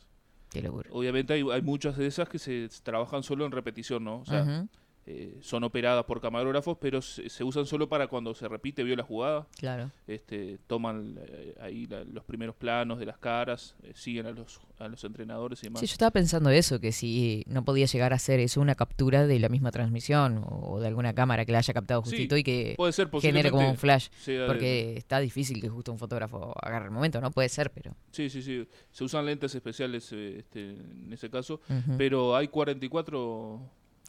Qué 0.51 0.63
locura. 0.63 0.89
Obviamente 0.93 1.33
hay, 1.33 1.43
hay 1.51 1.63
muchas 1.63 1.97
de 1.97 2.07
esas 2.07 2.29
que 2.29 2.39
se 2.39 2.69
trabajan 2.83 3.23
solo 3.25 3.45
en 3.47 3.51
repetición, 3.53 4.05
¿no? 4.05 4.19
O 4.21 4.25
sea. 4.27 4.67
Eh, 5.07 5.37
son 5.43 5.65
operadas 5.65 6.05
por 6.05 6.21
camarógrafos, 6.21 6.79
pero 6.81 7.03
se, 7.03 7.29
se 7.29 7.45
usan 7.45 7.67
solo 7.67 7.89
para 7.89 8.07
cuando 8.09 8.35
se 8.35 8.49
repite, 8.49 8.83
vio 8.85 8.97
la 8.97 9.03
jugada. 9.03 9.47
Claro. 9.59 9.91
Este, 10.07 10.59
toman 10.67 11.19
eh, 11.29 11.55
ahí 11.61 11.87
la- 11.87 12.05
los 12.05 12.25
primeros 12.25 12.55
planos 12.57 12.99
de 12.99 13.07
las 13.07 13.19
caras, 13.19 13.75
eh, 13.83 13.93
siguen 13.95 14.27
a 14.27 14.31
los, 14.31 14.61
a 14.79 14.89
los 14.89 15.05
entrenadores 15.05 15.63
y 15.63 15.67
demás. 15.67 15.81
Sí, 15.81 15.87
yo 15.87 15.93
estaba 15.93 16.11
pensando 16.11 16.49
eso, 16.51 16.81
que 16.81 16.93
si 16.93 17.45
no 17.47 17.65
podía 17.65 17.87
llegar 17.87 18.13
a 18.15 18.19
ser 18.19 18.41
eso 18.41 18.61
una 18.61 18.75
captura 18.75 19.27
de 19.27 19.39
la 19.39 19.49
misma 19.49 19.71
transmisión 19.71 20.43
o 20.49 20.81
de 20.81 20.89
alguna 20.89 21.15
cámara 21.15 21.45
que 21.45 21.53
la 21.53 21.59
haya 21.59 21.75
captado 21.75 22.03
Sí, 22.05 22.11
justito 22.11 22.37
y 22.37 22.43
que 22.43 22.75
puede 22.77 22.93
ser, 22.93 23.11
genere 23.21 23.51
como 23.51 23.69
un 23.69 23.77
flash. 23.77 24.09
de- 24.27 24.47
Porque 24.47 24.97
está 24.97 25.19
difícil 25.21 25.61
que 25.61 25.69
justo 25.69 25.93
un 25.93 25.99
fotógrafo 25.99 26.55
agarre 26.63 26.87
el 26.87 26.91
momento, 26.93 27.21
¿no? 27.21 27.31
Puede 27.31 27.49
ser, 27.51 27.71
pero... 27.71 27.95
Sí, 28.11 28.31
sí, 28.31 28.41
sí. 28.43 28.67
Se 28.91 29.05
usan 29.05 29.27
lentes 29.27 29.55
especiales 29.55 30.11
este, 30.13 30.71
en 30.71 31.13
ese 31.13 31.29
caso. 31.29 31.61
Ujú. 31.69 31.97
Pero 31.99 32.35
hay 32.37 32.49
44 32.49 33.61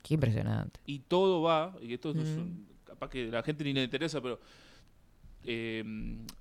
Qué 0.08 0.14
impresionante. 0.14 0.80
y 0.86 1.00
todo 1.00 1.42
va, 1.42 1.76
y 1.82 1.94
esto 1.94 2.12
es 2.12 2.18
un- 2.18 2.68
capaz 2.86 3.10
que 3.10 3.28
a 3.28 3.32
la 3.32 3.44
gente 3.44 3.64
ni 3.64 3.74
le 3.74 3.84
interesa, 3.84 4.22
pero 4.22 4.40
eh, 5.44 5.84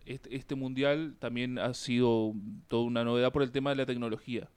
este, 0.06 0.34
este 0.36 0.54
mundial 0.54 1.14
también 1.18 1.58
ha 1.58 1.74
sido 1.74 2.32
toda 2.68 2.84
una 2.84 3.04
novedad 3.04 3.32
por 3.32 3.42
el 3.42 3.50
tema 3.50 3.70
de 3.70 3.76
la 3.76 3.86
tecnología. 3.86 4.48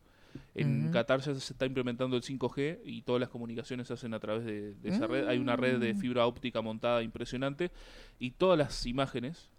En. 0.55 0.91
Qatar 0.91 1.19
ya 1.21 1.33
se 1.35 1.53
está 1.53 1.65
implementando 1.65 2.15
el 2.15 2.21
5G 2.23 2.79
y 2.85 3.01
todas 3.01 3.19
las 3.19 3.29
comunicaciones 3.29 3.87
se 3.87 3.93
hacen 3.93 4.13
a 4.13 4.19
través 4.19 4.45
de, 4.45 4.73
de 4.75 4.89
esa 4.89 5.07
red. 5.07 5.27
Hay 5.27 5.37
una 5.39 5.55
red 5.55 5.79
de 5.79 5.93
Mm. 5.93 5.97
fibra 5.99 6.25
óptica 6.27 6.61
montada 6.61 7.01
impresionante 7.01 7.71
y 8.19 8.31
todas 8.31 8.57
las 8.57 8.85
imágenes 8.85 9.49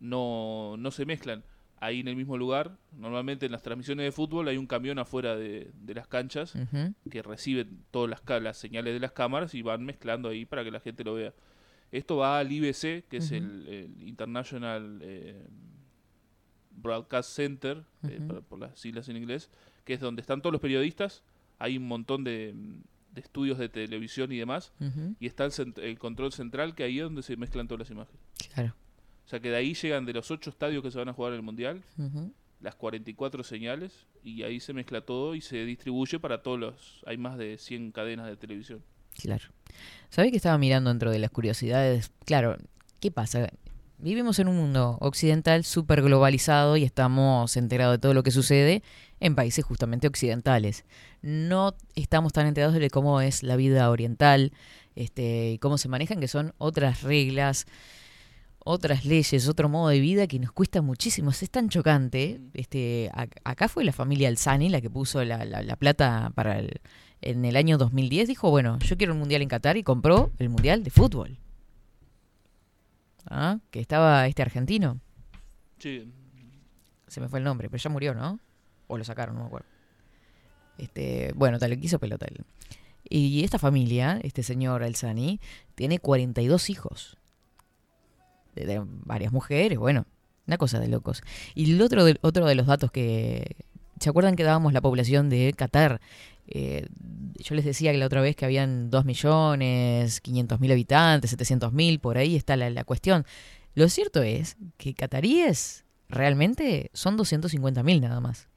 no, 0.00 0.76
no 0.78 0.90
se 0.90 1.04
mezclan 1.06 1.42
ahí 1.78 2.00
en 2.00 2.08
el 2.08 2.16
mismo 2.16 2.36
lugar. 2.38 2.76
Normalmente 2.96 3.46
en 3.46 3.52
las 3.52 3.62
transmisiones 3.62 4.04
de 4.04 4.12
fútbol 4.12 4.48
hay 4.48 4.56
un 4.56 4.66
camión 4.66 4.98
afuera 4.98 5.36
de, 5.36 5.70
de 5.74 5.94
las 5.94 6.06
canchas 6.08 6.54
que 7.10 7.22
recibe 7.22 7.66
todas 7.90 8.20
las, 8.42 8.56
señales 8.56 8.94
de 8.94 9.00
las 9.00 9.12
cámaras 9.12 9.54
y 9.54 9.62
van 9.62 9.84
mezclando 9.84 10.28
ahí 10.28 10.44
para 10.44 10.64
que 10.64 10.70
la 10.70 10.80
gente 10.80 11.04
lo 11.04 11.14
vea. 11.14 11.34
Esto 11.92 12.16
va 12.16 12.38
al 12.38 12.50
IBC, 12.50 13.06
que 13.08 13.18
es 13.18 13.30
el, 13.32 13.66
el 13.68 14.08
International 14.08 14.98
eh, 15.02 15.46
Broadcast 16.70 17.30
Center, 17.30 17.84
eh, 18.08 18.18
para- 18.26 18.40
por 18.40 18.58
las 18.58 18.78
siglas 18.78 19.08
en 19.08 19.16
inglés, 19.16 19.50
que 19.84 19.94
es 19.94 20.00
donde 20.00 20.20
están 20.20 20.42
todos 20.42 20.52
los 20.52 20.60
periodistas. 20.60 21.22
Hay 21.58 21.76
un 21.78 21.86
montón 21.88 22.22
de, 22.24 22.54
de 23.12 23.20
estudios 23.20 23.58
de 23.58 23.68
televisión 23.68 24.30
y 24.32 24.36
demás. 24.38 24.72
Y 25.18 25.26
está 25.26 25.44
el, 25.44 25.52
cent- 25.52 25.78
el 25.78 25.98
control 25.98 26.32
central, 26.32 26.74
que 26.74 26.82
ahí 26.84 26.98
es 26.98 27.04
donde 27.04 27.22
se 27.22 27.36
mezclan 27.36 27.66
todas 27.66 27.80
las 27.80 27.90
imágenes. 27.90 28.20
Claro. 28.54 28.74
O 29.26 29.28
sea 29.28 29.40
que 29.40 29.50
de 29.50 29.56
ahí 29.56 29.74
llegan 29.74 30.06
de 30.06 30.12
los 30.12 30.30
ocho 30.30 30.50
estadios 30.50 30.82
que 30.82 30.90
se 30.90 30.98
van 30.98 31.08
a 31.08 31.12
jugar 31.12 31.32
en 31.32 31.36
el 31.38 31.42
Mundial, 31.42 31.82
Ujú. 31.98 32.32
las 32.60 32.76
44 32.76 33.42
señales, 33.42 34.06
y 34.22 34.44
ahí 34.44 34.60
se 34.60 34.72
mezcla 34.72 35.00
todo 35.00 35.34
y 35.34 35.40
se 35.40 35.64
distribuye 35.64 36.18
para 36.20 36.42
todos 36.42 36.58
los... 36.58 37.02
Hay 37.06 37.16
más 37.16 37.36
de 37.36 37.58
100 37.58 37.92
cadenas 37.92 38.26
de 38.26 38.36
televisión. 38.36 38.82
Claro. 39.20 39.44
¿Sabés 40.10 40.30
que 40.30 40.36
estaba 40.36 40.56
mirando 40.58 40.90
dentro 40.90 41.10
de 41.10 41.18
las 41.18 41.30
curiosidades? 41.30 42.12
Claro, 42.24 42.56
¿qué 43.00 43.10
pasa? 43.10 43.48
Vivimos 43.98 44.38
en 44.38 44.48
un 44.48 44.56
mundo 44.56 44.98
occidental 45.00 45.64
súper 45.64 46.02
globalizado 46.02 46.76
y 46.76 46.84
estamos 46.84 47.56
enterados 47.56 47.94
de 47.94 47.98
todo 47.98 48.14
lo 48.14 48.22
que 48.22 48.30
sucede 48.30 48.82
en 49.20 49.34
países 49.34 49.64
justamente 49.64 50.06
occidentales. 50.06 50.84
No 51.22 51.74
estamos 51.94 52.32
tan 52.32 52.46
enterados 52.46 52.74
de 52.76 52.90
cómo 52.90 53.22
es 53.22 53.42
la 53.42 53.56
vida 53.56 53.90
oriental 53.90 54.52
este, 54.94 55.52
y 55.52 55.58
cómo 55.58 55.78
se 55.78 55.88
manejan, 55.88 56.20
que 56.20 56.28
son 56.28 56.54
otras 56.58 57.02
reglas, 57.02 57.66
otras 58.68 59.04
leyes, 59.04 59.46
otro 59.48 59.68
modo 59.68 59.88
de 59.90 60.00
vida 60.00 60.26
que 60.26 60.38
nos 60.40 60.50
cuesta 60.52 60.82
muchísimo. 60.82 61.30
Es 61.30 61.48
tan 61.50 61.68
chocante. 61.68 62.40
Este, 62.52 63.10
ac- 63.12 63.36
acá 63.44 63.68
fue 63.68 63.84
la 63.84 63.92
familia 63.92 64.28
Alzani 64.28 64.68
la 64.68 64.80
que 64.80 64.90
puso 64.90 65.24
la, 65.24 65.44
la- 65.44 65.62
la 65.62 65.76
plata 65.76 66.32
para 66.34 66.58
el, 66.58 66.80
en 67.22 67.44
el 67.44 67.56
año 67.56 67.78
2010. 67.78 68.28
Dijo, 68.28 68.50
bueno, 68.50 68.78
yo 68.80 68.96
quiero 68.96 69.12
un 69.12 69.20
mundial 69.20 69.42
en 69.42 69.48
Qatar 69.48 69.76
y 69.76 69.82
compró 69.84 70.32
el 70.38 70.48
mundial 70.48 70.82
de 70.82 70.90
fútbol. 70.90 71.38
Ah, 73.28 73.58
que 73.70 73.80
estaba 73.80 74.26
este 74.26 74.42
argentino. 74.42 75.00
Sí, 75.78 76.12
Se 77.08 77.20
me 77.20 77.28
fue 77.28 77.38
el 77.38 77.44
nombre, 77.44 77.68
pero 77.70 77.80
ya 77.82 77.90
murió, 77.90 78.14
¿no? 78.14 78.40
O 78.88 78.98
lo 78.98 79.04
sacaron, 79.04 79.34
no 79.36 79.42
me 79.42 79.46
acuerdo. 79.46 79.66
Este, 80.78 81.32
bueno, 81.34 81.58
tal, 81.58 81.78
quiso 81.78 81.98
pelota 81.98 82.26
él. 82.26 82.44
Y 83.08 83.44
esta 83.44 83.58
familia, 83.58 84.18
este 84.22 84.42
señor 84.42 84.82
Alzani, 84.82 85.40
tiene 85.76 85.98
42 86.00 86.70
hijos. 86.70 87.16
De, 88.56 88.82
varias 89.04 89.32
mujeres, 89.32 89.78
bueno, 89.78 90.06
una 90.46 90.58
cosa 90.58 90.80
de 90.80 90.88
locos. 90.88 91.22
Y 91.54 91.72
el 91.72 91.82
otro 91.82 92.04
de, 92.04 92.18
otro 92.22 92.46
de 92.46 92.54
los 92.54 92.66
datos 92.66 92.90
que... 92.90 93.56
¿Se 94.00 94.10
acuerdan 94.10 94.36
que 94.36 94.42
dábamos 94.42 94.74
la 94.74 94.82
población 94.82 95.30
de 95.30 95.54
Qatar? 95.56 96.00
Eh, 96.48 96.86
yo 97.36 97.54
les 97.54 97.64
decía 97.64 97.92
que 97.92 97.98
la 97.98 98.06
otra 98.06 98.20
vez 98.20 98.36
que 98.36 98.44
habían 98.44 98.90
2 98.90 99.04
millones, 99.04 100.20
500 100.20 100.60
mil 100.60 100.72
habitantes, 100.72 101.30
700 101.30 101.72
mil, 101.72 101.98
por 101.98 102.18
ahí 102.18 102.36
está 102.36 102.56
la, 102.56 102.68
la 102.68 102.84
cuestión. 102.84 103.24
Lo 103.74 103.88
cierto 103.88 104.22
es 104.22 104.56
que 104.76 104.94
cataríes 104.94 105.84
realmente 106.08 106.90
son 106.92 107.16
250 107.16 107.82
mil 107.82 108.00
nada 108.00 108.20
más. 108.20 108.48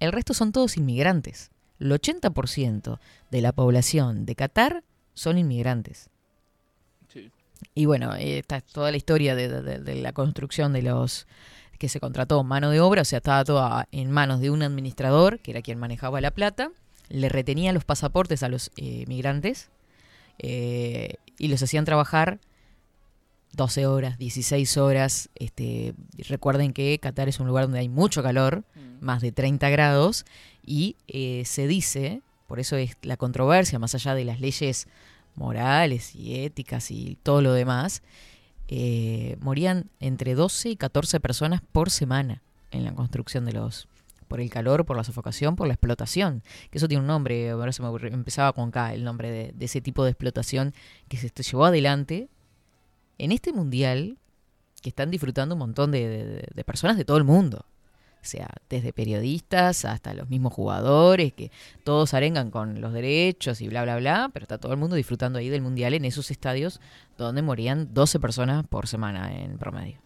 El 0.00 0.12
resto 0.12 0.34
son 0.34 0.52
todos 0.52 0.76
inmigrantes. 0.76 1.50
El 1.78 1.92
80% 1.92 2.98
de 3.30 3.40
la 3.40 3.52
población 3.52 4.26
de 4.26 4.34
Qatar 4.34 4.84
son 5.14 5.38
inmigrantes. 5.38 6.10
Y 7.76 7.84
bueno, 7.84 8.14
eh, 8.16 8.38
está 8.38 8.60
toda 8.62 8.90
la 8.90 8.96
historia 8.96 9.36
de, 9.36 9.48
de- 9.62 9.78
de 9.78 9.94
la 9.96 10.12
construcción 10.12 10.72
de 10.72 10.82
los 10.82 11.26
que 11.78 11.88
se 11.90 12.00
contrató 12.00 12.42
mano 12.42 12.70
de 12.70 12.80
obra, 12.80 13.02
o 13.02 13.04
sea, 13.04 13.18
estaba 13.18 13.44
toda 13.44 13.86
en 13.92 14.10
manos 14.10 14.40
de 14.40 14.50
un 14.50 14.62
administrador, 14.62 15.38
que 15.40 15.50
era 15.52 15.60
quien 15.62 15.78
manejaba 15.78 16.20
la 16.22 16.30
plata, 16.30 16.70
le 17.10 17.28
retenía 17.28 17.72
los 17.74 17.84
pasaportes 17.84 18.42
a 18.42 18.48
los 18.48 18.70
eh, 18.78 19.04
migrantes 19.06 19.68
eh, 20.38 21.16
y 21.38 21.48
los 21.48 21.62
hacían 21.62 21.84
trabajar 21.84 22.38
12 23.52 23.86
horas, 23.86 24.18
16 24.18 24.76
horas. 24.78 25.28
Este, 25.34 25.94
recuerden 26.28 26.72
que 26.72 26.98
Qatar 26.98 27.28
es 27.28 27.40
un 27.40 27.46
lugar 27.46 27.64
donde 27.64 27.78
hay 27.80 27.88
mucho 27.88 28.22
calor, 28.22 28.64
más 29.00 29.20
de 29.20 29.32
30 29.32 29.68
grados, 29.70 30.24
y 30.64 30.96
eh, 31.08 31.42
se 31.44 31.66
dice, 31.66 32.22
por 32.48 32.58
eso 32.58 32.76
es 32.76 32.96
la 33.02 33.18
controversia, 33.18 33.78
más 33.78 33.94
allá 33.94 34.14
de 34.14 34.24
las 34.24 34.40
leyes 34.40 34.88
morales 35.36 36.14
y 36.14 36.44
éticas 36.44 36.90
y 36.90 37.18
todo 37.22 37.42
lo 37.42 37.52
demás, 37.52 38.02
eh, 38.68 39.36
morían 39.40 39.90
entre 40.00 40.34
12 40.34 40.70
y 40.70 40.76
14 40.76 41.20
personas 41.20 41.60
por 41.72 41.90
semana 41.90 42.42
en 42.70 42.84
la 42.84 42.94
construcción 42.94 43.44
de 43.44 43.52
los 43.52 43.88
por 44.26 44.40
el 44.40 44.50
calor, 44.50 44.84
por 44.84 44.96
la 44.96 45.04
sofocación, 45.04 45.54
por 45.54 45.68
la 45.68 45.74
explotación. 45.74 46.42
Que 46.70 46.78
eso 46.78 46.88
tiene 46.88 47.00
un 47.00 47.06
nombre, 47.06 47.50
ahora 47.50 47.72
se 47.72 47.80
me 47.80 47.88
empezaba 48.08 48.52
con 48.52 48.72
K, 48.72 48.92
el 48.92 49.04
nombre 49.04 49.30
de, 49.30 49.64
ese 49.64 49.80
tipo 49.80 50.02
de 50.02 50.10
explotación 50.10 50.74
que 51.08 51.16
se 51.16 51.30
llevó 51.44 51.66
adelante 51.66 52.28
en 53.18 53.30
este 53.30 53.52
mundial 53.52 54.18
que 54.82 54.88
están 54.88 55.12
disfrutando 55.12 55.54
un 55.54 55.60
montón 55.60 55.92
de 55.92 56.64
personas 56.66 56.96
de 56.96 57.04
todo 57.04 57.18
el 57.18 57.24
mundo. 57.24 57.66
Sea, 58.26 58.48
desde 58.68 58.92
periodistas 58.92 59.84
hasta 59.84 60.12
los 60.12 60.28
mismos 60.28 60.52
jugadores, 60.52 61.32
que 61.32 61.50
todos 61.84 62.12
arengan 62.12 62.50
con 62.50 62.80
los 62.80 62.92
derechos 62.92 63.60
y 63.60 63.68
bla, 63.68 63.84
bla, 63.84 63.96
bla, 63.96 64.30
pero 64.32 64.44
está 64.44 64.58
todo 64.58 64.72
el 64.72 64.78
mundo 64.78 64.96
disfrutando 64.96 65.38
ahí 65.38 65.48
del 65.48 65.62
Mundial 65.62 65.94
en 65.94 66.04
esos 66.04 66.30
estadios 66.30 66.80
donde 67.16 67.42
morían 67.42 67.94
12 67.94 68.20
personas 68.20 68.66
por 68.66 68.88
semana 68.88 69.32
en 69.32 69.58
promedio. 69.58 69.98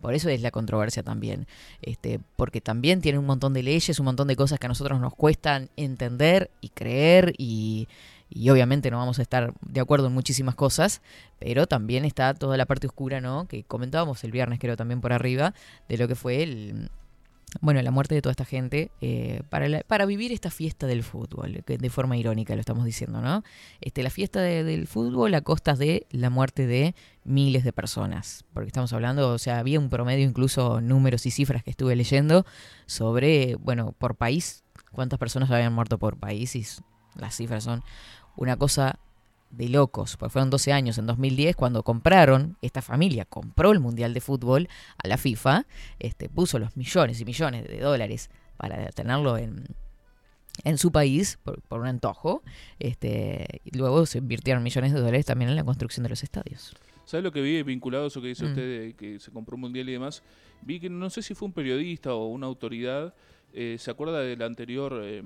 Por 0.00 0.14
eso 0.14 0.28
es 0.28 0.42
la 0.42 0.50
controversia 0.50 1.02
también, 1.02 1.46
este, 1.82 2.20
porque 2.36 2.60
también 2.60 3.00
tiene 3.00 3.18
un 3.18 3.26
montón 3.26 3.54
de 3.54 3.62
leyes, 3.62 3.98
un 3.98 4.04
montón 4.04 4.28
de 4.28 4.36
cosas 4.36 4.58
que 4.58 4.66
a 4.66 4.68
nosotros 4.68 5.00
nos 5.00 5.14
cuestan 5.14 5.70
entender 5.76 6.50
y 6.60 6.68
creer 6.68 7.34
y, 7.38 7.88
y 8.34 8.50
obviamente 8.50 8.90
no 8.90 8.98
vamos 8.98 9.18
a 9.18 9.22
estar 9.22 9.54
de 9.62 9.80
acuerdo 9.80 10.08
en 10.08 10.12
muchísimas 10.12 10.54
cosas, 10.56 11.00
pero 11.38 11.66
también 11.66 12.04
está 12.04 12.34
toda 12.34 12.56
la 12.56 12.66
parte 12.66 12.86
oscura, 12.88 13.20
¿no? 13.20 13.46
Que 13.48 13.62
comentábamos 13.64 14.22
el 14.24 14.32
viernes, 14.32 14.58
creo, 14.58 14.76
también 14.76 15.00
por 15.00 15.12
arriba, 15.12 15.54
de 15.88 15.96
lo 15.96 16.08
que 16.08 16.16
fue 16.16 16.42
el, 16.42 16.90
bueno, 17.60 17.80
la 17.82 17.92
muerte 17.92 18.16
de 18.16 18.22
toda 18.22 18.32
esta 18.32 18.44
gente 18.44 18.90
eh, 19.00 19.42
para, 19.50 19.80
para 19.86 20.04
vivir 20.06 20.32
esta 20.32 20.50
fiesta 20.50 20.88
del 20.88 21.04
fútbol, 21.04 21.62
que 21.64 21.78
de 21.78 21.90
forma 21.90 22.16
irónica 22.16 22.54
lo 22.54 22.60
estamos 22.60 22.84
diciendo, 22.84 23.20
¿no? 23.20 23.44
Este, 23.80 24.02
la 24.02 24.10
fiesta 24.10 24.40
de- 24.40 24.64
del 24.64 24.88
fútbol 24.88 25.32
a 25.34 25.40
costas 25.42 25.78
de 25.78 26.04
la 26.10 26.28
muerte 26.28 26.66
de 26.66 26.96
miles 27.22 27.62
de 27.62 27.72
personas, 27.72 28.44
porque 28.52 28.66
estamos 28.66 28.92
hablando, 28.92 29.32
o 29.32 29.38
sea, 29.38 29.60
había 29.60 29.78
un 29.78 29.88
promedio, 29.90 30.26
incluso 30.26 30.80
números 30.80 31.24
y 31.26 31.30
cifras 31.30 31.62
que 31.62 31.70
estuve 31.70 31.94
leyendo 31.94 32.44
sobre, 32.86 33.54
bueno, 33.56 33.92
por 33.96 34.16
país, 34.16 34.64
cuántas 34.90 35.20
personas 35.20 35.48
habían 35.52 35.72
muerto 35.72 35.98
por 35.98 36.16
país 36.18 36.56
y 36.56 36.66
las 37.16 37.36
cifras 37.36 37.62
son 37.62 37.84
una 38.36 38.56
cosa 38.56 38.98
de 39.50 39.68
locos, 39.68 40.16
porque 40.16 40.32
fueron 40.32 40.50
12 40.50 40.72
años 40.72 40.98
en 40.98 41.06
2010 41.06 41.54
cuando 41.54 41.82
compraron, 41.84 42.56
esta 42.60 42.82
familia 42.82 43.24
compró 43.24 43.70
el 43.70 43.78
Mundial 43.80 44.12
de 44.12 44.20
Fútbol 44.20 44.68
a 45.02 45.06
la 45.06 45.16
FIFA, 45.16 45.66
este, 46.00 46.28
puso 46.28 46.58
los 46.58 46.76
millones 46.76 47.20
y 47.20 47.24
millones 47.24 47.68
de 47.68 47.78
dólares 47.80 48.30
para 48.56 48.90
tenerlo 48.90 49.38
en, 49.38 49.64
en 50.64 50.78
su 50.78 50.90
país 50.90 51.38
por, 51.44 51.60
por 51.62 51.80
un 51.80 51.86
antojo, 51.86 52.42
este, 52.80 53.60
y 53.64 53.76
luego 53.76 54.06
se 54.06 54.18
invirtieron 54.18 54.62
millones 54.62 54.92
de 54.92 54.98
dólares 54.98 55.26
también 55.26 55.50
en 55.50 55.56
la 55.56 55.64
construcción 55.64 56.02
de 56.02 56.08
los 56.10 56.22
estadios. 56.22 56.74
¿Sabes 57.04 57.22
lo 57.22 57.32
que 57.32 57.40
vi 57.42 57.62
vinculado 57.62 58.04
a 58.04 58.06
eso 58.08 58.20
que 58.22 58.28
dice 58.28 58.44
Mm. 58.44 58.48
usted, 58.48 58.62
de 58.80 58.94
que 58.94 59.20
se 59.20 59.30
compró 59.30 59.54
un 59.56 59.60
mundial 59.60 59.88
y 59.88 59.92
demás? 59.92 60.22
Vi 60.62 60.80
que 60.80 60.88
no 60.90 61.10
sé 61.10 61.22
si 61.22 61.34
fue 61.34 61.46
un 61.46 61.52
periodista 61.52 62.14
o 62.14 62.26
una 62.28 62.46
autoridad. 62.46 63.14
Eh, 63.54 63.76
¿Se 63.78 63.90
acuerda 63.90 64.20
del 64.20 64.42
anterior 64.42 65.00
eh, 65.02 65.22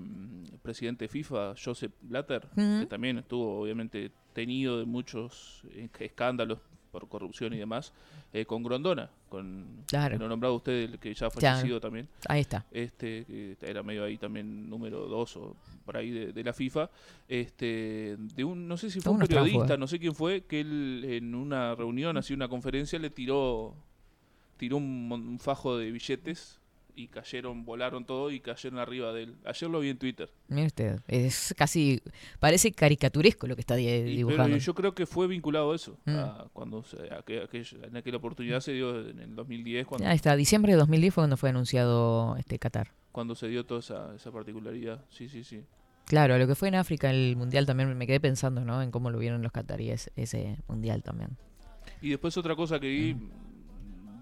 presidente 0.63 1.05
de 1.05 1.09
FIFA, 1.09 1.55
Joseph 1.63 1.93
Blatter? 2.03 2.47
Que 2.55 2.87
también 2.89 3.19
estuvo, 3.19 3.61
obviamente, 3.63 4.11
tenido 4.35 4.79
de 4.79 4.85
muchos 4.85 5.63
eh, 5.73 5.89
escándalos 5.99 6.59
por 6.93 7.09
corrupción 7.09 7.53
y 7.53 7.59
demás, 7.59 7.93
eh, 8.33 8.47
con 8.47 8.63
Grondona, 8.63 9.11
con 9.29 9.83
Claro. 9.87 10.17
que 10.17 10.23
lo 10.23 10.29
nombrado 10.29 10.55
usted, 10.55 10.73
el 10.73 10.99
que 10.99 11.13
ya 11.15 11.27
ha 11.27 11.31
Claro. 11.31 11.57
fallecido 11.57 11.81
también. 11.81 12.09
Ahí 12.29 12.41
está. 12.41 12.65
Este, 12.71 13.25
que 13.27 13.57
era 13.61 13.83
medio 13.83 14.05
ahí 14.05 14.17
también 14.17 14.69
número 14.71 15.07
dos 15.07 15.37
o 15.37 15.55
por 15.85 15.97
ahí 15.99 16.11
de, 16.11 16.33
de 16.33 16.45
la 16.45 16.53
FIFA. 16.55 16.89
Este, 17.29 18.17
de 18.19 18.45
un, 18.45 18.67
no 18.69 18.77
sé 18.79 18.91
si 18.91 19.01
fue 19.01 19.13
un 19.13 19.19
periodista, 19.21 19.77
no 19.77 19.87
sé 19.87 19.99
quién 19.99 20.15
fue, 20.15 20.43
que 20.43 20.61
él 20.61 21.05
en 21.09 21.35
una 21.35 21.75
reunión, 21.75 22.17
así 22.17 22.33
una 22.33 22.49
conferencia, 22.49 22.99
le 22.99 23.11
tiró, 23.11 23.75
tiró 24.57 24.79
un, 24.79 25.09
un 25.13 25.39
fajo 25.39 25.77
de 25.77 25.91
billetes 25.93 26.58
y 26.99 27.07
cayeron, 27.09 27.65
volaron 27.65 28.05
todo 28.05 28.31
y 28.33 28.41
cayeron 28.41 28.81
arriba 28.81 29.13
de 29.13 29.23
él. 29.23 29.37
Ayer 29.45 29.71
lo 29.71 29.79
vi 29.81 29.91
en 29.91 29.99
Twitter. 29.99 30.29
Mire 30.49 30.67
usted, 30.67 31.01
es 31.07 31.55
casi, 31.57 32.03
parece 32.41 32.73
caricaturesco 32.73 33.47
lo 33.47 33.55
que 33.55 33.61
está 33.61 33.77
di- 33.77 33.87
Y- 33.87 34.17
dibujando. 34.17 34.45
pero 34.45 34.57
yo 34.59 34.75
creo 34.75 34.95
que 34.95 35.07
fue 35.07 35.29
vinculado 35.29 35.71
a 35.73 35.77
eso, 35.77 35.97
Mm. 36.07 36.17
a 36.17 36.47
cuando 36.53 36.85
a 37.11 37.23
en 37.31 37.97
aquella 37.97 38.17
oportunidad 38.17 38.61
se 38.61 38.73
dio 38.73 39.09
en 39.09 39.21
el 39.21 39.35
2010 39.37 39.87
cuando, 39.87 40.09
Ahí 40.09 40.17
está, 40.17 40.35
diciembre 40.35 40.73
de 40.73 40.79
2010 40.79 41.15
fue 41.15 41.23
cuando 41.23 41.37
fue 41.37 41.51
anunciado 41.51 42.37
este 42.37 42.59
Qatar. 42.59 42.91
cuando 43.13 43.35
se 43.37 43.47
dio 43.49 43.65
toda 43.65 43.81
esa, 43.81 44.15
esa 44.17 44.31
particularidad. 44.33 45.05
Sí, 45.11 45.29
sí, 45.29 45.45
sí. 45.45 45.63
Claro, 46.07 46.37
lo 46.39 46.47
que 46.47 46.55
fue 46.55 46.69
en 46.69 46.75
África 46.75 47.11
el 47.11 47.37
mundial 47.37 47.67
también 47.67 47.97
me 47.97 48.07
quedé 48.07 48.19
pensando, 48.19 48.65
¿no? 48.65 48.81
En 48.83 48.91
cómo 48.91 49.11
lo 49.11 49.19
vieron 49.19 49.43
los 49.43 49.53
cataríes 49.53 50.11
ese 50.17 50.57
mundial 50.67 51.03
también. 51.03 51.37
Y 52.01 52.11
después 52.11 52.37
otra 52.37 52.57
cosa 52.57 52.81
que 52.81 52.89
vi, 52.89 53.17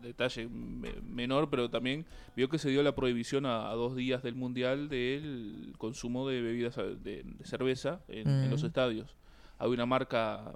detalle 0.07 0.49
me- 0.49 0.95
menor, 1.03 1.51
pero 1.51 1.69
también 1.71 2.07
vio 2.35 2.49
que 2.49 2.59
se 2.59 2.71
dio 2.71 2.83
la 2.83 2.95
prohibición 2.95 3.45
a, 3.47 3.69
a 3.71 3.75
dos 3.75 3.95
días 3.95 4.23
del 4.23 4.35
Mundial 4.35 4.89
del 4.89 5.75
consumo 5.79 6.27
de 6.29 6.41
bebidas 6.41 6.77
de, 6.77 6.97
de 7.23 7.45
cerveza 7.45 8.01
en, 8.09 8.27
en 8.29 8.51
los 8.51 8.63
Mm. 8.63 8.67
estadios. 8.67 9.17
Hay 9.59 9.69
una 9.71 9.87
marca 9.87 10.53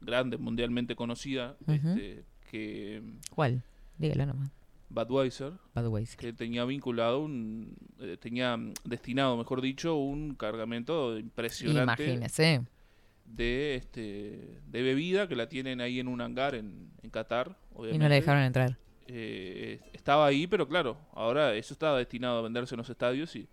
grande, 0.00 0.36
mundialmente 0.38 0.94
conocida, 0.96 1.56
este, 1.66 2.24
que 2.50 3.02
¿Cuál? 3.34 3.62
Dígala 3.98 4.26
nomás. 4.26 4.50
Budweiser, 4.90 5.52
Budweiser. 5.74 6.16
que 6.18 6.32
tenía 6.32 6.64
vinculado 6.64 7.20
un, 7.20 7.76
eh, 8.00 8.16
tenía 8.18 8.56
destinado, 8.84 9.36
mejor 9.36 9.60
dicho, 9.60 9.96
un 9.96 10.34
cargamento 10.34 11.18
impresionante 11.18 12.04
Imagínese. 12.04 12.62
De 13.34 13.74
este 13.76 14.58
de 14.66 14.82
bebida 14.82 15.28
que 15.28 15.36
la 15.36 15.48
tienen 15.48 15.80
ahí 15.80 16.00
en 16.00 16.08
un 16.08 16.20
hangar 16.20 16.54
en, 16.54 16.90
en 17.02 17.10
Qatar 17.10 17.56
Y 17.92 17.98
no 17.98 18.08
le 18.08 18.16
dejaron 18.16 18.42
entrar. 18.42 18.76
Eh, 19.06 19.80
estaba 19.92 20.26
ahí 20.26 20.46
pero 20.46 20.68
claro 20.68 20.98
ahora 21.14 21.54
eso 21.54 21.72
estaba 21.72 21.98
destinado 21.98 22.38
a 22.38 22.42
venderse 22.42 22.74
en 22.74 22.78
los 22.78 22.90
estadios 22.90 23.34
y 23.36 23.48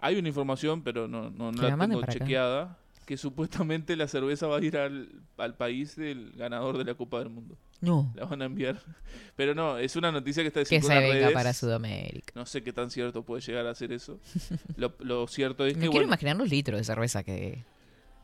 hay 0.00 0.16
una 0.16 0.28
información 0.28 0.82
pero 0.82 1.08
no, 1.08 1.30
no, 1.30 1.50
no 1.50 1.60
Que 1.60 1.68
la 1.68 1.76
la 1.76 1.86
tengo 1.88 1.98
acá. 2.02 2.12
chequeada 2.12 2.78
que 3.06 3.16
supuestamente 3.16 3.96
la 3.96 4.06
cerveza 4.06 4.46
va 4.46 4.58
a 4.58 4.62
ir 4.62 4.76
al, 4.76 5.08
al 5.38 5.56
país 5.56 5.96
del 5.96 6.30
ganador 6.36 6.78
de 6.78 6.84
la 6.84 6.94
Copa 6.94 7.18
del 7.18 7.30
Mundo 7.30 7.56
No. 7.80 8.12
la 8.14 8.26
van 8.26 8.42
a 8.42 8.44
enviar 8.44 8.80
pero 9.36 9.54
no 9.54 9.76
es 9.78 9.96
una 9.96 10.12
noticia 10.12 10.42
que 10.44 10.48
está 10.48 10.60
Que 10.60 10.66
circulando 10.66 11.00
se 11.00 11.06
en 11.06 11.12
venga 11.14 11.26
redes. 11.28 11.34
para 11.34 11.52
Sudamérica. 11.52 12.32
no 12.36 12.46
sé 12.46 12.62
qué 12.62 12.72
tan 12.72 12.90
cierto 12.90 13.24
puede 13.24 13.40
llegar 13.42 13.66
a 13.66 13.74
ser 13.74 13.90
eso 13.92 14.20
lo, 14.76 14.94
lo 15.00 15.26
cierto 15.26 15.66
es 15.66 15.74
Me 15.74 15.80
que 15.80 15.86
quiero 15.88 15.92
bueno, 15.92 16.06
imaginar 16.06 16.36
los 16.36 16.48
litros 16.50 16.78
de 16.78 16.84
cerveza 16.84 17.24
que... 17.24 17.64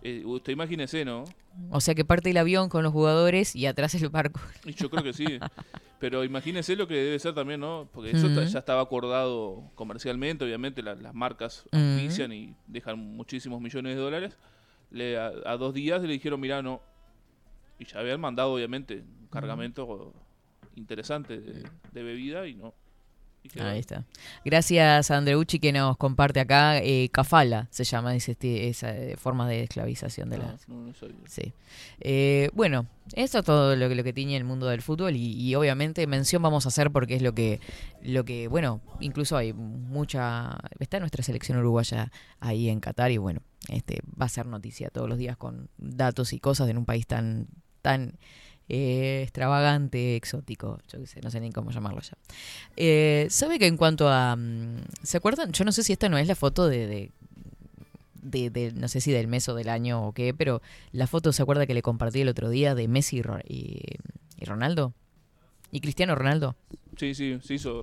eh, 0.09 0.23
usted 0.25 0.53
imagínese 0.53 1.05
no 1.05 1.25
O 1.71 1.81
sea, 1.81 1.95
que 1.95 2.05
parte 2.05 2.31
el 2.31 2.37
avión 2.37 2.69
con 2.69 2.83
los 2.83 2.93
jugadores 2.93 3.57
y 3.57 3.67
atrás 3.67 3.95
el 3.95 4.09
barco. 4.09 4.41
Y 4.65 4.73
yo 4.73 4.89
creo 4.91 5.03
que 5.03 5.13
sí. 5.13 5.39
Pero 5.99 6.23
imagínese 6.25 6.77
lo 6.77 6.87
que 6.87 6.95
debe 6.95 7.19
ser 7.19 7.35
también, 7.35 7.61
¿no? 7.61 7.89
Porque 7.93 8.11
eso 8.11 8.27
Ujú. 8.27 8.43
ya 8.43 8.59
estaba 8.59 8.83
acordado 8.83 9.71
comercialmente, 9.75 10.45
obviamente 10.45 10.83
la- 10.83 10.95
las 10.95 11.15
marcas 11.15 11.65
Ujú. 11.73 11.77
auspician 11.83 12.33
y 12.33 12.55
dejan 12.67 12.99
muchísimos 12.99 13.61
millones 13.61 13.97
de 13.97 14.01
dólares. 14.03 14.37
Le, 14.91 15.17
a, 15.19 15.33
a 15.47 15.57
dos 15.57 15.73
días 15.73 16.03
le 16.03 16.09
dijeron, 16.09 16.39
mira, 16.41 16.61
no. 16.63 16.83
Y 17.79 17.87
ya 17.87 18.01
habían 18.01 18.21
mandado, 18.21 18.53
obviamente, 18.53 19.03
un 19.21 19.29
cargamento 19.29 20.13
interesante 20.77 21.41
de, 21.41 21.69
de 21.93 22.03
bebida 22.03 22.47
y 22.47 22.55
no. 22.55 22.75
Ahí 23.61 23.79
está. 23.81 24.05
Gracias 24.45 25.11
a 25.11 25.17
Andreucci 25.17 25.59
que 25.59 25.73
nos 25.73 25.97
comparte 25.97 26.41
acá. 26.41 26.79
eh, 26.79 27.09
Kafala 27.13 27.69
se 27.71 27.85
llama 27.85 28.15
ese 28.15 28.33
esti- 28.39 28.69
esa 28.69 28.95
eh, 28.97 29.17
forma 29.17 29.49
de 29.49 29.63
esclavización 29.63 30.31
de 30.31 30.39
No, 30.39 30.45
las. 30.45 30.69
no, 30.69 30.81
no 30.87 30.95
sabía. 30.95 31.17
Sí. 31.27 31.53
Eh, 32.01 32.51
bueno, 32.53 32.87
eso 33.15 33.39
es 33.39 33.45
todo 33.45 33.77
lo 33.77 33.89
que, 33.89 33.95
lo 33.95 34.05
que 34.05 34.13
tiene 34.13 34.37
el 34.37 34.45
mundo 34.45 34.67
del 34.67 34.83
fútbol 34.83 35.17
y, 35.17 35.33
y 35.41 35.55
obviamente 35.55 36.07
mención 36.07 36.43
vamos 36.43 36.67
a 36.67 36.69
hacer 36.69 36.91
porque 36.91 37.15
es 37.17 37.23
lo 37.23 37.35
que, 37.35 37.61
lo 38.03 38.25
que, 38.25 38.49
bueno, 38.49 38.81
incluso 39.01 39.37
hay 39.37 39.53
mucha, 39.53 40.59
está 40.79 40.99
nuestra 41.01 41.23
selección 41.23 41.59
uruguaya 41.59 42.11
ahí 42.41 42.69
en 42.69 42.81
Qatar 42.81 43.11
y 43.11 43.19
bueno, 43.19 43.41
este 43.69 44.01
va 44.21 44.27
a 44.27 44.29
ser 44.29 44.47
noticia 44.47 44.91
todos 44.91 45.09
los 45.09 45.19
días 45.19 45.37
con 45.37 45.69
datos 45.79 46.33
y 46.33 46.39
cosas 46.41 46.69
en 46.69 46.79
un 46.79 46.85
país 46.85 47.07
tan, 47.07 47.47
tan 47.83 48.19
eh, 48.69 49.21
extravagante, 49.23 50.17
exótico, 50.17 50.79
yo 50.93 50.99
qué 51.01 51.07
sé, 51.07 51.21
no 51.23 51.31
sé 51.31 51.41
ni 51.41 51.53
cómo 51.53 51.71
llamarlo 51.71 52.01
ya. 52.01 52.17
Eh, 52.77 53.27
¿Sabe 53.31 53.59
que 53.59 53.67
en 53.67 53.77
cuanto 53.77 54.09
a... 54.09 54.35
mm, 54.37 54.79
¿Se 55.03 55.17
acuerdan? 55.17 55.53
Yo 55.53 55.65
no 55.65 55.73
sé 55.73 55.83
si 55.83 55.93
esta 55.93 56.09
no 56.09 56.19
es 56.19 56.27
la 56.29 56.35
foto 56.35 56.69
de, 56.69 56.87
de, 56.87 57.11
de- 58.23 58.51
de- 58.51 58.73
no 58.73 58.89
sé 58.89 59.01
si 59.01 59.13
del 59.13 59.29
mes 59.29 59.49
o 59.49 59.55
del 59.55 59.69
año 59.69 60.05
o 60.07 60.13
qué, 60.13 60.35
pero 60.35 60.63
la 60.93 61.07
foto, 61.07 61.33
¿se 61.33 61.43
acuerda 61.43 61.67
que 61.67 61.75
le 61.75 61.83
compartí 61.83 62.21
el 62.23 62.29
otro 62.29 62.49
día 62.51 62.75
de 62.75 62.89
Messi 62.89 63.19
y, 63.19 63.23
Ro- 63.23 63.39
y, 63.47 63.81
y 64.39 64.45
Ronaldo? 64.45 64.93
¿Y 65.71 65.81
Cristiano 65.81 66.15
Ronaldo? 66.15 66.57
Sí, 66.97 67.15
sí, 67.15 67.39
se 67.43 67.55
hizo. 67.55 67.83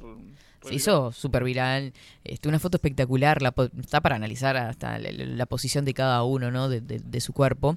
Se 0.65 0.73
hizo 0.75 1.11
súper 1.11 1.43
viral. 1.43 1.91
Este, 2.23 2.47
una 2.47 2.57
foto 2.57 2.77
espectacular. 2.77 3.41
La, 3.41 3.53
está 3.79 3.99
para 3.99 4.15
analizar 4.15 4.55
hasta 4.55 4.97
la, 4.99 5.11
la- 5.11 5.25
la 5.25 5.45
posición 5.45 5.83
de 5.85 5.93
cada 5.93 6.23
uno, 6.23 6.51
¿no? 6.51 6.69
De, 6.69 6.79
de- 6.81 6.99
de 6.99 7.21
su 7.21 7.33
cuerpo. 7.33 7.75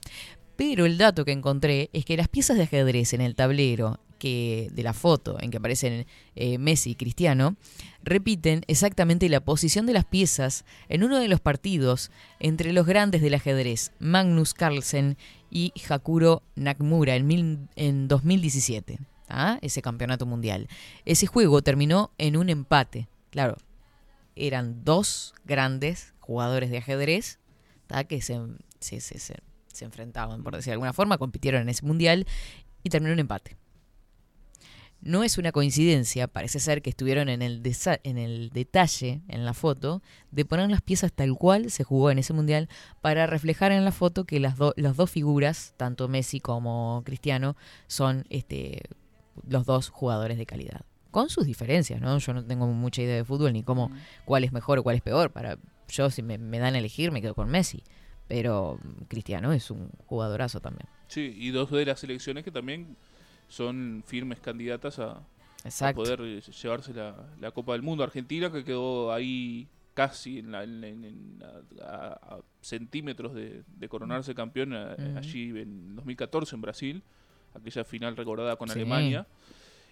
Pero 0.57 0.87
el 0.87 0.97
dato 0.99 1.24
que 1.24 1.33
encontré 1.33 1.91
es 1.93 2.05
que 2.05 2.16
las 2.16 2.28
piezas 2.28 2.57
de 2.57 2.65
ajedrez 2.65 3.12
en 3.12 3.20
el 3.20 3.35
tablero 3.35 4.01
que 4.19 4.70
de 4.73 4.83
la 4.83 4.95
foto 4.95 5.37
en 5.41 5.51
que 5.51 5.59
aparecen 5.59 6.07
eh, 6.37 6.57
Messi 6.57 6.93
y 6.93 6.95
Cristiano 6.95 7.57
repiten 8.03 8.62
exactamente 8.66 9.28
la 9.28 9.41
posición 9.41 9.85
de 9.85 9.93
las 9.93 10.07
piezas 10.07 10.65
en 10.89 11.05
uno 11.05 11.19
de 11.19 11.28
los 11.28 11.41
partidos 11.41 12.11
entre 12.41 12.73
los 12.73 12.87
grandes 12.87 13.20
del 13.20 13.35
ajedrez, 13.35 13.93
Magnus 13.99 14.55
Carlsen 14.55 15.19
y 15.51 15.74
Hakuro 15.89 16.43
Nakamura 16.55 17.15
en, 17.16 17.27
mil- 17.27 17.69
en 17.77 18.09
2017, 18.09 18.99
¿ah? 19.28 19.59
ese 19.61 19.83
campeonato 19.83 20.24
mundial. 20.24 20.69
Ese 21.05 21.27
juego 21.27 21.61
terminó 21.61 22.11
en 22.16 22.39
un 22.39 22.49
empate. 22.49 23.09
Claro, 23.31 23.59
eran 24.35 24.83
dos 24.85 25.35
grandes 25.45 26.15
jugadores 26.20 26.70
de 26.70 26.78
ajedrez 26.78 27.39
que 28.09 28.23
se, 28.23 28.41
se, 28.81 29.01
se- 29.01 29.19
se- 29.77 29.85
enfrentaban, 29.85 30.43
por 30.43 30.55
decir 30.57 30.70
de 30.70 30.73
alguna 30.73 30.93
forma, 30.93 31.19
compitieron 31.19 31.62
en 31.62 31.69
ese 31.69 31.85
mundial 31.86 32.27
y 32.82 32.90
terminó 32.90 33.12
en 33.12 33.20
empate. 33.20 33.57
No 35.03 35.23
es 35.23 35.36
una 35.39 35.53
coincidencia, 35.53 36.27
parece 36.27 36.59
ser 36.59 36.81
que 36.82 36.90
estuvieron 36.90 37.28
en 37.28 37.43
el, 37.43 37.62
desa- 37.62 38.01
en 38.03 38.16
el 38.19 38.48
detalle, 38.51 39.20
en 39.28 39.44
la 39.44 39.53
foto, 39.53 40.03
de 40.32 40.44
poner 40.44 40.70
las 40.70 40.81
piezas 40.81 41.12
tal 41.12 41.35
cual 41.36 41.70
se 41.70 41.85
jugó 41.85 42.11
en 42.11 42.19
ese 42.19 42.32
mundial 42.32 42.69
para 43.03 43.27
reflejar 43.27 43.73
en 43.73 43.85
la 43.85 43.93
foto 43.93 44.24
que 44.24 44.40
las, 44.40 44.57
do- 44.57 44.73
las 44.77 44.97
dos 44.97 45.11
figuras, 45.11 45.74
tanto 45.77 46.09
Messi 46.09 46.40
como 46.40 47.03
Cristiano, 47.05 47.57
son 47.86 48.24
este, 48.31 48.82
los 49.47 49.66
dos 49.66 49.90
jugadores 49.90 50.39
de 50.39 50.47
calidad. 50.47 50.81
Con 51.11 51.28
sus 51.28 51.47
diferencias, 51.47 52.01
¿no? 52.01 52.19
Yo 52.19 52.32
no 52.32 52.44
tengo 52.44 52.66
mucha 52.66 53.03
idea 53.03 53.16
de 53.16 53.24
fútbol 53.24 53.53
ni 53.53 53.62
cómo, 53.62 53.90
cuál 54.24 54.44
es 54.44 54.53
mejor 54.53 54.78
o 54.78 54.82
cuál 54.82 54.97
es 54.97 55.03
peor. 55.03 55.31
Para, 55.31 55.59
yo, 55.89 56.11
si 56.11 56.23
me, 56.23 56.36
me 56.39 56.59
dan 56.59 56.74
a 56.74 56.78
elegir, 56.78 57.12
me 57.12 57.20
quedo 57.23 57.35
con 57.35 57.48
Messi. 57.51 57.85
Pero 58.28 58.78
mm, 58.82 59.05
Cristiano 59.09 59.53
es 59.53 59.70
un 59.70 59.89
jugadorazo 60.07 60.61
también. 60.61 60.89
Sí, 61.09 61.35
y 61.36 61.51
dos 61.51 61.70
de 61.70 61.85
las 61.86 62.01
selecciones 62.01 62.44
que 62.44 62.51
también 62.51 62.97
son 63.48 64.03
firmes 64.07 64.40
candidatas 64.40 64.98
a, 64.98 65.20
poder 65.94 66.20
eh, 66.23 66.40
llevarse 66.40 66.93
la, 66.93 67.15
la 67.40 67.51
Copa 67.53 67.73
del 67.73 67.82
Mundo. 67.82 68.03
Argentina 68.05 68.51
que 68.51 68.65
quedó 68.65 69.12
ahí 69.12 69.69
casi 69.94 70.40
en 70.40 70.53
la- 70.53 70.65
en- 70.65 70.85
en- 70.85 71.05
en- 71.05 71.39
a, 71.82 72.39
centímetros 72.61 73.35
de, 73.35 73.62
de 73.66 73.89
coronarse 73.89 74.35
campeón 74.35 74.73
eh, 74.74 74.94
Ujú. 74.98 75.19
allí 75.19 75.48
en 75.59 75.94
2014 75.97 76.55
en 76.57 76.61
Brasil, 76.61 77.03
aquella 77.55 77.85
final 77.85 78.16
recordada 78.16 78.57
con 78.57 78.69
Sí. 78.69 78.74
Alemania. 78.81 79.27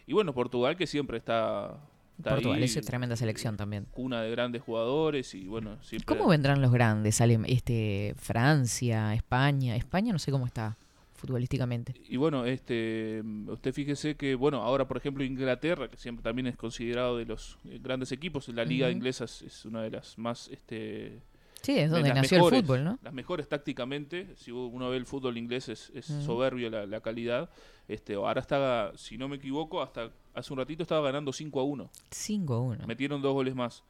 Y 0.06 0.12
bueno, 0.12 0.34
Portugal 0.34 0.76
que 0.76 0.86
siempre 0.86 1.16
está 1.18 1.78
Portugal 2.22 2.58
ahí, 2.58 2.64
es 2.64 2.80
tremenda 2.86 3.16
selección 3.16 3.56
también. 3.56 3.86
cuna 3.90 4.22
de 4.22 4.30
grandes 4.30 4.62
jugadores 4.62 5.34
y 5.34 5.46
bueno, 5.46 5.82
siempre... 5.82 6.06
¿Cómo 6.06 6.28
vendrán 6.28 6.62
los 6.62 6.72
grandes? 6.72 7.20
Este, 7.46 8.14
Francia, 8.16 9.14
España. 9.14 9.76
España 9.76 10.12
no 10.12 10.18
sé 10.18 10.30
cómo 10.30 10.46
está 10.46 10.76
futbolísticamente. 11.14 11.94
Y 12.08 12.16
bueno, 12.16 12.44
este, 12.44 13.22
usted 13.48 13.72
fíjese 13.72 14.14
que, 14.14 14.34
bueno, 14.34 14.62
ahora 14.62 14.86
por 14.86 14.96
ejemplo 14.96 15.24
Inglaterra, 15.24 15.88
que 15.88 15.96
siempre 15.96 16.22
también 16.22 16.46
es 16.46 16.56
considerado 16.56 17.16
de 17.16 17.24
los 17.24 17.58
eh, 17.64 17.80
grandes 17.82 18.12
equipos, 18.12 18.48
la 18.48 18.64
liga 18.64 18.90
inglesa 18.90 19.24
es, 19.24 19.42
es 19.42 19.64
una 19.64 19.82
de 19.82 19.90
las 19.90 20.18
más, 20.18 20.48
este, 20.48 21.20
Sí, 21.64 21.78
es 21.78 21.90
de 21.90 21.96
donde 21.96 22.12
nació 22.12 22.48
el 22.48 22.62
fútbol, 22.62 22.84
¿no? 22.84 22.98
Las 23.02 23.12
mejores 23.14 23.48
tácticamente, 23.48 24.34
si 24.36 24.50
uno 24.50 24.90
ve 24.90 24.96
el 24.98 25.06
fútbol 25.06 25.38
inglés 25.38 25.68
es, 25.68 25.90
es 25.94 26.10
Ujú. 26.10 26.22
soberbio 26.22 26.68
la, 26.68 26.86
la 26.86 27.00
calidad. 27.00 27.48
Este, 27.88 28.14
ahora 28.14 28.40
está, 28.40 28.92
si 28.96 29.16
no 29.16 29.28
me 29.28 29.36
equivoco, 29.36 29.80
hasta 29.82 30.10
hace 30.34 30.52
un 30.52 30.58
ratito 30.58 30.82
estaba 30.82 31.00
ganando 31.06 31.32
5 31.32 31.60
a 31.60 31.64
1. 31.64 31.90
5 32.10 32.54
a 32.54 32.60
1. 32.60 32.86
Metieron 32.86 33.22
dos 33.22 33.32
goles 33.32 33.54
más. 33.54 33.82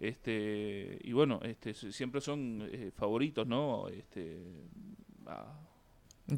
Este, 0.00 0.98
y 1.04 1.12
bueno, 1.12 1.38
este, 1.44 1.74
siempre 1.74 2.20
son 2.20 2.68
eh, 2.72 2.90
favoritos, 2.96 3.46
¿no? 3.46 3.86
Este, 3.88 4.42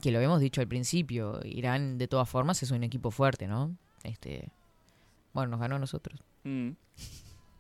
Que 0.03 0.11
lo 0.11 0.19
habíamos 0.19 0.41
dicho 0.41 0.61
al 0.61 0.69
principio. 0.69 1.41
Irán, 1.45 1.97
de 1.97 2.07
todas 2.07 2.29
formas, 2.29 2.63
es 2.63 2.71
un 2.71 2.85
equipo 2.85 3.11
fuerte, 3.11 3.47
¿no? 3.47 3.75
Este, 4.03 4.51
bueno, 5.33 5.53
nos 5.53 5.61
ganó 5.61 5.77
a 5.77 5.79
nosotros. 5.79 6.21
Mm. 6.43 6.71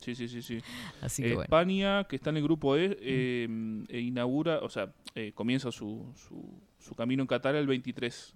Sí, 0.05 0.15
sí, 0.15 0.29
sí, 0.29 0.43
sí. 0.43 0.59
Así 1.01 1.23
que 1.23 1.29
bueno. 1.29 1.43
España, 1.45 2.05
que 2.05 2.17
está 2.17 2.29
en 2.29 2.37
el 2.37 2.43
grupo 2.43 2.77
E, 2.77 2.99
eh, 3.01 3.85
e 3.89 4.01
inaugura, 4.01 4.59
o 4.59 4.69
sea, 4.69 4.93
eh, 5.15 5.33
comienza 5.35 5.73
su, 5.73 6.13
su, 6.15 6.61
su 6.79 6.95
camino 6.95 7.23
en 7.23 7.27
Qatar 7.27 7.55
el 7.55 7.67
23, 7.67 8.35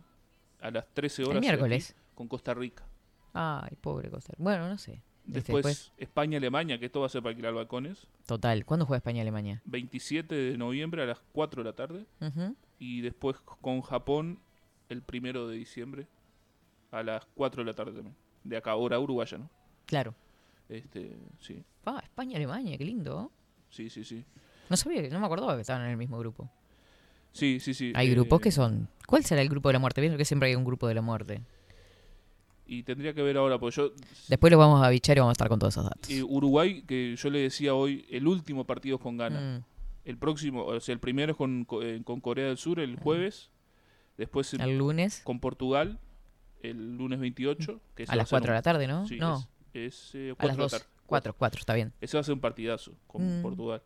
a 0.63 0.71
las 0.71 0.87
13 0.95 1.25
horas. 1.25 1.37
aquí, 1.37 1.47
miércoles. 1.47 1.95
Con 2.15 2.27
Costa 2.27 2.55
Rica. 2.55 2.89
Ay, 3.35 3.77
pobre 3.83 4.09
Costa 4.09 4.33
Rica. 4.33 4.43
Bueno, 4.43 4.67
no 4.67 4.79
sé. 4.79 5.03
Este, 5.27 5.53
Después, 5.53 5.93
España-Alemania, 5.99 6.79
que 6.79 6.87
esto 6.87 7.01
va 7.01 7.07
a 7.07 7.09
ser 7.11 7.23
para 7.23 7.33
alquilar 7.33 7.53
balcones. 7.53 8.07
Total. 8.27 8.65
¿Cuándo 8.65 8.87
juega 8.87 8.97
España-Alemania? 8.97 9.61
27 9.67 10.35
de 10.35 10.57
noviembre 10.57 11.03
a 11.03 11.07
las 11.07 11.21
4 11.33 11.63
de 11.63 11.69
la 11.69 11.77
tarde. 11.77 12.07
Y 12.79 13.03
después 13.03 13.37
con 13.61 13.83
Japón 13.83 14.41
el 14.89 15.03
primero 15.03 15.47
de 15.49 15.57
diciembre 15.57 16.07
a 16.91 17.03
las 17.03 17.27
4 17.35 17.63
de 17.63 17.67
la 17.67 17.75
tarde 17.75 17.93
también. 17.93 18.17
De 18.43 18.57
acá, 18.57 18.75
hora 18.75 18.99
uruguaya, 18.99 19.37
¿no? 19.37 19.51
Claro. 19.85 20.15
Este, 20.69 21.17
sí, 21.41 21.63
Ah, 21.87 22.01
España-Alemania, 22.03 22.77
qué 22.77 22.85
lindo. 22.85 23.31
sí, 23.71 23.89
sí, 23.89 24.05
sí. 24.05 24.25
No 24.69 24.77
sabía, 24.77 25.09
no 25.09 25.19
me 25.21 25.27
acordaba 25.27 25.55
que 25.55 25.63
estaban 25.63 25.83
en 25.85 25.91
el 25.93 25.97
mismo 25.97 26.19
grupo. 26.19 26.51
Sí, 27.33 27.59
sí, 27.61 27.73
sí. 27.73 27.93
Hay 27.95 28.09
eh, 28.09 28.11
grupos 28.11 28.41
que 28.41 28.51
son. 28.51 28.89
¿Cuál 29.07 29.25
será 29.25 29.41
el 29.41 29.49
grupo 29.49 29.69
de 29.71 29.75
la 29.75 29.79
muerte? 29.79 30.01
Pienso 30.03 30.19
que 30.19 30.25
siempre 30.27 30.49
hay 30.51 30.55
un 30.55 30.65
grupo 30.65 30.87
de 30.89 30.95
la 30.95 31.01
muerte. 31.03 31.41
Y 32.67 32.83
tendría 32.83 33.15
que 33.15 33.23
ver 33.23 33.39
ahora, 33.39 33.59
porque 33.59 33.77
yo 33.77 33.93
Después 34.29 34.51
lo 34.51 34.59
vamos 34.59 34.85
a 34.85 34.91
bichar 34.91 35.17
y 35.17 35.21
vamos 35.21 35.31
a 35.31 35.33
estar 35.33 35.49
con 35.49 35.59
todos 35.59 35.73
esos 35.73 35.85
datos. 35.85 36.11
Eh, 36.11 36.23
Uruguay, 36.23 36.83
que 36.83 37.17
yo 37.17 37.31
le 37.31 37.39
decía 37.41 37.75
hoy, 37.75 38.05
el 38.11 38.27
último 38.27 38.65
partido 38.65 38.97
es 38.97 39.03
con 39.03 39.17
Ghana. 39.17 39.59
Mm. 39.61 39.65
El 40.05 40.19
próximo, 40.19 40.65
o 40.65 40.81
sea, 40.81 40.93
el 40.93 41.01
primero 41.01 41.33
es 41.33 41.39
con, 41.39 41.65
co- 41.65 41.83
eh, 41.83 42.03
con 42.05 42.21
Corea 42.21 42.47
del 42.49 42.59
Sur 42.59 42.79
el 42.81 42.97
jueves. 42.97 43.51
Después 44.19 44.53
El 44.55 44.77
lunes. 44.77 45.23
con 45.25 45.41
Portugal 45.41 45.99
el 46.63 46.97
lunes 46.99 47.21
28. 47.21 47.81
Que 47.95 48.05
A 48.09 48.17
las 48.17 48.29
ser 48.29 48.37
4 48.39 48.53
de 48.53 48.59
la 48.59 48.63
tarde, 48.63 48.87
¿no? 48.87 49.07
Sí, 49.07 49.17
No. 49.19 49.39
Es, 49.39 49.49
es, 49.73 50.11
eh, 50.15 50.31
A 50.33 50.35
cuatro 50.35 50.49
las 50.49 50.57
de 50.57 50.59
la 50.59 50.63
2. 50.65 50.73
tarde. 50.73 50.85
4, 51.07 51.35
4, 51.39 51.59
está 51.61 51.75
bien. 51.75 51.93
Ese 52.01 52.17
va 52.17 52.21
a 52.21 52.25
ser 52.25 52.35
un 52.35 52.41
partidazo 52.41 52.93
con 53.07 53.39
Mm. 53.41 53.43
Portugal. 53.43 53.83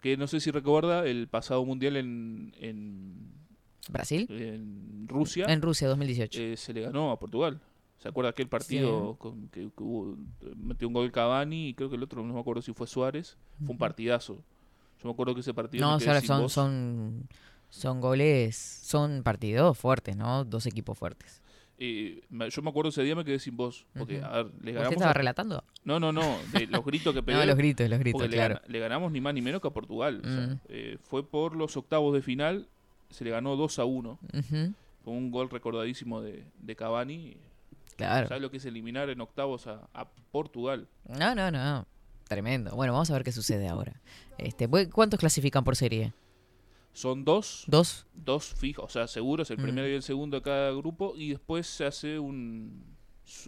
Que 0.00 0.16
no 0.16 0.26
sé 0.26 0.40
si 0.40 0.50
recuerda 0.50 1.06
el 1.06 1.28
pasado 1.28 1.64
mundial 1.64 1.96
en, 1.96 2.52
en, 2.58 3.32
¿Brasil? 3.88 4.26
en 4.30 5.06
Rusia. 5.08 5.46
En 5.48 5.62
Rusia, 5.62 5.88
2018. 5.88 6.40
eh, 6.40 6.56
se 6.56 6.72
le 6.74 6.82
ganó 6.82 7.10
a 7.10 7.18
Portugal. 7.18 7.60
¿Se 7.98 8.08
acuerda 8.08 8.30
aquel 8.30 8.48
partido 8.48 9.16
con, 9.18 9.48
que, 9.48 9.70
que 9.74 9.82
hubo, 9.82 10.16
metió 10.56 10.88
un 10.88 10.94
gol 10.94 11.10
Cavani 11.10 11.68
y 11.68 11.74
creo 11.74 11.88
que 11.88 11.96
el 11.96 12.02
otro, 12.02 12.22
no 12.22 12.34
me 12.34 12.40
acuerdo 12.40 12.60
si 12.60 12.72
fue 12.74 12.86
Suárez? 12.86 13.38
Fue 13.60 13.70
un 13.70 13.78
partidazo. 13.78 14.34
Yo 15.02 15.08
me 15.08 15.12
acuerdo 15.12 15.32
que 15.34 15.40
ese 15.40 15.54
partido... 15.54 15.86
no, 15.86 15.92
ahora 15.92 16.20
sin 16.20 16.26
son, 16.26 16.50
son, 16.50 17.28
son 17.70 18.00
goles, 18.02 18.56
son 18.56 19.22
partidos 19.22 19.78
fuertes, 19.78 20.16
¿no? 20.16 20.44
Dos 20.44 20.66
equipos 20.66 20.98
fuertes. 20.98 21.40
Eh, 21.78 22.22
yo 22.50 22.62
me 22.62 22.70
acuerdo 22.70 22.90
ese 22.90 23.02
día 23.02 23.16
me 23.16 23.24
quedé 23.24 23.38
sin 23.38 23.56
voz. 23.56 23.86
Porque, 23.98 24.22
a 24.22 24.28
ver, 24.30 24.46
le 24.46 24.50
¿Usted 24.58 24.72
ganamos 24.74 24.92
estaba 24.92 25.10
a- 25.10 25.14
relatando? 25.14 25.64
No, 25.84 25.98
no, 25.98 26.12
no. 26.12 26.38
De 26.52 26.66
los 26.70 26.84
gritos 26.84 27.12
que 27.14 27.20
No, 27.20 27.26
pegué. 27.26 27.46
los 27.46 27.56
gritos, 27.56 27.88
los 27.90 27.98
gritos, 27.98 28.22
le 28.22 28.28
claro. 28.28 28.60
Le, 28.68 28.78
ganamos 28.78 29.10
ni 29.12 29.20
más 29.20 29.34
ni 29.34 29.42
menos 29.42 29.60
que 29.60 29.68
a 29.68 29.72
Portugal. 29.72 30.22
o 30.24 30.28
sea, 30.28 30.46
Mm. 30.46 30.60
eh, 30.68 30.98
fue 31.02 31.28
por 31.28 31.56
los 31.56 31.76
octavos 31.76 32.14
de 32.14 32.22
final. 32.22 32.68
Se 33.10 33.24
le 33.24 33.30
ganó 33.30 33.56
2 33.56 33.78
a 33.78 33.84
1. 33.84 34.18
Ujú. 34.32 34.72
Con 35.04 35.14
un 35.16 35.30
gol 35.30 35.50
recordadísimo 35.50 36.20
de, 36.20 36.44
de 36.60 36.76
Cavani. 36.76 37.36
Claro. 37.96 38.26
¿Sabes 38.28 38.42
lo 38.42 38.50
que 38.50 38.56
es 38.56 38.64
eliminar 38.64 39.10
en 39.10 39.20
octavos 39.20 39.66
a, 39.66 39.88
a 39.94 40.08
Portugal? 40.32 40.88
No, 41.08 41.34
no, 41.34 41.50
no. 41.50 41.86
Tremendo. 42.28 42.74
Bueno, 42.74 42.92
vamos 42.92 43.10
a 43.10 43.14
ver 43.14 43.22
qué 43.24 43.30
sucede 43.32 43.68
ahora. 43.68 44.00
Este, 44.38 44.66
¿cu- 44.66 44.88
¿Cuántos 44.92 45.20
clasifican 45.20 45.62
por 45.62 45.76
serie? 45.76 46.12
Son 46.94 47.24
dos. 47.24 47.64
¿Dos? 47.66 48.06
Dos 48.14 48.54
fijos, 48.54 48.84
o 48.86 48.88
sea, 48.88 49.06
seguros, 49.06 49.50
el 49.50 49.58
Mm. 49.58 49.62
primero 49.62 49.88
y 49.88 49.92
el 49.92 50.02
segundo 50.02 50.36
de 50.38 50.42
cada 50.42 50.70
grupo. 50.70 51.14
Y 51.16 51.30
después 51.30 51.66
se 51.66 51.84
hace 51.84 52.18
un 52.18 52.84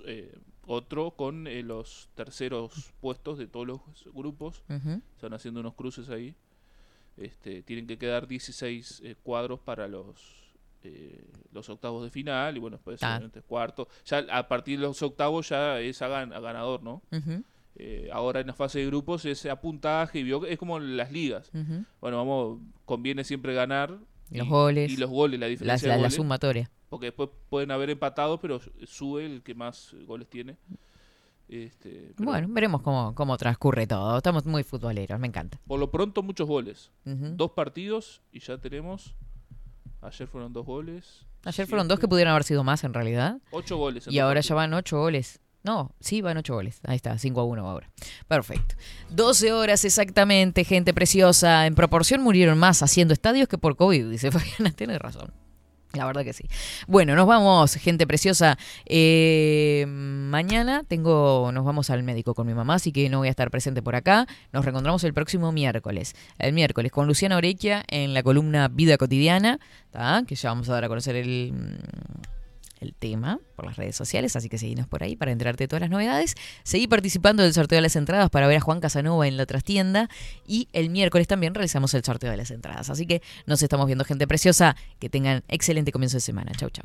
eh, 0.04 0.34
otro 0.66 1.12
con 1.12 1.46
eh, 1.46 1.62
los 1.62 2.08
terceros 2.14 2.92
puestos 3.00 3.38
de 3.38 3.46
todos 3.46 3.66
los 3.66 3.80
grupos. 4.12 4.62
Van 4.68 5.32
haciendo 5.34 5.60
unos 5.60 5.74
cruces 5.74 6.08
ahí. 6.10 6.34
Este, 7.16 7.62
tienen 7.62 7.86
que 7.86 7.96
quedar 7.98 8.26
16 8.26 9.00
eh, 9.04 9.16
cuadros 9.22 9.60
para 9.60 9.88
los 9.88 10.44
eh, 10.82 11.24
los 11.52 11.68
octavos 11.70 12.04
de 12.04 12.10
final 12.10 12.56
y 12.56 12.60
bueno, 12.60 12.76
después 12.76 13.02
Ah. 13.02 13.12
obviamente 13.14 13.42
cuarto. 13.42 13.88
Ya 14.04 14.24
a 14.30 14.46
partir 14.48 14.78
de 14.78 14.86
los 14.86 15.00
octavos 15.02 15.48
ya 15.48 15.80
es 15.80 16.00
a, 16.02 16.08
gan- 16.08 16.34
a 16.34 16.40
ganador, 16.40 16.82
¿no? 16.82 17.02
Ujú. 17.10 17.42
Eh, 17.78 18.08
ahora 18.12 18.40
en 18.40 18.46
la 18.46 18.54
fase 18.54 18.78
de 18.78 18.86
grupos 18.86 19.24
es 19.26 19.44
a 19.46 19.60
puntaje 19.60 20.24
es 20.48 20.58
como 20.58 20.78
las 20.78 21.12
ligas. 21.12 21.50
Bueno, 22.00 22.16
vamos, 22.16 22.58
conviene 22.84 23.22
siempre 23.24 23.52
ganar. 23.54 23.98
Los 24.30 24.46
y- 24.46 24.50
goles. 24.50 24.92
Y 24.92 24.96
los 24.96 25.10
goles, 25.10 25.38
la 25.38 25.46
diferencia 25.46 25.88
la- 25.88 25.94
de 25.94 25.98
la 26.00 26.06
goles, 26.08 26.14
sumatoria. 26.14 26.70
Porque 26.88 27.06
después 27.06 27.28
pueden 27.50 27.70
haber 27.70 27.90
empatados, 27.90 28.40
pero 28.40 28.60
sube 28.86 29.26
el 29.26 29.42
que 29.42 29.54
más 29.54 29.94
goles 30.06 30.28
tiene. 30.28 30.56
Este, 31.48 32.12
pero 32.16 32.30
Bueno, 32.30 32.48
veremos 32.50 32.82
cómo, 32.82 33.14
cómo 33.14 33.36
transcurre 33.36 33.86
todo. 33.86 34.16
Estamos 34.16 34.46
muy 34.46 34.64
futboleros, 34.64 35.20
me 35.20 35.28
encanta. 35.28 35.60
Por 35.66 35.78
lo 35.78 35.90
pronto, 35.90 36.22
muchos 36.22 36.48
goles. 36.48 36.90
Dos 37.04 37.52
partidos 37.52 38.20
y 38.32 38.40
ya 38.40 38.58
tenemos. 38.58 39.14
Ayer 40.02 40.26
fueron 40.26 40.52
dos 40.52 40.66
goles. 40.66 41.24
Ayer 41.44 41.66
fueron 41.66 41.86
dos 41.86 42.00
que 42.00 42.08
pudieron 42.08 42.32
haber 42.32 42.42
sido 42.44 42.64
más 42.64 42.82
en 42.84 42.92
realidad. 42.94 43.38
Ocho 43.52 43.76
goles 43.76 44.06
en 44.08 44.12
Y 44.14 44.18
ahora 44.18 44.38
partidos. 44.38 44.48
ya 44.48 44.54
van 44.56 44.74
ocho 44.74 44.98
goles. 44.98 45.40
No, 45.66 45.90
sí, 45.98 46.20
van 46.22 46.36
ocho 46.36 46.54
goles. 46.54 46.78
Ahí 46.86 46.94
está, 46.94 47.18
5 47.18 47.40
a 47.40 47.44
1 47.44 47.68
ahora. 47.68 47.90
Perfecto. 48.28 48.76
12 49.10 49.52
horas 49.52 49.84
exactamente, 49.84 50.62
gente 50.62 50.94
preciosa. 50.94 51.66
En 51.66 51.74
proporción 51.74 52.22
murieron 52.22 52.56
más 52.56 52.84
haciendo 52.84 53.12
estadios 53.12 53.48
que 53.48 53.58
por 53.58 53.74
COVID, 53.74 54.08
dice 54.08 54.30
Fabiana. 54.30 54.70
Tienes 54.70 55.00
razón. 55.00 55.32
La 55.92 56.06
verdad 56.06 56.22
que 56.22 56.32
sí. 56.32 56.44
Bueno, 56.86 57.16
nos 57.16 57.26
vamos, 57.26 57.74
gente 57.74 58.06
preciosa. 58.06 58.56
Eh, 58.84 59.86
mañana 59.88 60.84
tengo, 60.86 61.50
nos 61.52 61.64
vamos 61.64 61.90
al 61.90 62.04
médico 62.04 62.34
con 62.34 62.46
mi 62.46 62.54
mamá, 62.54 62.74
así 62.74 62.92
que 62.92 63.08
no 63.08 63.18
voy 63.18 63.26
a 63.26 63.30
estar 63.30 63.50
presente 63.50 63.82
por 63.82 63.96
acá. 63.96 64.28
Nos 64.52 64.64
reencontramos 64.64 65.02
el 65.02 65.14
próximo 65.14 65.50
miércoles. 65.50 66.14
El 66.38 66.52
miércoles 66.52 66.92
con 66.92 67.08
Luciana 67.08 67.36
Orequia 67.36 67.82
en 67.88 68.14
la 68.14 68.22
columna 68.22 68.68
Vida 68.68 68.98
Cotidiana, 68.98 69.58
que 70.28 70.36
ya 70.36 70.50
vamos 70.50 70.68
a 70.68 70.74
dar 70.74 70.84
a 70.84 70.88
conocer 70.88 71.16
el, 71.16 71.80
el 72.86 72.94
tema 72.94 73.40
por 73.56 73.66
las 73.66 73.76
redes 73.76 73.96
sociales, 73.96 74.36
así 74.36 74.48
que 74.48 74.58
seguinos 74.58 74.86
por 74.86 75.02
ahí 75.02 75.16
para 75.16 75.32
enterarte 75.32 75.64
de 75.64 75.68
todas 75.68 75.80
las 75.80 75.90
novedades. 75.90 76.34
Seguí 76.62 76.86
participando 76.86 77.42
del 77.42 77.52
sorteo 77.52 77.76
de 77.76 77.82
las 77.82 77.96
entradas 77.96 78.30
para 78.30 78.46
ver 78.46 78.58
a 78.58 78.60
Juan 78.60 78.80
Casanova 78.80 79.26
en 79.26 79.36
la 79.36 79.46
trastienda 79.46 80.08
y 80.46 80.68
el 80.72 80.90
miércoles 80.90 81.26
también 81.26 81.54
realizamos 81.54 81.94
el 81.94 82.04
sorteo 82.04 82.30
de 82.30 82.36
las 82.36 82.50
entradas. 82.50 82.90
Así 82.90 83.06
que 83.06 83.22
nos 83.46 83.62
estamos 83.62 83.86
viendo 83.86 84.04
gente 84.04 84.26
preciosa, 84.26 84.76
que 84.98 85.08
tengan 85.08 85.42
excelente 85.48 85.92
comienzo 85.92 86.16
de 86.16 86.20
semana. 86.20 86.52
Chau, 86.56 86.70
chau. 86.70 86.84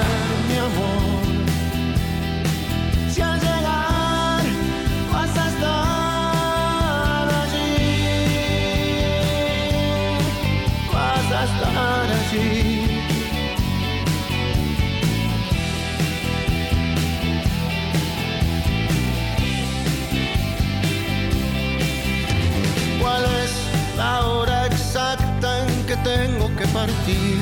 partir? 26.73 27.37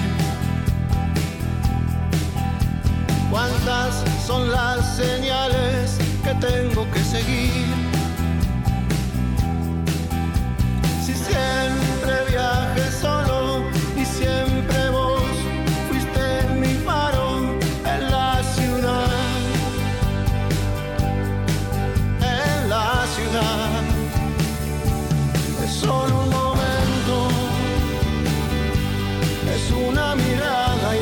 ¿Cuántas 3.29 4.03
son 4.25 4.51
las 4.51 4.95
señales 4.95 5.97
que 6.23 6.33
tengo 6.35 6.89
que 6.91 6.99
seguir? 7.03 7.65
Si 11.05 11.13
siempre 11.13 11.88